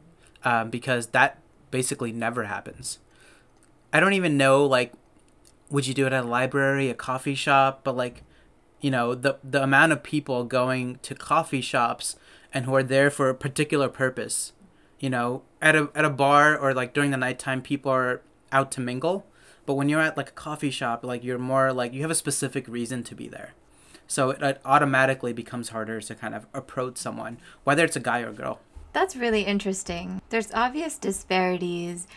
um, 0.44 0.70
because 0.70 1.08
that 1.08 1.40
basically 1.72 2.12
never 2.12 2.44
happens. 2.44 3.00
I 3.92 3.98
don't 3.98 4.12
even 4.12 4.36
know, 4.36 4.64
like, 4.64 4.92
would 5.68 5.88
you 5.88 5.94
do 5.94 6.06
it 6.06 6.12
at 6.12 6.24
a 6.24 6.28
library, 6.28 6.90
a 6.90 6.94
coffee 6.94 7.34
shop? 7.34 7.80
But 7.82 7.96
like, 7.96 8.22
you 8.80 8.90
know, 8.92 9.16
the 9.16 9.38
the 9.42 9.62
amount 9.62 9.90
of 9.90 10.04
people 10.04 10.44
going 10.44 11.00
to 11.02 11.14
coffee 11.16 11.60
shops 11.60 12.14
and 12.52 12.64
who 12.64 12.74
are 12.74 12.82
there 12.82 13.10
for 13.10 13.28
a 13.28 13.34
particular 13.34 13.88
purpose. 13.88 14.52
You 14.98 15.10
know, 15.10 15.42
at 15.62 15.74
a 15.74 15.90
at 15.94 16.04
a 16.04 16.10
bar 16.10 16.56
or 16.56 16.74
like 16.74 16.92
during 16.92 17.10
the 17.10 17.16
nighttime, 17.16 17.62
people 17.62 17.90
are 17.90 18.22
out 18.52 18.70
to 18.72 18.80
mingle. 18.80 19.26
But 19.66 19.74
when 19.74 19.88
you're 19.88 20.00
at 20.00 20.16
like 20.16 20.30
a 20.30 20.32
coffee 20.32 20.70
shop, 20.70 21.04
like 21.04 21.24
you're 21.24 21.38
more 21.38 21.72
like 21.72 21.92
you 21.92 22.02
have 22.02 22.10
a 22.10 22.14
specific 22.14 22.66
reason 22.68 23.02
to 23.04 23.14
be 23.14 23.28
there. 23.28 23.54
So 24.06 24.30
it, 24.30 24.42
it 24.42 24.60
automatically 24.64 25.32
becomes 25.32 25.68
harder 25.68 26.00
to 26.00 26.14
kind 26.14 26.34
of 26.34 26.46
approach 26.52 26.98
someone, 26.98 27.38
whether 27.64 27.84
it's 27.84 27.96
a 27.96 28.00
guy 28.00 28.22
or 28.22 28.30
a 28.30 28.32
girl. 28.32 28.60
That's 28.92 29.14
really 29.14 29.42
interesting. 29.42 30.20
There's 30.30 30.52
obvious 30.52 30.98
disparities. 30.98 32.08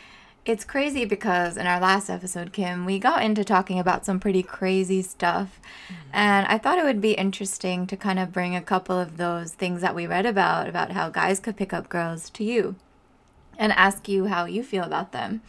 It's 0.45 0.65
crazy 0.65 1.05
because 1.05 1.55
in 1.55 1.67
our 1.67 1.79
last 1.79 2.09
episode, 2.09 2.51
Kim, 2.51 2.85
we 2.85 2.99
got 2.99 3.23
into 3.23 3.45
talking 3.45 3.79
about 3.79 4.05
some 4.05 4.19
pretty 4.19 4.43
crazy 4.43 5.01
stuff. 5.01 5.61
Mm-hmm. 5.87 6.09
And 6.11 6.45
I 6.47 6.57
thought 6.57 6.77
it 6.77 6.83
would 6.83 6.99
be 6.99 7.13
interesting 7.13 7.87
to 7.87 7.95
kind 7.95 8.19
of 8.19 8.33
bring 8.33 8.53
a 8.53 8.61
couple 8.61 8.99
of 8.99 9.15
those 9.15 9.53
things 9.53 9.79
that 9.81 9.95
we 9.95 10.05
read 10.05 10.25
about, 10.25 10.67
about 10.67 10.91
how 10.91 11.09
guys 11.09 11.39
could 11.39 11.55
pick 11.55 11.71
up 11.71 11.87
girls 11.87 12.29
to 12.31 12.43
you 12.43 12.75
and 13.57 13.71
ask 13.71 14.09
you 14.09 14.25
how 14.25 14.43
you 14.43 14.63
feel 14.63 14.83
about 14.83 15.13
them. 15.13 15.41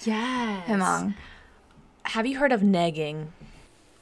Yes. 0.00 0.68
Himang. 0.68 1.14
Have 2.06 2.26
you 2.26 2.38
heard 2.38 2.52
of 2.52 2.62
negging? 2.62 3.28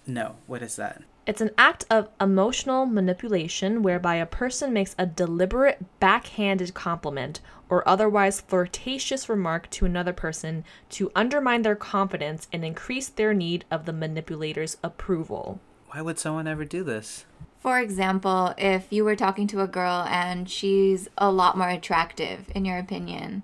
No, 0.07 0.37
what 0.47 0.63
is 0.63 0.77
that? 0.77 1.03
It's 1.27 1.41
an 1.41 1.53
act 1.57 1.87
of 1.89 2.11
emotional 2.21 2.85
manipulation 2.85 3.83
whereby 3.83 4.17
a 4.17 4.27
person 4.27 4.75
makes 4.75 4.95
a 4.99 5.07
deliberate 5.07 5.83
backhanded 5.99 6.75
compliment 6.75 7.41
or 7.71 7.87
otherwise 7.89 8.43
flirtatious 8.43 9.29
remark 9.29 9.71
to 9.71 9.87
another 9.87 10.13
person 10.13 10.65
to 10.91 11.11
undermine 11.17 11.63
their 11.63 11.77
confidence 11.77 12.47
and 12.53 12.63
increase 12.63 13.09
their 13.09 13.33
need 13.33 13.65
of 13.71 13.87
the 13.87 13.93
manipulator's 13.93 14.77
approval. 14.83 15.61
Why 15.89 16.03
would 16.03 16.19
someone 16.19 16.47
ever 16.47 16.67
do 16.67 16.85
this? 16.85 17.25
For 17.59 17.81
example, 17.81 18.53
if 18.59 18.89
you 18.91 19.05
were 19.05 19.17
talking 19.17 19.47
to 19.47 19.63
a 19.63 19.67
girl 19.67 20.05
and 20.07 20.51
she's 20.51 21.09
a 21.17 21.33
lot 21.33 21.57
more 21.57 21.71
attractive, 21.71 22.51
in 22.55 22.67
your 22.67 22.77
opinion, 22.77 23.43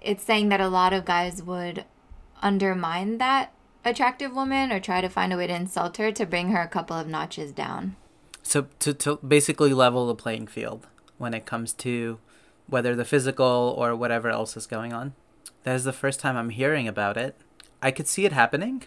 it's 0.00 0.22
saying 0.22 0.50
that 0.50 0.60
a 0.60 0.68
lot 0.68 0.92
of 0.92 1.04
guys 1.04 1.42
would 1.42 1.84
undermine 2.40 3.18
that 3.18 3.52
attractive 3.84 4.34
woman 4.34 4.72
or 4.72 4.80
try 4.80 5.00
to 5.00 5.08
find 5.08 5.32
a 5.32 5.36
way 5.36 5.46
to 5.46 5.54
insult 5.54 5.96
her 5.96 6.12
to 6.12 6.26
bring 6.26 6.50
her 6.50 6.60
a 6.60 6.68
couple 6.68 6.96
of 6.96 7.06
notches 7.06 7.52
down. 7.52 7.96
So 8.42 8.66
to, 8.80 8.94
to 8.94 9.16
basically 9.16 9.72
level 9.72 10.06
the 10.06 10.14
playing 10.14 10.46
field 10.46 10.86
when 11.18 11.34
it 11.34 11.46
comes 11.46 11.72
to 11.74 12.18
whether 12.66 12.94
the 12.94 13.04
physical 13.04 13.74
or 13.76 13.94
whatever 13.94 14.30
else 14.30 14.56
is 14.56 14.66
going 14.66 14.92
on. 14.92 15.14
That 15.64 15.74
is 15.74 15.84
the 15.84 15.92
first 15.92 16.20
time 16.20 16.36
I'm 16.36 16.50
hearing 16.50 16.88
about 16.88 17.16
it. 17.16 17.36
I 17.82 17.90
could 17.90 18.06
see 18.08 18.24
it 18.24 18.32
happening. 18.32 18.84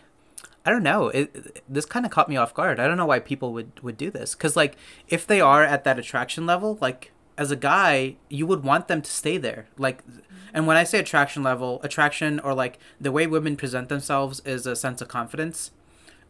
I 0.66 0.70
don't 0.70 0.84
know. 0.84 1.10
It, 1.10 1.62
this 1.68 1.86
kind 1.86 2.06
of 2.06 2.12
caught 2.12 2.30
me 2.30 2.38
off 2.38 2.54
guard. 2.54 2.80
I 2.80 2.88
don't 2.88 2.98
know 2.98 3.06
why 3.06 3.20
people 3.20 3.52
would 3.54 3.72
would 3.84 3.98
do 3.98 4.10
this. 4.10 4.34
Cuz 4.34 4.56
like 4.56 4.76
if 5.08 5.28
they 5.28 5.42
are 5.42 5.64
at 5.64 5.84
that 5.84 6.00
attraction 6.00 6.46
level, 6.46 6.78
like 6.80 7.12
as 7.38 7.52
a 7.52 7.56
guy, 7.56 8.16
you 8.30 8.46
would 8.46 8.64
want 8.64 8.88
them 8.88 9.02
to 9.02 9.12
stay 9.12 9.38
there. 9.38 9.68
Like 9.78 10.06
mm-hmm. 10.08 10.20
and 10.54 10.68
when 10.68 10.78
I 10.78 10.84
say 10.84 11.00
attraction 11.00 11.44
level, 11.44 11.80
attraction 11.84 12.40
or 12.40 12.54
like 12.54 12.80
the 13.00 13.12
way 13.12 13.28
women 13.28 13.56
present 13.56 13.90
themselves 13.90 14.42
is 14.46 14.66
a 14.66 14.76
sense 14.76 15.02
of 15.02 15.08
confidence. 15.08 15.72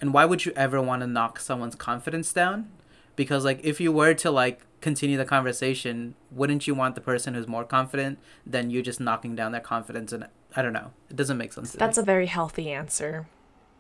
And 0.02 0.14
why 0.14 0.26
would 0.26 0.46
you 0.46 0.52
ever 0.56 0.82
want 0.82 1.02
to 1.02 1.08
knock 1.08 1.40
someone's 1.40 1.76
confidence 1.76 2.34
down? 2.34 2.70
Because 3.16 3.46
like 3.46 3.60
if 3.64 3.80
you 3.80 3.92
were 3.92 4.14
to 4.16 4.32
like 4.32 4.62
continue 4.82 5.18
the 5.18 5.26
conversation, 5.26 6.16
wouldn't 6.32 6.68
you 6.68 6.76
want 6.76 6.96
the 6.96 7.02
person 7.02 7.34
who's 7.34 7.48
more 7.48 7.64
confident 7.64 8.20
than 8.46 8.70
you 8.70 8.82
just 8.82 9.00
knocking 9.00 9.36
down 9.36 9.52
their 9.52 9.62
confidence 9.62 10.12
and 10.12 10.28
I 10.56 10.62
don't 10.62 10.74
know. 10.74 10.92
It 11.10 11.16
doesn't 11.16 11.38
make 11.38 11.54
sense 11.54 11.72
to 11.72 11.78
That's 11.78 11.98
me. 11.98 12.04
a 12.04 12.06
very 12.06 12.28
healthy 12.28 12.72
answer. 12.72 13.28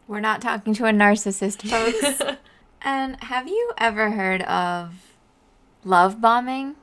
We're 0.07 0.19
not 0.19 0.41
talking 0.41 0.73
to 0.75 0.85
a 0.85 0.91
narcissist, 0.91 1.61
folks. 1.61 2.37
and 2.81 3.21
have 3.23 3.47
you 3.47 3.71
ever 3.77 4.11
heard 4.11 4.41
of 4.43 4.93
love 5.83 6.19
bombing 6.19 6.75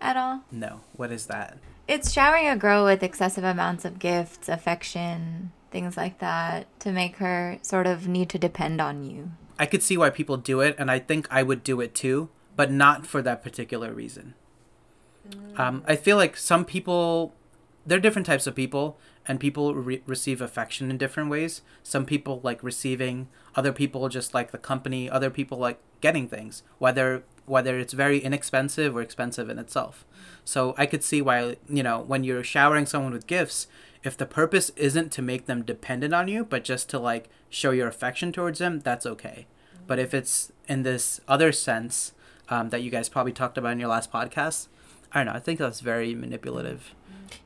at 0.00 0.16
all? 0.16 0.42
no. 0.50 0.80
What 0.94 1.12
is 1.12 1.26
that? 1.26 1.58
It's 1.88 2.12
showering 2.12 2.48
a 2.48 2.56
girl 2.56 2.84
with 2.84 3.02
excessive 3.02 3.44
amounts 3.44 3.84
of 3.84 3.98
gifts, 3.98 4.48
affection, 4.48 5.52
things 5.70 5.96
like 5.96 6.18
that 6.18 6.66
to 6.80 6.90
make 6.90 7.16
her 7.16 7.58
sort 7.62 7.86
of 7.86 8.08
need 8.08 8.28
to 8.30 8.38
depend 8.38 8.80
on 8.80 9.04
you. 9.04 9.30
I 9.58 9.66
could 9.66 9.82
see 9.82 9.96
why 9.96 10.10
people 10.10 10.36
do 10.36 10.60
it 10.60 10.74
and 10.78 10.90
I 10.90 10.98
think 10.98 11.28
I 11.30 11.42
would 11.42 11.62
do 11.62 11.80
it 11.80 11.94
too, 11.94 12.28
but 12.56 12.70
not 12.70 13.06
for 13.06 13.22
that 13.22 13.42
particular 13.42 13.92
reason. 13.92 14.34
Um, 15.56 15.82
I 15.86 15.96
feel 15.96 16.16
like 16.16 16.36
some 16.36 16.64
people, 16.64 17.34
there 17.84 17.98
are 17.98 18.00
different 18.00 18.26
types 18.26 18.46
of 18.46 18.54
people, 18.54 18.98
and 19.26 19.40
people 19.40 19.74
re- 19.74 20.02
receive 20.06 20.40
affection 20.40 20.90
in 20.90 20.98
different 20.98 21.30
ways. 21.30 21.62
Some 21.82 22.04
people 22.04 22.40
like 22.42 22.62
receiving, 22.62 23.28
other 23.56 23.72
people 23.72 24.08
just 24.08 24.34
like 24.34 24.52
the 24.52 24.58
company, 24.58 25.10
other 25.10 25.30
people 25.30 25.58
like 25.58 25.80
getting 26.00 26.28
things, 26.28 26.62
whether 26.78 27.24
whether 27.46 27.78
it's 27.78 27.92
very 27.92 28.18
inexpensive 28.18 28.94
or 28.96 29.00
expensive 29.00 29.48
in 29.48 29.58
itself. 29.58 30.04
So 30.44 30.74
I 30.76 30.86
could 30.86 31.04
see 31.04 31.22
why, 31.22 31.56
you 31.68 31.82
know, 31.82 32.00
when 32.00 32.24
you're 32.24 32.42
showering 32.42 32.86
someone 32.86 33.12
with 33.12 33.28
gifts, 33.28 33.68
if 34.02 34.16
the 34.16 34.26
purpose 34.26 34.70
isn't 34.76 35.12
to 35.12 35.22
make 35.22 35.46
them 35.46 35.62
dependent 35.62 36.12
on 36.12 36.28
you, 36.28 36.44
but 36.44 36.64
just 36.64 36.90
to 36.90 36.98
like 36.98 37.28
show 37.48 37.70
your 37.70 37.88
affection 37.88 38.32
towards 38.32 38.58
them, 38.58 38.80
that's 38.80 39.06
okay. 39.06 39.46
But 39.86 40.00
if 40.00 40.12
it's 40.12 40.52
in 40.68 40.82
this 40.82 41.20
other 41.28 41.52
sense 41.52 42.12
um, 42.48 42.70
that 42.70 42.82
you 42.82 42.90
guys 42.90 43.08
probably 43.08 43.32
talked 43.32 43.56
about 43.56 43.72
in 43.72 43.80
your 43.80 43.88
last 43.88 44.12
podcast, 44.12 44.66
I 45.12 45.20
don't 45.20 45.26
know. 45.26 45.38
I 45.38 45.40
think 45.40 45.58
that's 45.58 45.80
very 45.80 46.14
manipulative. 46.14 46.94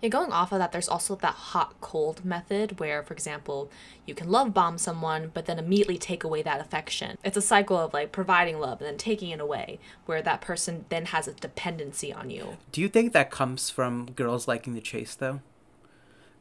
Yeah, 0.01 0.09
going 0.09 0.33
off 0.33 0.53
of 0.53 0.59
that, 0.59 0.73
there's 0.73 0.89
also 0.89 1.17
that 1.17 1.35
hot 1.35 1.81
cold 1.81 2.25
method 2.25 2.81
where, 2.81 3.03
for 3.03 3.15
example, 3.15 3.71
you 4.07 4.15
can 4.15 4.31
love 4.31 4.55
bomb 4.55 4.79
someone, 4.79 5.31
but 5.33 5.47
then 5.47 5.59
immediately 5.59 5.99
take 5.99 6.25
away 6.25 6.43
that 6.43 6.61
affection. 6.61 7.17
It's 7.25 7.37
a 7.37 7.43
cycle 7.43 7.77
of 7.77 7.93
like 7.93 8.13
providing 8.13 8.59
love 8.59 8.81
and 8.81 8.89
then 8.89 8.97
taking 8.99 9.31
it 9.31 9.41
away, 9.41 9.79
where 10.07 10.23
that 10.23 10.41
person 10.41 10.85
then 10.89 11.07
has 11.07 11.29
a 11.29 11.35
dependency 11.35 12.13
on 12.13 12.31
you. 12.31 12.57
Do 12.73 12.81
you 12.81 12.89
think 12.89 13.13
that 13.13 13.31
comes 13.31 13.71
from 13.71 14.13
girls 14.13 14.49
liking 14.49 14.75
the 14.75 14.81
chase 14.81 15.15
though? 15.15 15.41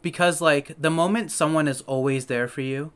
Because 0.01 0.41
like 0.41 0.75
the 0.79 0.89
moment 0.89 1.31
someone 1.31 1.67
is 1.67 1.81
always 1.81 2.27
there 2.27 2.47
for 2.47 2.61
you, 2.61 2.91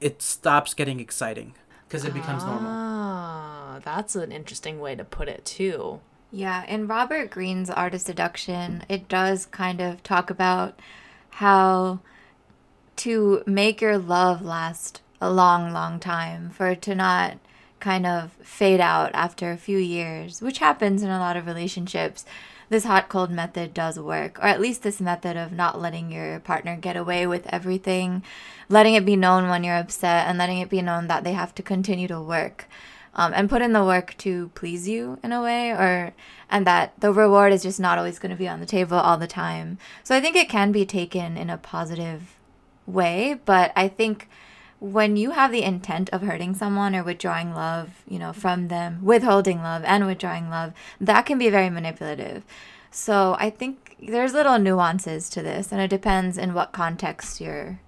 it 0.00 0.22
stops 0.22 0.74
getting 0.74 1.00
exciting 1.00 1.54
because 1.86 2.04
it 2.04 2.14
becomes 2.14 2.44
normal. 2.44 2.70
Ah, 2.70 3.80
that's 3.84 4.14
an 4.16 4.32
interesting 4.32 4.80
way 4.80 4.94
to 4.94 5.04
put 5.04 5.28
it 5.28 5.44
too. 5.44 6.00
Yeah, 6.30 6.64
in 6.66 6.86
Robert 6.86 7.30
Greene's 7.30 7.70
Art 7.70 7.94
of 7.94 8.02
Seduction, 8.02 8.84
it 8.86 9.08
does 9.08 9.46
kind 9.46 9.80
of 9.80 10.02
talk 10.02 10.28
about 10.28 10.78
how 11.30 12.00
to 12.96 13.42
make 13.46 13.80
your 13.80 13.96
love 13.96 14.42
last 14.42 15.00
a 15.22 15.32
long, 15.32 15.72
long 15.72 15.98
time, 15.98 16.50
for 16.50 16.68
it 16.68 16.82
to 16.82 16.94
not 16.94 17.38
kind 17.80 18.04
of 18.04 18.32
fade 18.42 18.80
out 18.80 19.10
after 19.14 19.52
a 19.52 19.56
few 19.56 19.78
years, 19.78 20.42
which 20.42 20.58
happens 20.58 21.02
in 21.02 21.08
a 21.08 21.18
lot 21.18 21.36
of 21.36 21.46
relationships. 21.46 22.26
This 22.68 22.84
hot 22.84 23.08
cold 23.08 23.30
method 23.30 23.72
does 23.72 23.98
work, 23.98 24.38
or 24.38 24.48
at 24.48 24.60
least 24.60 24.82
this 24.82 25.00
method 25.00 25.38
of 25.38 25.52
not 25.52 25.80
letting 25.80 26.12
your 26.12 26.40
partner 26.40 26.76
get 26.76 26.96
away 26.98 27.26
with 27.26 27.46
everything, 27.46 28.22
letting 28.68 28.92
it 28.92 29.06
be 29.06 29.16
known 29.16 29.48
when 29.48 29.64
you're 29.64 29.76
upset, 29.78 30.26
and 30.26 30.36
letting 30.36 30.58
it 30.58 30.68
be 30.68 30.82
known 30.82 31.06
that 31.06 31.24
they 31.24 31.32
have 31.32 31.54
to 31.54 31.62
continue 31.62 32.08
to 32.08 32.20
work 32.20 32.66
um, 33.18 33.32
and 33.34 33.50
put 33.50 33.60
in 33.60 33.72
the 33.72 33.84
work 33.84 34.14
to 34.18 34.50
please 34.54 34.88
you 34.88 35.18
in 35.24 35.32
a 35.32 35.42
way 35.42 35.70
or 35.72 36.14
and 36.48 36.66
that 36.66 36.98
the 37.00 37.12
reward 37.12 37.52
is 37.52 37.64
just 37.64 37.80
not 37.80 37.98
always 37.98 38.18
going 38.18 38.30
to 38.30 38.36
be 38.36 38.48
on 38.48 38.60
the 38.60 38.64
table 38.64 38.96
all 38.96 39.18
the 39.18 39.26
time. 39.26 39.76
So 40.04 40.14
i 40.14 40.20
think 40.20 40.36
it 40.36 40.48
can 40.48 40.72
be 40.72 40.86
taken 40.86 41.36
in 41.36 41.50
a 41.50 41.58
positive 41.58 42.36
way 42.86 43.38
but 43.44 43.72
i 43.76 43.88
think 43.88 44.28
when 44.80 45.16
you 45.16 45.32
have 45.32 45.50
the 45.50 45.64
intent 45.64 46.08
of 46.10 46.22
hurting 46.22 46.54
someone 46.54 46.94
or 46.94 47.02
withdrawing 47.02 47.52
love 47.52 48.02
you 48.08 48.18
know 48.18 48.32
from 48.32 48.68
them 48.68 49.00
withholding 49.02 49.60
love 49.62 49.82
and 49.84 50.06
withdrawing 50.06 50.48
love 50.48 50.72
that 51.00 51.26
can 51.26 51.38
be 51.38 51.50
very 51.50 51.68
manipulative. 51.68 52.44
So 52.90 53.36
i 53.40 53.50
think 53.50 53.96
there's 54.00 54.32
little 54.32 54.58
nuances 54.60 55.28
to 55.30 55.42
this 55.42 55.72
and 55.72 55.80
it 55.80 55.90
depends 55.90 56.38
in 56.38 56.54
what 56.54 56.72
context 56.72 57.40
you're 57.40 57.80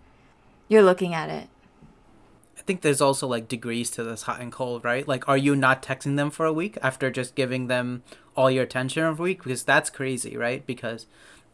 you're 0.69 0.83
looking 0.83 1.15
at 1.15 1.31
it 1.31 1.49
I 2.61 2.63
think 2.63 2.83
there's 2.83 3.01
also 3.01 3.27
like 3.27 3.49
degrees 3.49 3.91
to 3.93 4.05
this 4.05 4.23
hot 4.23 4.41
and 4.41 4.53
cold, 4.53 4.85
right? 4.85 5.09
Like, 5.09 5.27
are 5.27 5.37
you 5.39 5.57
not 5.57 5.83
texting 5.83 6.17
them 6.17 6.31
for 6.31 6.45
a 6.45 6.53
week 6.53 6.77
after 6.83 7.11
just 7.11 7.35
giving 7.35 7.69
them 7.69 8.03
all 8.37 8.51
your 8.51 8.65
attention 8.65 9.03
for 9.17 9.23
a 9.23 9.25
week? 9.25 9.43
Because 9.43 9.65
that's 9.65 9.89
crazy, 9.89 10.37
right? 10.37 10.65
Because 10.67 11.07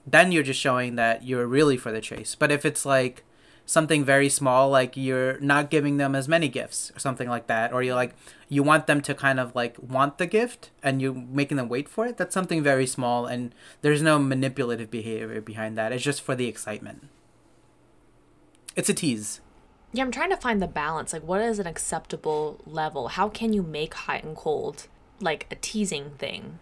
then 0.04 0.32
you're 0.32 0.42
just 0.42 0.60
showing 0.60 0.96
that 0.96 1.22
you're 1.22 1.46
really 1.46 1.76
for 1.76 1.92
the 1.92 2.00
chase. 2.00 2.34
But 2.34 2.50
if 2.50 2.64
it's 2.64 2.84
like 2.84 3.22
something 3.66 4.04
very 4.04 4.28
small, 4.28 4.68
like 4.68 4.96
you're 4.96 5.38
not 5.38 5.70
giving 5.70 5.96
them 5.96 6.16
as 6.16 6.26
many 6.26 6.48
gifts 6.48 6.90
or 6.96 6.98
something 6.98 7.28
like 7.28 7.46
that, 7.46 7.72
or 7.72 7.84
you're 7.84 7.94
like, 7.94 8.16
you 8.48 8.64
want 8.64 8.88
them 8.88 9.00
to 9.02 9.14
kind 9.14 9.38
of 9.38 9.54
like 9.54 9.76
want 9.78 10.18
the 10.18 10.26
gift 10.26 10.70
and 10.82 11.00
you're 11.00 11.14
making 11.14 11.56
them 11.56 11.68
wait 11.68 11.88
for 11.88 12.04
it, 12.06 12.16
that's 12.16 12.34
something 12.34 12.64
very 12.64 12.86
small 12.86 13.26
and 13.26 13.54
there's 13.82 14.02
no 14.02 14.18
manipulative 14.18 14.90
behavior 14.90 15.40
behind 15.40 15.78
that. 15.78 15.92
It's 15.92 16.02
just 16.02 16.20
for 16.20 16.34
the 16.34 16.48
excitement. 16.48 17.06
It's 18.74 18.88
a 18.88 18.94
tease. 18.94 19.40
Yeah, 19.92 20.04
I'm 20.04 20.10
trying 20.10 20.30
to 20.30 20.36
find 20.36 20.60
the 20.60 20.66
balance. 20.66 21.12
Like, 21.12 21.22
what 21.22 21.40
is 21.40 21.58
an 21.58 21.66
acceptable 21.66 22.60
level? 22.66 23.08
How 23.08 23.28
can 23.28 23.52
you 23.52 23.62
make 23.62 23.94
hot 23.94 24.24
and 24.24 24.36
cold 24.36 24.88
like 25.20 25.46
a 25.50 25.54
teasing 25.56 26.10
thing? 26.18 26.58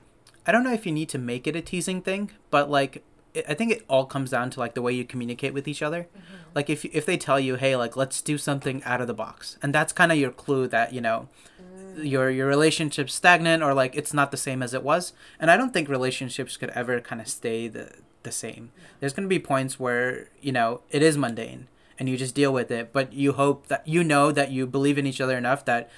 I 0.46 0.52
don't 0.52 0.64
know 0.64 0.72
if 0.72 0.86
you 0.86 0.92
need 0.92 1.08
to 1.10 1.18
make 1.18 1.46
it 1.46 1.56
a 1.56 1.62
teasing 1.62 2.02
thing, 2.02 2.30
but 2.50 2.70
like 2.70 3.02
I 3.48 3.54
think 3.54 3.72
it 3.72 3.84
all 3.88 4.04
comes 4.04 4.30
down 4.30 4.50
to 4.50 4.60
like 4.60 4.74
the 4.74 4.82
way 4.82 4.92
you 4.92 5.04
communicate 5.04 5.54
with 5.54 5.66
each 5.66 5.82
other. 5.82 6.02
Mm-hmm. 6.02 6.34
Like 6.54 6.70
if 6.70 6.84
if 6.84 7.06
they 7.06 7.16
tell 7.16 7.40
you, 7.40 7.56
"Hey, 7.56 7.74
like 7.76 7.96
let's 7.96 8.20
do 8.20 8.38
something 8.38 8.82
out 8.84 9.00
of 9.00 9.06
the 9.06 9.14
box." 9.14 9.58
And 9.62 9.74
that's 9.74 9.92
kind 9.92 10.12
of 10.12 10.18
your 10.18 10.30
clue 10.30 10.68
that, 10.68 10.92
you 10.92 11.00
know, 11.00 11.28
mm. 11.60 12.08
your 12.08 12.30
your 12.30 12.46
relationship's 12.46 13.14
stagnant 13.14 13.62
or 13.62 13.74
like 13.74 13.96
it's 13.96 14.14
not 14.14 14.30
the 14.30 14.36
same 14.36 14.62
as 14.62 14.74
it 14.74 14.82
was. 14.82 15.12
And 15.40 15.50
I 15.50 15.56
don't 15.56 15.72
think 15.72 15.88
relationships 15.88 16.56
could 16.56 16.70
ever 16.70 17.00
kind 17.00 17.20
of 17.20 17.28
stay 17.28 17.66
the 17.66 17.90
the 18.22 18.32
same. 18.32 18.70
There's 19.00 19.12
going 19.12 19.28
to 19.28 19.34
be 19.34 19.40
points 19.40 19.80
where, 19.80 20.28
you 20.40 20.52
know, 20.52 20.80
it 20.90 21.02
is 21.02 21.18
mundane 21.18 21.68
and 21.98 22.08
you 22.08 22.16
just 22.16 22.34
deal 22.34 22.52
with 22.52 22.70
it. 22.70 22.92
But 22.92 23.12
you 23.12 23.32
hope 23.32 23.68
that 23.68 23.86
you 23.86 24.04
know 24.04 24.32
that 24.32 24.50
you 24.50 24.66
believe 24.66 24.98
in 24.98 25.06
each 25.06 25.20
other 25.20 25.36
enough 25.36 25.64
that 25.64 25.90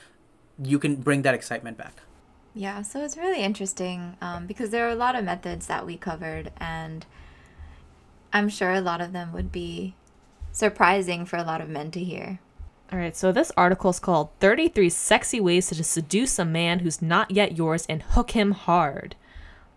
you 0.62 0.78
can 0.78 0.96
bring 0.96 1.22
that 1.22 1.34
excitement 1.34 1.76
back. 1.76 2.02
Yeah, 2.54 2.80
so 2.82 3.04
it's 3.04 3.18
really 3.18 3.42
interesting 3.42 4.16
um, 4.22 4.46
because 4.46 4.70
there 4.70 4.86
are 4.86 4.90
a 4.90 4.96
lot 4.96 5.14
of 5.14 5.24
methods 5.24 5.66
that 5.66 5.84
we 5.84 5.98
covered, 5.98 6.52
and 6.56 7.04
I'm 8.32 8.48
sure 8.48 8.72
a 8.72 8.80
lot 8.80 9.02
of 9.02 9.12
them 9.12 9.32
would 9.34 9.52
be 9.52 9.94
surprising 10.52 11.26
for 11.26 11.36
a 11.36 11.42
lot 11.42 11.60
of 11.60 11.68
men 11.68 11.90
to 11.90 12.02
hear. 12.02 12.38
All 12.90 12.98
right, 12.98 13.16
so 13.16 13.30
this 13.30 13.52
article 13.56 13.90
is 13.90 13.98
called 13.98 14.30
33 14.40 14.88
Sexy 14.88 15.38
Ways 15.40 15.68
to 15.68 15.84
Seduce 15.84 16.38
a 16.38 16.44
Man 16.44 16.78
Who's 16.78 17.02
Not 17.02 17.30
Yet 17.30 17.58
Yours 17.58 17.84
and 17.88 18.02
Hook 18.02 18.30
Him 18.30 18.52
Hard. 18.52 19.16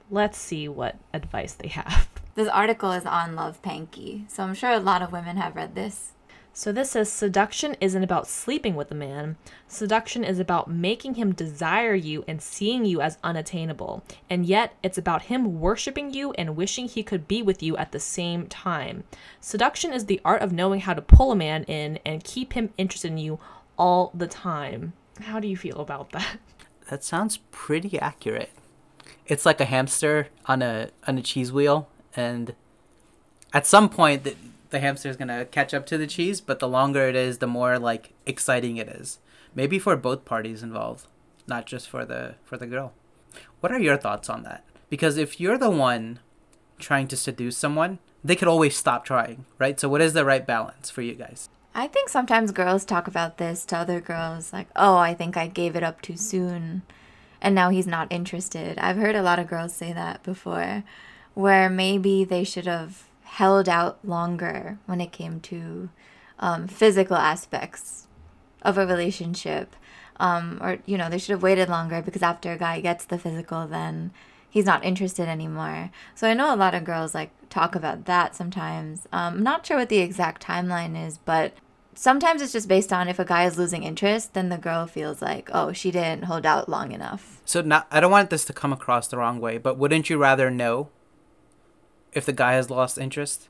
Let's 0.09 0.37
see 0.37 0.69
what 0.69 0.95
advice 1.13 1.53
they 1.53 1.69
have. 1.69 2.07
This 2.39 2.47
article 2.47 2.93
is 2.93 3.05
on 3.05 3.35
Love 3.35 3.61
Panky, 3.61 4.23
so 4.29 4.43
I'm 4.43 4.53
sure 4.53 4.71
a 4.71 4.79
lot 4.79 5.01
of 5.01 5.11
women 5.11 5.35
have 5.35 5.57
read 5.57 5.75
this. 5.75 6.13
So 6.53 6.71
this 6.71 6.91
says 6.91 7.11
seduction 7.11 7.75
isn't 7.81 8.01
about 8.01 8.29
sleeping 8.29 8.77
with 8.77 8.89
a 8.91 8.95
man. 8.95 9.35
Seduction 9.67 10.23
is 10.23 10.39
about 10.39 10.71
making 10.71 11.15
him 11.15 11.33
desire 11.33 11.95
you 11.95 12.23
and 12.29 12.41
seeing 12.41 12.85
you 12.85 13.01
as 13.01 13.17
unattainable. 13.25 14.05
And 14.29 14.45
yet, 14.45 14.73
it's 14.81 14.97
about 14.97 15.23
him 15.23 15.59
worshiping 15.59 16.13
you 16.13 16.31
and 16.31 16.55
wishing 16.55 16.87
he 16.87 17.03
could 17.03 17.27
be 17.27 17.41
with 17.41 17.61
you 17.61 17.75
at 17.75 17.91
the 17.91 17.99
same 17.99 18.47
time. 18.47 19.03
Seduction 19.41 19.91
is 19.91 20.05
the 20.05 20.21
art 20.23 20.41
of 20.41 20.53
knowing 20.53 20.79
how 20.79 20.93
to 20.93 21.01
pull 21.01 21.33
a 21.33 21.35
man 21.35 21.65
in 21.65 21.99
and 22.05 22.23
keep 22.23 22.53
him 22.53 22.69
interested 22.77 23.11
in 23.11 23.17
you 23.17 23.37
all 23.77 24.13
the 24.13 24.27
time. 24.27 24.93
How 25.23 25.41
do 25.41 25.47
you 25.49 25.57
feel 25.57 25.81
about 25.81 26.13
that? 26.13 26.37
That 26.89 27.03
sounds 27.03 27.39
pretty 27.51 27.99
accurate. 27.99 28.51
It's 29.27 29.45
like 29.45 29.59
a 29.59 29.65
hamster 29.65 30.29
on 30.45 30.61
a 30.61 30.89
on 31.05 31.17
a 31.17 31.21
cheese 31.21 31.51
wheel 31.51 31.89
and 32.19 32.53
at 33.53 33.65
some 33.65 33.89
point 33.89 34.23
the, 34.23 34.35
the 34.69 34.79
hamster 34.79 35.09
is 35.09 35.17
gonna 35.17 35.45
catch 35.45 35.73
up 35.73 35.85
to 35.87 35.97
the 35.97 36.07
cheese 36.07 36.41
but 36.41 36.59
the 36.59 36.67
longer 36.67 37.07
it 37.07 37.15
is 37.15 37.37
the 37.37 37.47
more 37.47 37.79
like 37.79 38.13
exciting 38.25 38.77
it 38.77 38.87
is. 38.87 39.19
Maybe 39.55 39.79
for 39.79 39.95
both 39.95 40.25
parties 40.25 40.61
involved 40.63 41.07
not 41.47 41.65
just 41.65 41.89
for 41.89 42.05
the 42.05 42.35
for 42.43 42.57
the 42.57 42.67
girl. 42.67 42.93
What 43.59 43.71
are 43.71 43.79
your 43.79 43.97
thoughts 43.97 44.29
on 44.29 44.43
that? 44.43 44.63
Because 44.89 45.17
if 45.17 45.39
you're 45.39 45.57
the 45.57 45.69
one 45.69 46.19
trying 46.77 47.07
to 47.07 47.17
seduce 47.17 47.57
someone 47.57 47.99
they 48.23 48.35
could 48.35 48.47
always 48.47 48.75
stop 48.75 49.05
trying 49.05 49.45
right? 49.57 49.79
So 49.79 49.87
what 49.89 50.01
is 50.01 50.13
the 50.13 50.25
right 50.25 50.45
balance 50.45 50.89
for 50.89 51.01
you 51.01 51.15
guys? 51.15 51.49
I 51.75 51.87
think 51.87 52.09
sometimes 52.09 52.51
girls 52.51 52.83
talk 52.83 53.07
about 53.07 53.37
this 53.37 53.63
to 53.65 53.77
other 53.77 54.01
girls, 54.01 54.51
like, 54.51 54.67
oh, 54.75 54.97
I 54.97 55.13
think 55.13 55.37
I 55.37 55.47
gave 55.47 55.75
it 55.75 55.83
up 55.83 56.01
too 56.01 56.17
soon, 56.17 56.81
and 57.41 57.53
now 57.53 57.69
he's 57.69 57.87
not 57.87 58.11
interested. 58.11 58.77
I've 58.79 58.97
heard 58.97 59.15
a 59.15 59.21
lot 59.21 59.39
of 59.39 59.47
girls 59.47 59.73
say 59.73 59.93
that 59.93 60.23
before 60.23 60.83
where 61.39 61.69
maybe 61.69 62.25
they 62.25 62.43
should 62.43 62.65
have 62.65 63.07
held 63.23 63.69
out 63.69 63.97
longer 64.03 64.77
when 64.87 64.99
it 64.99 65.13
came 65.13 65.39
to 65.39 65.87
um, 66.37 66.67
physical 66.67 67.15
aspects 67.15 68.07
of 68.61 68.77
a 68.77 68.85
relationship. 68.85 69.73
Um, 70.19 70.59
or, 70.61 70.79
you 70.85 70.97
know, 70.97 71.09
they 71.09 71.17
should 71.17 71.31
have 71.31 71.41
waited 71.41 71.69
longer 71.69 72.01
because 72.01 72.21
after 72.21 72.51
a 72.51 72.57
guy 72.57 72.81
gets 72.81 73.05
the 73.05 73.17
physical, 73.17 73.67
then 73.67 74.11
he's 74.49 74.65
not 74.65 74.83
interested 74.83 75.29
anymore. 75.29 75.91
So 76.13 76.27
I 76.27 76.33
know 76.33 76.53
a 76.53 76.57
lot 76.57 76.75
of 76.75 76.83
girls 76.83 77.15
like 77.15 77.31
talk 77.49 77.73
about 77.73 78.03
that 78.03 78.35
sometimes. 78.35 79.07
Um, 79.13 79.35
I'm 79.35 79.43
not 79.43 79.65
sure 79.65 79.77
what 79.77 79.87
the 79.87 79.99
exact 79.99 80.45
timeline 80.45 81.01
is, 81.07 81.19
but 81.19 81.53
sometimes 81.95 82.41
it's 82.41 82.51
just 82.51 82.67
based 82.67 82.91
on 82.91 83.07
if 83.07 83.17
a 83.17 83.23
guy 83.23 83.45
is 83.45 83.57
losing 83.57 83.83
interest, 83.83 84.33
then 84.33 84.49
the 84.49 84.57
girl 84.57 84.87
feels 84.87 85.21
like, 85.21 85.49
oh, 85.53 85.71
she 85.71 85.89
didn't 85.89 86.25
hold 86.25 86.45
out 86.45 86.67
long 86.67 86.91
enough. 86.91 87.41
So 87.45 87.61
not, 87.61 87.87
I 87.91 88.01
don't 88.01 88.11
want 88.11 88.29
this 88.29 88.43
to 88.45 88.53
come 88.53 88.73
across 88.73 89.07
the 89.07 89.15
wrong 89.15 89.39
way, 89.39 89.57
but 89.57 89.77
wouldn't 89.77 90.09
you 90.09 90.17
rather 90.17 90.51
know 90.51 90.89
if 92.13 92.25
the 92.25 92.33
guy 92.33 92.53
has 92.53 92.69
lost 92.69 92.97
interest? 92.97 93.49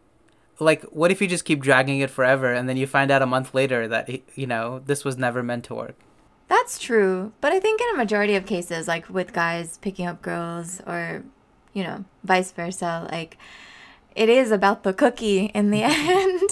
Like, 0.60 0.84
what 0.84 1.12
if 1.12 1.22
you 1.22 1.28
just 1.28 1.46
keep 1.46 1.62
dragging 1.62 2.00
it 2.00 2.10
forever 2.10 2.54
and 2.54 2.68
then 2.68 2.76
you 2.76 2.86
find 2.86 3.12
out 3.12 3.22
a 3.22 3.26
month 3.26 3.54
later 3.54 3.88
that, 3.88 4.10
you 4.36 4.46
know, 4.46 4.80
this 4.86 5.06
was 5.06 5.18
never 5.18 5.42
meant 5.42 5.64
to 5.66 5.76
work? 5.76 5.96
That's 6.50 6.80
true. 6.80 7.32
But 7.40 7.54
I 7.54 7.60
think 7.60 7.80
in 7.80 7.88
a 7.94 7.98
majority 7.98 8.36
of 8.36 8.46
cases, 8.46 8.88
like 8.88 9.10
with 9.10 9.32
guys 9.32 9.78
picking 9.78 10.06
up 10.06 10.22
girls 10.22 10.82
or 10.86 11.24
you 11.74 11.84
know, 11.84 12.06
vice 12.24 12.52
versa. 12.52 13.08
Like, 13.12 13.38
it 14.16 14.30
is 14.30 14.52
about 14.52 14.84
the 14.84 14.94
cookie 14.94 15.46
in 15.46 15.72
the 15.72 15.84
end. 15.84 16.50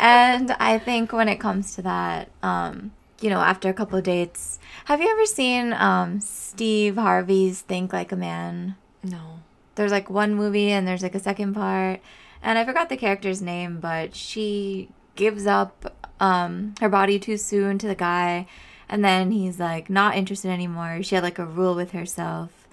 and 0.00 0.52
I 0.52 0.78
think 0.78 1.12
when 1.12 1.28
it 1.28 1.36
comes 1.36 1.74
to 1.76 1.82
that, 1.82 2.30
um, 2.42 2.92
you 3.20 3.30
know, 3.30 3.40
after 3.40 3.68
a 3.68 3.74
couple 3.74 3.98
of 3.98 4.04
dates, 4.04 4.58
have 4.86 5.00
you 5.00 5.10
ever 5.10 5.26
seen 5.26 5.72
um, 5.72 6.20
Steve 6.20 6.96
Harvey's 6.96 7.62
Think 7.62 7.92
Like 7.92 8.12
a 8.12 8.16
Man? 8.16 8.76
No. 9.02 9.37
There's 9.78 9.92
like 9.92 10.10
one 10.10 10.34
movie 10.34 10.70
and 10.70 10.86
there's 10.86 11.02
like 11.02 11.14
a 11.14 11.20
second 11.20 11.54
part. 11.54 12.00
And 12.42 12.58
I 12.58 12.64
forgot 12.64 12.88
the 12.88 12.96
character's 12.96 13.40
name, 13.40 13.80
but 13.80 14.14
she 14.14 14.90
gives 15.16 15.46
up 15.46 16.10
um, 16.20 16.74
her 16.80 16.88
body 16.88 17.18
too 17.18 17.36
soon 17.36 17.78
to 17.78 17.86
the 17.86 17.94
guy. 17.94 18.46
And 18.88 19.04
then 19.04 19.30
he's 19.30 19.58
like 19.58 19.88
not 19.88 20.16
interested 20.16 20.50
anymore. 20.50 21.02
She 21.02 21.14
had 21.14 21.24
like 21.24 21.38
a 21.38 21.46
rule 21.46 21.74
with 21.74 21.92
herself. 21.92 22.68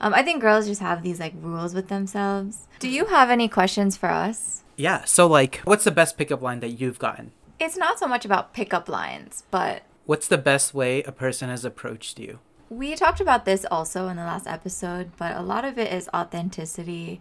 Um, 0.00 0.14
I 0.14 0.22
think 0.22 0.40
girls 0.40 0.66
just 0.66 0.80
have 0.80 1.02
these 1.02 1.20
like 1.20 1.34
rules 1.40 1.74
with 1.74 1.88
themselves. 1.88 2.66
Do 2.78 2.88
you 2.88 3.06
have 3.06 3.30
any 3.30 3.48
questions 3.48 3.96
for 3.96 4.08
us? 4.08 4.62
Yeah. 4.76 5.04
So, 5.04 5.26
like, 5.26 5.56
what's 5.64 5.84
the 5.84 5.90
best 5.90 6.16
pickup 6.16 6.40
line 6.40 6.60
that 6.60 6.80
you've 6.80 6.98
gotten? 6.98 7.32
It's 7.58 7.76
not 7.76 7.98
so 7.98 8.06
much 8.06 8.24
about 8.24 8.54
pickup 8.54 8.88
lines, 8.88 9.42
but 9.50 9.82
What's 10.06 10.26
the 10.26 10.38
best 10.38 10.74
way 10.74 11.02
a 11.04 11.12
person 11.12 11.50
has 11.50 11.64
approached 11.64 12.18
you? 12.18 12.40
We 12.70 12.94
talked 12.94 13.20
about 13.20 13.44
this 13.44 13.66
also 13.68 14.06
in 14.06 14.16
the 14.16 14.22
last 14.22 14.46
episode, 14.46 15.10
but 15.18 15.36
a 15.36 15.42
lot 15.42 15.64
of 15.64 15.76
it 15.76 15.92
is 15.92 16.08
authenticity 16.14 17.20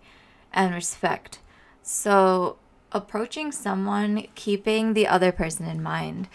and 0.53 0.75
respect. 0.75 1.39
So, 1.81 2.57
approaching 2.91 3.51
someone, 3.51 4.27
keeping 4.35 4.93
the 4.93 5.07
other 5.07 5.31
person 5.31 5.65
in 5.65 5.81
mind. 5.81 6.29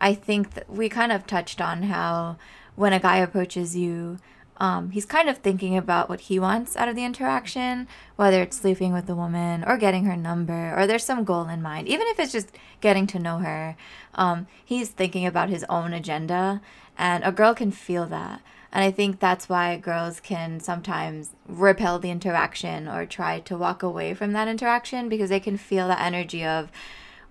I 0.00 0.14
think 0.14 0.52
that 0.52 0.68
we 0.70 0.88
kind 0.90 1.10
of 1.10 1.26
touched 1.26 1.60
on 1.60 1.84
how 1.84 2.36
when 2.76 2.92
a 2.92 3.00
guy 3.00 3.16
approaches 3.16 3.74
you, 3.74 4.18
um, 4.58 4.90
he's 4.90 5.06
kind 5.06 5.30
of 5.30 5.38
thinking 5.38 5.76
about 5.76 6.10
what 6.10 6.22
he 6.22 6.38
wants 6.38 6.76
out 6.76 6.88
of 6.88 6.96
the 6.96 7.04
interaction, 7.04 7.88
whether 8.16 8.42
it's 8.42 8.58
sleeping 8.58 8.92
with 8.92 9.06
the 9.06 9.14
woman 9.14 9.64
or 9.66 9.78
getting 9.78 10.04
her 10.04 10.16
number, 10.16 10.74
or 10.76 10.86
there's 10.86 11.04
some 11.04 11.24
goal 11.24 11.48
in 11.48 11.62
mind. 11.62 11.88
Even 11.88 12.06
if 12.08 12.18
it's 12.18 12.32
just 12.32 12.52
getting 12.82 13.06
to 13.08 13.18
know 13.18 13.38
her, 13.38 13.76
um, 14.14 14.46
he's 14.62 14.90
thinking 14.90 15.24
about 15.24 15.48
his 15.48 15.64
own 15.70 15.94
agenda, 15.94 16.60
and 16.98 17.24
a 17.24 17.32
girl 17.32 17.54
can 17.54 17.70
feel 17.70 18.04
that. 18.06 18.42
And 18.72 18.84
I 18.84 18.90
think 18.90 19.18
that's 19.18 19.48
why 19.48 19.76
girls 19.78 20.20
can 20.20 20.60
sometimes 20.60 21.30
repel 21.46 21.98
the 21.98 22.10
interaction 22.10 22.86
or 22.86 23.06
try 23.06 23.40
to 23.40 23.56
walk 23.56 23.82
away 23.82 24.14
from 24.14 24.32
that 24.32 24.48
interaction 24.48 25.08
because 25.08 25.30
they 25.30 25.40
can 25.40 25.56
feel 25.56 25.88
that 25.88 26.00
energy 26.00 26.44
of, 26.44 26.70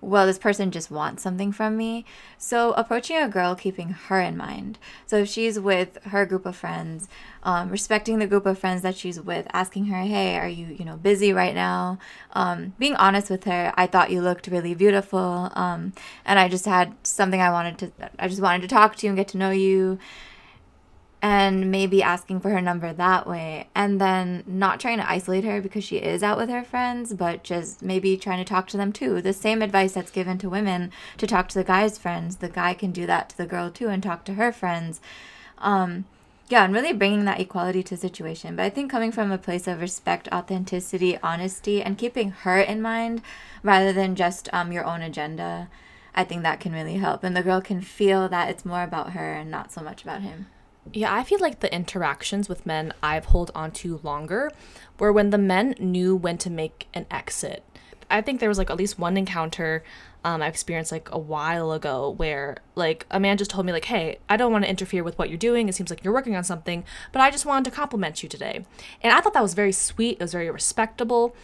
well, 0.00 0.26
this 0.26 0.38
person 0.38 0.70
just 0.70 0.90
wants 0.90 1.22
something 1.22 1.50
from 1.52 1.76
me. 1.76 2.04
So 2.38 2.72
approaching 2.72 3.16
a 3.16 3.28
girl, 3.28 3.54
keeping 3.54 3.90
her 3.90 4.20
in 4.20 4.36
mind. 4.36 4.78
So 5.06 5.18
if 5.18 5.28
she's 5.28 5.58
with 5.58 6.02
her 6.04 6.24
group 6.26 6.46
of 6.46 6.56
friends, 6.56 7.08
um, 7.42 7.68
respecting 7.68 8.18
the 8.18 8.26
group 8.26 8.46
of 8.46 8.58
friends 8.58 8.82
that 8.82 8.96
she's 8.96 9.20
with, 9.20 9.46
asking 9.52 9.86
her, 9.86 10.02
hey, 10.02 10.36
are 10.38 10.48
you, 10.48 10.66
you 10.66 10.84
know, 10.84 10.96
busy 10.96 11.32
right 11.32 11.54
now? 11.54 11.98
Um, 12.32 12.74
being 12.78 12.94
honest 12.96 13.30
with 13.30 13.44
her, 13.44 13.72
I 13.76 13.86
thought 13.86 14.10
you 14.10 14.22
looked 14.22 14.46
really 14.48 14.74
beautiful. 14.74 15.50
Um, 15.54 15.92
and 16.24 16.38
I 16.38 16.48
just 16.48 16.64
had 16.64 16.94
something 17.04 17.40
I 17.40 17.50
wanted 17.50 17.78
to, 17.78 18.10
I 18.18 18.28
just 18.28 18.42
wanted 18.42 18.62
to 18.62 18.68
talk 18.68 18.96
to 18.96 19.06
you 19.06 19.10
and 19.10 19.16
get 19.16 19.28
to 19.28 19.38
know 19.38 19.50
you 19.50 19.98
and 21.20 21.70
maybe 21.70 22.02
asking 22.02 22.40
for 22.40 22.50
her 22.50 22.60
number 22.60 22.92
that 22.92 23.26
way. 23.26 23.68
And 23.74 24.00
then 24.00 24.44
not 24.46 24.78
trying 24.78 24.98
to 24.98 25.10
isolate 25.10 25.44
her 25.44 25.60
because 25.60 25.84
she 25.84 25.96
is 25.96 26.22
out 26.22 26.38
with 26.38 26.48
her 26.48 26.62
friends 26.62 27.12
but 27.14 27.42
just 27.42 27.82
maybe 27.82 28.16
trying 28.16 28.38
to 28.38 28.48
talk 28.48 28.68
to 28.68 28.76
them 28.76 28.92
too. 28.92 29.20
The 29.20 29.32
same 29.32 29.60
advice 29.62 29.92
that's 29.92 30.10
given 30.12 30.38
to 30.38 30.48
women 30.48 30.92
to 31.16 31.26
talk 31.26 31.48
to 31.48 31.58
the 31.58 31.64
guy's 31.64 31.98
friends 31.98 32.36
the 32.36 32.48
guy 32.48 32.74
can 32.74 32.92
do 32.92 33.06
that 33.06 33.30
to 33.30 33.36
the 33.36 33.46
girl 33.46 33.70
too 33.70 33.88
and 33.88 34.02
talk 34.02 34.24
to 34.26 34.34
her 34.34 34.52
friends. 34.52 35.00
Um 35.58 36.04
yeah 36.48 36.64
and 36.64 36.72
really 36.72 36.92
bringing 36.92 37.24
that 37.24 37.40
equality 37.40 37.82
to 37.82 37.94
the 37.94 38.00
situation. 38.00 38.54
But 38.54 38.62
i 38.62 38.70
think 38.70 38.90
coming 38.90 39.10
from 39.10 39.32
a 39.32 39.38
place 39.38 39.66
of 39.66 39.80
respect 39.80 40.28
authenticity 40.32 41.18
honesty 41.20 41.82
and 41.82 41.98
keeping 41.98 42.30
her 42.30 42.60
in 42.60 42.80
mind 42.80 43.22
rather 43.64 43.92
than 43.92 44.14
just 44.14 44.48
um 44.52 44.70
your 44.70 44.84
own 44.84 45.02
agenda 45.02 45.68
i 46.14 46.22
think 46.22 46.44
that 46.44 46.60
can 46.60 46.72
really 46.72 46.94
help. 46.98 47.24
And 47.24 47.36
the 47.36 47.42
girl 47.42 47.60
can 47.60 47.80
feel 47.80 48.28
that 48.28 48.50
it's 48.50 48.64
more 48.64 48.84
about 48.84 49.14
her 49.14 49.32
and 49.32 49.50
not 49.50 49.72
so 49.72 49.82
much 49.82 50.02
about 50.04 50.22
him 50.22 50.46
Yeah, 50.92 51.14
I 51.14 51.24
feel 51.24 51.38
like 51.40 51.60
the 51.60 51.72
interactions 51.74 52.48
with 52.48 52.66
men 52.66 52.92
I've 53.02 53.26
hold 53.26 53.50
on 53.54 53.70
to 53.72 54.00
longer 54.02 54.50
were 54.98 55.12
when 55.12 55.30
the 55.30 55.38
men 55.38 55.74
knew 55.78 56.16
when 56.16 56.38
to 56.38 56.50
make 56.50 56.88
an 56.94 57.06
exit. 57.10 57.62
I 58.10 58.22
think 58.22 58.40
there 58.40 58.48
was 58.48 58.58
like 58.58 58.70
at 58.70 58.76
least 58.76 58.98
one 58.98 59.16
encounter 59.16 59.82
um, 60.24 60.42
I 60.42 60.48
experienced 60.48 60.90
like 60.90 61.08
a 61.12 61.18
while 61.18 61.72
ago 61.72 62.10
where 62.10 62.58
like 62.74 63.06
a 63.10 63.20
man 63.20 63.38
just 63.38 63.50
told 63.50 63.66
me 63.66 63.72
like, 63.72 63.84
"Hey, 63.84 64.18
I 64.28 64.36
don't 64.36 64.52
want 64.52 64.64
to 64.64 64.70
interfere 64.70 65.04
with 65.04 65.16
what 65.16 65.28
you're 65.28 65.38
doing. 65.38 65.68
It 65.68 65.74
seems 65.74 65.90
like 65.90 66.02
you're 66.02 66.12
working 66.12 66.36
on 66.36 66.44
something, 66.44 66.84
but 67.12 67.22
I 67.22 67.30
just 67.30 67.46
wanted 67.46 67.70
to 67.70 67.76
compliment 67.76 68.22
you 68.22 68.28
today." 68.28 68.64
And 69.00 69.12
I 69.12 69.20
thought 69.20 69.34
that 69.34 69.42
was 69.42 69.54
very 69.54 69.72
sweet. 69.72 70.14
It 70.14 70.20
was 70.20 70.32
very 70.32 70.50
respectable, 70.50 71.36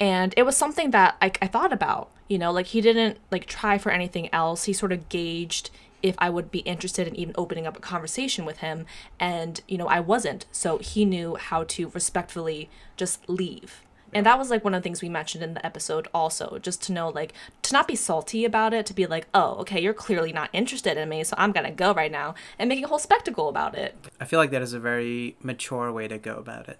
and 0.00 0.32
it 0.36 0.44
was 0.44 0.56
something 0.56 0.90
that 0.92 1.16
I, 1.20 1.32
I 1.42 1.46
thought 1.46 1.72
about. 1.72 2.10
You 2.28 2.38
know, 2.38 2.50
like 2.50 2.66
he 2.66 2.80
didn't 2.80 3.18
like 3.30 3.46
try 3.46 3.76
for 3.76 3.92
anything 3.92 4.32
else. 4.32 4.64
He 4.64 4.72
sort 4.72 4.92
of 4.92 5.08
gauged 5.10 5.70
if 6.04 6.14
I 6.18 6.28
would 6.28 6.50
be 6.50 6.58
interested 6.60 7.08
in 7.08 7.16
even 7.16 7.34
opening 7.36 7.66
up 7.66 7.78
a 7.78 7.80
conversation 7.80 8.44
with 8.44 8.58
him. 8.58 8.84
And, 9.18 9.62
you 9.66 9.78
know, 9.78 9.88
I 9.88 10.00
wasn't. 10.00 10.44
So 10.52 10.76
he 10.76 11.06
knew 11.06 11.36
how 11.36 11.64
to 11.64 11.88
respectfully 11.88 12.68
just 12.96 13.26
leave. 13.26 13.80
And 14.12 14.26
that 14.26 14.38
was 14.38 14.50
like 14.50 14.62
one 14.62 14.74
of 14.74 14.82
the 14.82 14.84
things 14.84 15.00
we 15.00 15.08
mentioned 15.08 15.42
in 15.42 15.54
the 15.54 15.64
episode 15.64 16.06
also, 16.12 16.58
just 16.60 16.82
to 16.82 16.92
know 16.92 17.08
like 17.08 17.32
to 17.62 17.72
not 17.72 17.88
be 17.88 17.96
salty 17.96 18.44
about 18.44 18.74
it, 18.74 18.86
to 18.86 18.94
be 18.94 19.06
like, 19.06 19.26
oh, 19.32 19.54
okay, 19.60 19.80
you're 19.80 19.94
clearly 19.94 20.30
not 20.30 20.50
interested 20.52 20.96
in 20.96 21.08
me, 21.08 21.24
so 21.24 21.34
I'm 21.36 21.50
gonna 21.50 21.72
go 21.72 21.92
right 21.92 22.12
now 22.12 22.36
and 22.56 22.68
making 22.68 22.84
a 22.84 22.88
whole 22.88 23.00
spectacle 23.00 23.48
about 23.48 23.74
it. 23.74 23.96
I 24.20 24.26
feel 24.26 24.38
like 24.38 24.52
that 24.52 24.62
is 24.62 24.72
a 24.72 24.78
very 24.78 25.36
mature 25.42 25.90
way 25.90 26.06
to 26.06 26.18
go 26.18 26.36
about 26.36 26.68
it. 26.68 26.78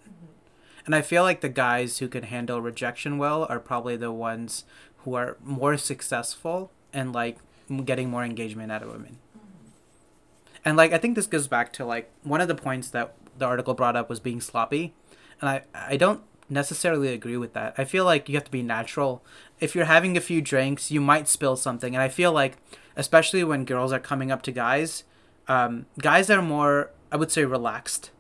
And 0.87 0.95
I 0.95 1.03
feel 1.03 1.25
like 1.25 1.41
the 1.41 1.49
guys 1.49 1.99
who 1.99 2.07
can 2.07 2.23
handle 2.25 2.61
rejection 2.61 3.19
well 3.19 3.47
are 3.49 3.59
probably 3.59 3.97
the 3.97 4.13
ones 4.13 4.65
who 4.99 5.15
are 5.15 5.37
more 5.43 5.77
successful 5.77 6.71
and 6.93 7.13
like 7.13 7.39
getting 7.85 8.11
more 8.11 8.25
engagement 8.25 8.73
out 8.73 8.83
of 8.83 8.91
women. 8.91 9.19
And 10.65 10.77
like 10.77 10.93
I 10.93 10.99
think 10.99 11.15
this 11.15 11.27
goes 11.27 11.49
back 11.49 11.73
to 11.75 11.85
like 11.85 12.11
one 12.23 12.41
of 12.41 12.49
the 12.49 12.55
points 12.55 12.89
that 12.91 13.15
the 13.39 13.45
article 13.45 13.75
brought 13.75 13.97
up 13.97 14.09
was 14.09 14.21
being 14.21 14.41
sloppy. 14.41 14.95
And 15.41 15.51
I 15.51 15.63
I 15.75 15.97
don't 15.97 16.23
necessarily 16.49 17.09
agree 17.09 17.37
with 17.37 17.53
that. 17.55 17.75
I 17.77 17.85
feel 17.85 18.05
like 18.05 18.29
you 18.29 18.35
have 18.37 18.45
to 18.45 18.51
be 18.51 18.63
natural. 18.63 19.23
If 19.61 19.75
you're 19.75 19.87
having 19.87 20.17
a 20.17 20.21
few 20.21 20.41
drinks, 20.41 20.91
you 20.91 21.01
might 21.01 21.29
spill 21.29 21.57
something. 21.57 21.95
And 21.95 22.03
I 22.03 22.09
feel 22.09 22.33
like 22.33 22.57
especially 22.97 23.45
when 23.45 23.65
girls 23.65 23.93
are 23.93 24.01
coming 24.01 24.31
up 24.31 24.43
to 24.43 24.53
guys, 24.53 25.05
um, 25.49 25.87
guys 25.99 26.31
are 26.31 26.43
more 26.43 26.91
I 27.13 27.17
would 27.17 27.31
say 27.31 27.45
relaxed 27.45 28.11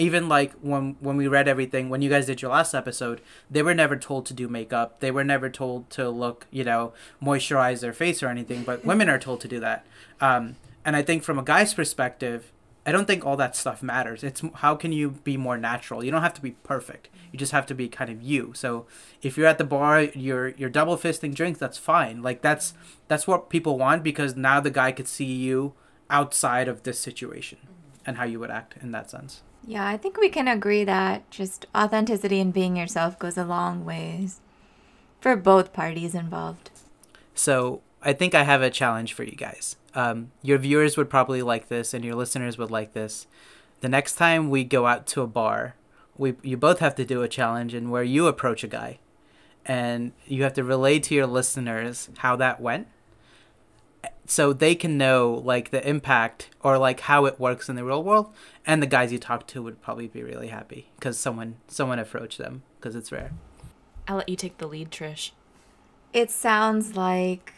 even 0.00 0.28
like 0.28 0.52
when 0.54 0.96
when 1.00 1.16
we 1.16 1.28
read 1.28 1.46
everything 1.46 1.90
when 1.90 2.02
you 2.02 2.08
guys 2.08 2.26
did 2.26 2.40
your 2.40 2.50
last 2.50 2.74
episode 2.74 3.20
they 3.50 3.62
were 3.62 3.74
never 3.74 3.96
told 3.96 4.26
to 4.26 4.34
do 4.34 4.48
makeup. 4.48 5.00
They 5.00 5.10
were 5.10 5.24
never 5.24 5.50
told 5.50 5.90
to 5.90 6.08
look 6.08 6.46
you 6.50 6.64
know 6.64 6.92
moisturize 7.22 7.80
their 7.80 7.92
face 7.92 8.22
or 8.22 8.28
anything 8.28 8.64
but 8.64 8.84
women 8.84 9.08
are 9.08 9.18
told 9.18 9.40
to 9.42 9.48
do 9.48 9.60
that. 9.60 9.86
Um, 10.20 10.56
and 10.84 10.96
i 10.96 11.02
think 11.02 11.22
from 11.22 11.38
a 11.38 11.42
guy's 11.42 11.74
perspective 11.74 12.52
i 12.86 12.92
don't 12.92 13.06
think 13.06 13.24
all 13.24 13.36
that 13.36 13.54
stuff 13.54 13.82
matters. 13.82 14.24
It's 14.24 14.42
how 14.54 14.74
can 14.74 14.92
you 14.92 15.10
be 15.10 15.36
more 15.36 15.58
natural? 15.58 16.02
You 16.02 16.10
don't 16.10 16.22
have 16.22 16.34
to 16.34 16.40
be 16.40 16.52
perfect. 16.52 17.10
You 17.30 17.38
just 17.38 17.52
have 17.52 17.66
to 17.66 17.74
be 17.74 17.88
kind 17.88 18.10
of 18.10 18.22
you. 18.22 18.52
So 18.54 18.86
if 19.22 19.36
you're 19.36 19.46
at 19.46 19.58
the 19.58 19.64
bar 19.64 20.00
you're 20.00 20.48
you're 20.48 20.70
double 20.70 20.96
fisting 20.96 21.34
drinks 21.34 21.60
that's 21.60 21.78
fine. 21.78 22.22
Like 22.22 22.40
that's 22.40 22.72
that's 23.08 23.26
what 23.26 23.50
people 23.50 23.76
want 23.76 24.02
because 24.02 24.34
now 24.34 24.60
the 24.60 24.70
guy 24.70 24.92
could 24.92 25.08
see 25.08 25.32
you 25.46 25.74
outside 26.08 26.68
of 26.68 26.82
this 26.82 26.98
situation 26.98 27.58
and 28.06 28.16
how 28.16 28.24
you 28.24 28.40
would 28.40 28.50
act 28.50 28.74
in 28.80 28.90
that 28.92 29.10
sense 29.10 29.42
Yeah, 29.66 29.86
I 29.86 29.96
think 29.96 30.18
we 30.18 30.28
can 30.28 30.48
agree 30.48 30.84
that 30.84 31.30
just 31.30 31.66
authenticity 31.76 32.40
and 32.40 32.52
being 32.52 32.76
yourself 32.76 33.18
goes 33.18 33.36
a 33.36 33.44
long 33.44 33.84
ways 33.84 34.40
for 35.20 35.36
both 35.36 35.72
parties 35.72 36.14
involved. 36.14 36.70
So 37.34 37.82
I 38.02 38.12
think 38.12 38.34
I 38.34 38.44
have 38.44 38.62
a 38.62 38.70
challenge 38.70 39.12
for 39.12 39.22
you 39.22 39.36
guys. 39.36 39.76
Um, 39.94 40.32
your 40.42 40.58
viewers 40.58 40.96
would 40.96 41.10
probably 41.10 41.42
like 41.42 41.68
this, 41.68 41.92
and 41.92 42.04
your 42.04 42.14
listeners 42.14 42.56
would 42.58 42.70
like 42.70 42.92
this. 42.92 43.26
The 43.80 43.88
next 43.88 44.14
time 44.14 44.50
we 44.50 44.64
go 44.64 44.86
out 44.86 45.06
to 45.08 45.22
a 45.22 45.26
bar, 45.26 45.74
we 46.16 46.34
you 46.42 46.56
both 46.56 46.80
have 46.80 46.94
to 46.96 47.04
do 47.04 47.22
a 47.22 47.28
challenge 47.28 47.74
in 47.74 47.90
where 47.90 48.02
you 48.02 48.26
approach 48.26 48.62
a 48.64 48.68
guy, 48.68 48.98
and 49.66 50.12
you 50.26 50.42
have 50.42 50.54
to 50.54 50.64
relay 50.64 50.98
to 51.00 51.14
your 51.14 51.26
listeners 51.26 52.10
how 52.18 52.36
that 52.36 52.60
went, 52.60 52.88
so 54.30 54.52
they 54.52 54.76
can 54.76 54.96
know 54.96 55.42
like 55.44 55.70
the 55.70 55.86
impact 55.86 56.50
or 56.60 56.78
like 56.78 57.00
how 57.00 57.24
it 57.24 57.40
works 57.40 57.68
in 57.68 57.74
the 57.74 57.84
real 57.84 58.04
world. 58.04 58.32
And 58.64 58.80
the 58.80 58.86
guys 58.86 59.12
you 59.12 59.18
talk 59.18 59.46
to 59.48 59.62
would 59.62 59.82
probably 59.82 60.06
be 60.06 60.22
really 60.22 60.48
happy 60.48 60.90
because 60.94 61.18
someone 61.18 61.56
someone 61.66 61.98
approached 61.98 62.38
them 62.38 62.62
because 62.78 62.94
it's 62.94 63.10
rare. 63.10 63.32
I'll 64.06 64.18
let 64.18 64.28
you 64.28 64.36
take 64.36 64.58
the 64.58 64.68
lead, 64.68 64.92
Trish. 64.92 65.32
It 66.12 66.30
sounds 66.30 66.96
like 66.96 67.54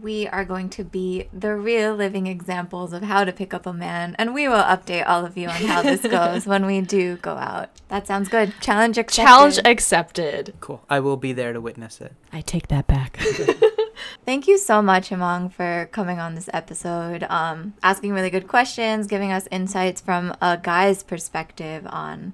we 0.00 0.26
are 0.28 0.44
going 0.44 0.68
to 0.68 0.84
be 0.84 1.28
the 1.32 1.54
real 1.54 1.94
living 1.94 2.26
examples 2.26 2.92
of 2.92 3.02
how 3.02 3.24
to 3.24 3.32
pick 3.32 3.52
up 3.52 3.66
a 3.66 3.72
man, 3.72 4.14
and 4.18 4.34
we 4.34 4.46
will 4.46 4.62
update 4.62 5.04
all 5.06 5.24
of 5.24 5.36
you 5.36 5.48
on 5.48 5.54
how 5.62 5.82
this 5.82 6.02
goes 6.10 6.46
when 6.46 6.64
we 6.64 6.80
do 6.80 7.16
go 7.16 7.34
out. 7.34 7.70
That 7.88 8.06
sounds 8.06 8.28
good. 8.28 8.52
Challenge 8.60 8.98
accepted. 8.98 9.28
Challenge 9.28 9.60
accepted. 9.64 10.54
Cool. 10.60 10.82
I 10.88 11.00
will 11.00 11.16
be 11.16 11.32
there 11.32 11.52
to 11.52 11.60
witness 11.60 12.00
it. 12.00 12.12
I 12.32 12.40
take 12.40 12.68
that 12.68 12.86
back. 12.86 13.18
Thank 14.24 14.48
you 14.48 14.56
so 14.56 14.80
much, 14.80 15.10
Himang, 15.10 15.52
for 15.52 15.86
coming 15.92 16.18
on 16.18 16.34
this 16.34 16.48
episode, 16.54 17.24
um, 17.24 17.74
asking 17.82 18.14
really 18.14 18.30
good 18.30 18.48
questions, 18.48 19.06
giving 19.06 19.30
us 19.30 19.46
insights 19.50 20.00
from 20.00 20.34
a 20.40 20.56
guy's 20.56 21.02
perspective 21.02 21.86
on, 21.86 22.32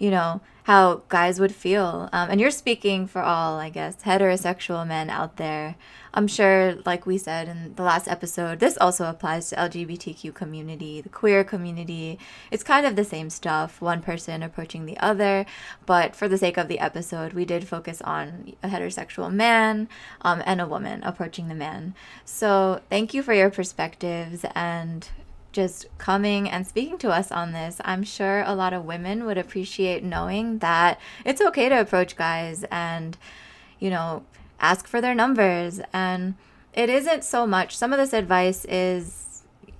you 0.00 0.10
know, 0.10 0.40
how 0.64 1.02
guys 1.08 1.38
would 1.38 1.54
feel. 1.54 2.08
Um, 2.12 2.30
and 2.30 2.40
you're 2.40 2.50
speaking 2.50 3.06
for 3.06 3.22
all, 3.22 3.58
I 3.58 3.70
guess, 3.70 3.96
heterosexual 4.02 4.86
men 4.86 5.10
out 5.10 5.36
there. 5.36 5.76
I'm 6.12 6.26
sure, 6.26 6.76
like 6.86 7.06
we 7.06 7.18
said 7.18 7.48
in 7.48 7.74
the 7.76 7.82
last 7.82 8.08
episode, 8.08 8.58
this 8.58 8.76
also 8.80 9.04
applies 9.04 9.50
to 9.50 9.56
LGBTQ 9.56 10.34
community, 10.34 11.00
the 11.00 11.08
queer 11.08 11.44
community. 11.44 12.18
It's 12.50 12.64
kind 12.64 12.84
of 12.86 12.96
the 12.96 13.04
same 13.04 13.30
stuff, 13.30 13.80
one 13.80 14.00
person 14.00 14.42
approaching 14.42 14.86
the 14.86 14.98
other. 14.98 15.46
But 15.86 16.16
for 16.16 16.28
the 16.28 16.38
sake 16.38 16.56
of 16.56 16.66
the 16.66 16.80
episode, 16.80 17.32
we 17.32 17.44
did 17.44 17.68
focus 17.68 18.00
on 18.02 18.54
a 18.62 18.68
heterosexual 18.68 19.32
man 19.32 19.88
um, 20.22 20.42
and 20.46 20.60
a 20.60 20.66
woman 20.66 21.02
approaching 21.04 21.48
the 21.48 21.54
man. 21.54 21.94
So 22.24 22.80
thank 22.88 23.14
you 23.14 23.22
for 23.22 23.34
your 23.34 23.50
perspectives 23.50 24.44
and 24.54 25.08
just 25.52 25.86
coming 25.98 26.48
and 26.48 26.66
speaking 26.66 26.98
to 26.98 27.10
us 27.10 27.32
on 27.32 27.52
this. 27.52 27.80
I'm 27.84 28.02
sure 28.02 28.42
a 28.46 28.54
lot 28.54 28.72
of 28.72 28.84
women 28.84 29.24
would 29.24 29.38
appreciate 29.38 30.02
knowing 30.04 30.58
that 30.58 31.00
it's 31.24 31.40
okay 31.40 31.68
to 31.68 31.80
approach 31.80 32.16
guys 32.16 32.64
and, 32.70 33.16
you 33.78 33.90
know, 33.90 34.24
ask 34.60 34.86
for 34.86 35.00
their 35.00 35.14
numbers. 35.14 35.80
And 35.92 36.34
it 36.72 36.88
isn't 36.88 37.24
so 37.24 37.46
much, 37.46 37.76
some 37.76 37.92
of 37.92 37.98
this 37.98 38.12
advice 38.12 38.64
is. 38.66 39.26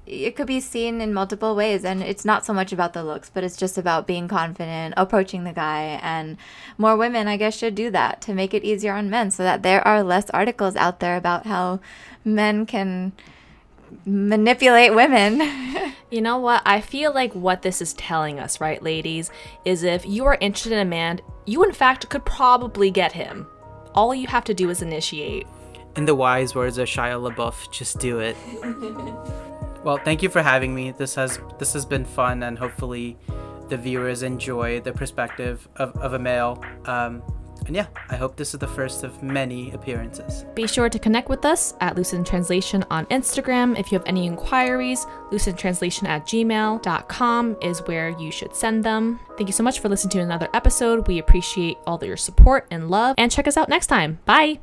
It 0.06 0.34
could 0.34 0.48
be 0.48 0.58
seen 0.58 1.00
in 1.00 1.14
multiple 1.14 1.54
ways, 1.54 1.84
and 1.84 2.02
it's 2.02 2.24
not 2.24 2.44
so 2.44 2.52
much 2.52 2.72
about 2.72 2.94
the 2.94 3.04
looks, 3.04 3.30
but 3.30 3.44
it's 3.44 3.56
just 3.56 3.78
about 3.78 4.08
being 4.08 4.26
confident, 4.26 4.94
approaching 4.96 5.44
the 5.44 5.52
guy, 5.52 6.00
and 6.02 6.36
more 6.76 6.96
women, 6.96 7.28
I 7.28 7.36
guess, 7.36 7.56
should 7.56 7.76
do 7.76 7.92
that 7.92 8.20
to 8.22 8.34
make 8.34 8.52
it 8.52 8.64
easier 8.64 8.94
on 8.94 9.08
men 9.08 9.30
so 9.30 9.44
that 9.44 9.62
there 9.62 9.86
are 9.86 10.02
less 10.02 10.28
articles 10.30 10.74
out 10.74 10.98
there 10.98 11.16
about 11.16 11.46
how 11.46 11.78
men 12.24 12.66
can 12.66 13.12
manipulate 14.04 14.94
women. 14.94 15.40
You 16.10 16.20
know 16.20 16.38
what? 16.38 16.62
I 16.66 16.80
feel 16.80 17.14
like 17.14 17.32
what 17.36 17.62
this 17.62 17.80
is 17.80 17.94
telling 17.94 18.40
us, 18.40 18.60
right, 18.60 18.82
ladies, 18.82 19.30
is 19.64 19.84
if 19.84 20.04
you 20.04 20.24
are 20.24 20.36
interested 20.40 20.72
in 20.72 20.80
a 20.80 20.84
man, 20.84 21.20
you 21.46 21.62
in 21.62 21.72
fact 21.72 22.08
could 22.08 22.24
probably 22.24 22.90
get 22.90 23.12
him. 23.12 23.46
All 23.94 24.12
you 24.12 24.26
have 24.26 24.42
to 24.44 24.54
do 24.54 24.70
is 24.70 24.82
initiate. 24.82 25.46
In 25.94 26.06
the 26.06 26.14
wise 26.16 26.52
words 26.52 26.78
of 26.78 26.88
Shia 26.88 27.32
LaBeouf, 27.32 27.70
just 27.72 28.00
do 28.00 28.18
it. 28.18 28.36
well, 29.84 29.98
thank 30.04 30.20
you 30.20 30.28
for 30.28 30.42
having 30.42 30.74
me. 30.74 30.90
This 30.90 31.14
has 31.14 31.38
this 31.60 31.72
has 31.74 31.86
been 31.86 32.04
fun, 32.04 32.42
and 32.42 32.58
hopefully, 32.58 33.16
the 33.68 33.76
viewers 33.76 34.24
enjoy 34.24 34.80
the 34.80 34.92
perspective 34.92 35.68
of, 35.76 35.96
of 35.96 36.14
a 36.14 36.18
male. 36.18 36.64
Um, 36.86 37.22
and 37.66 37.76
yeah, 37.76 37.86
I 38.08 38.16
hope 38.16 38.36
this 38.36 38.54
is 38.54 38.60
the 38.60 38.66
first 38.66 39.04
of 39.04 39.22
many 39.22 39.70
appearances. 39.72 40.44
Be 40.54 40.66
sure 40.66 40.88
to 40.88 40.98
connect 40.98 41.28
with 41.28 41.44
us 41.44 41.74
at 41.80 41.96
Lucid 41.96 42.26
Translation 42.26 42.84
on 42.90 43.06
Instagram. 43.06 43.78
If 43.78 43.92
you 43.92 43.98
have 43.98 44.06
any 44.06 44.26
inquiries, 44.26 45.06
lucidtranslation 45.30 46.08
at 46.08 46.26
gmail.com 46.26 47.56
is 47.62 47.80
where 47.80 48.10
you 48.10 48.30
should 48.30 48.54
send 48.54 48.84
them. 48.84 49.20
Thank 49.36 49.48
you 49.48 49.54
so 49.54 49.62
much 49.62 49.80
for 49.80 49.88
listening 49.88 50.10
to 50.12 50.20
another 50.20 50.48
episode. 50.54 51.06
We 51.06 51.18
appreciate 51.18 51.78
all 51.86 52.02
your 52.02 52.16
support 52.16 52.66
and 52.70 52.90
love, 52.90 53.14
and 53.18 53.30
check 53.30 53.46
us 53.46 53.56
out 53.56 53.68
next 53.68 53.86
time. 53.88 54.18
Bye! 54.24 54.60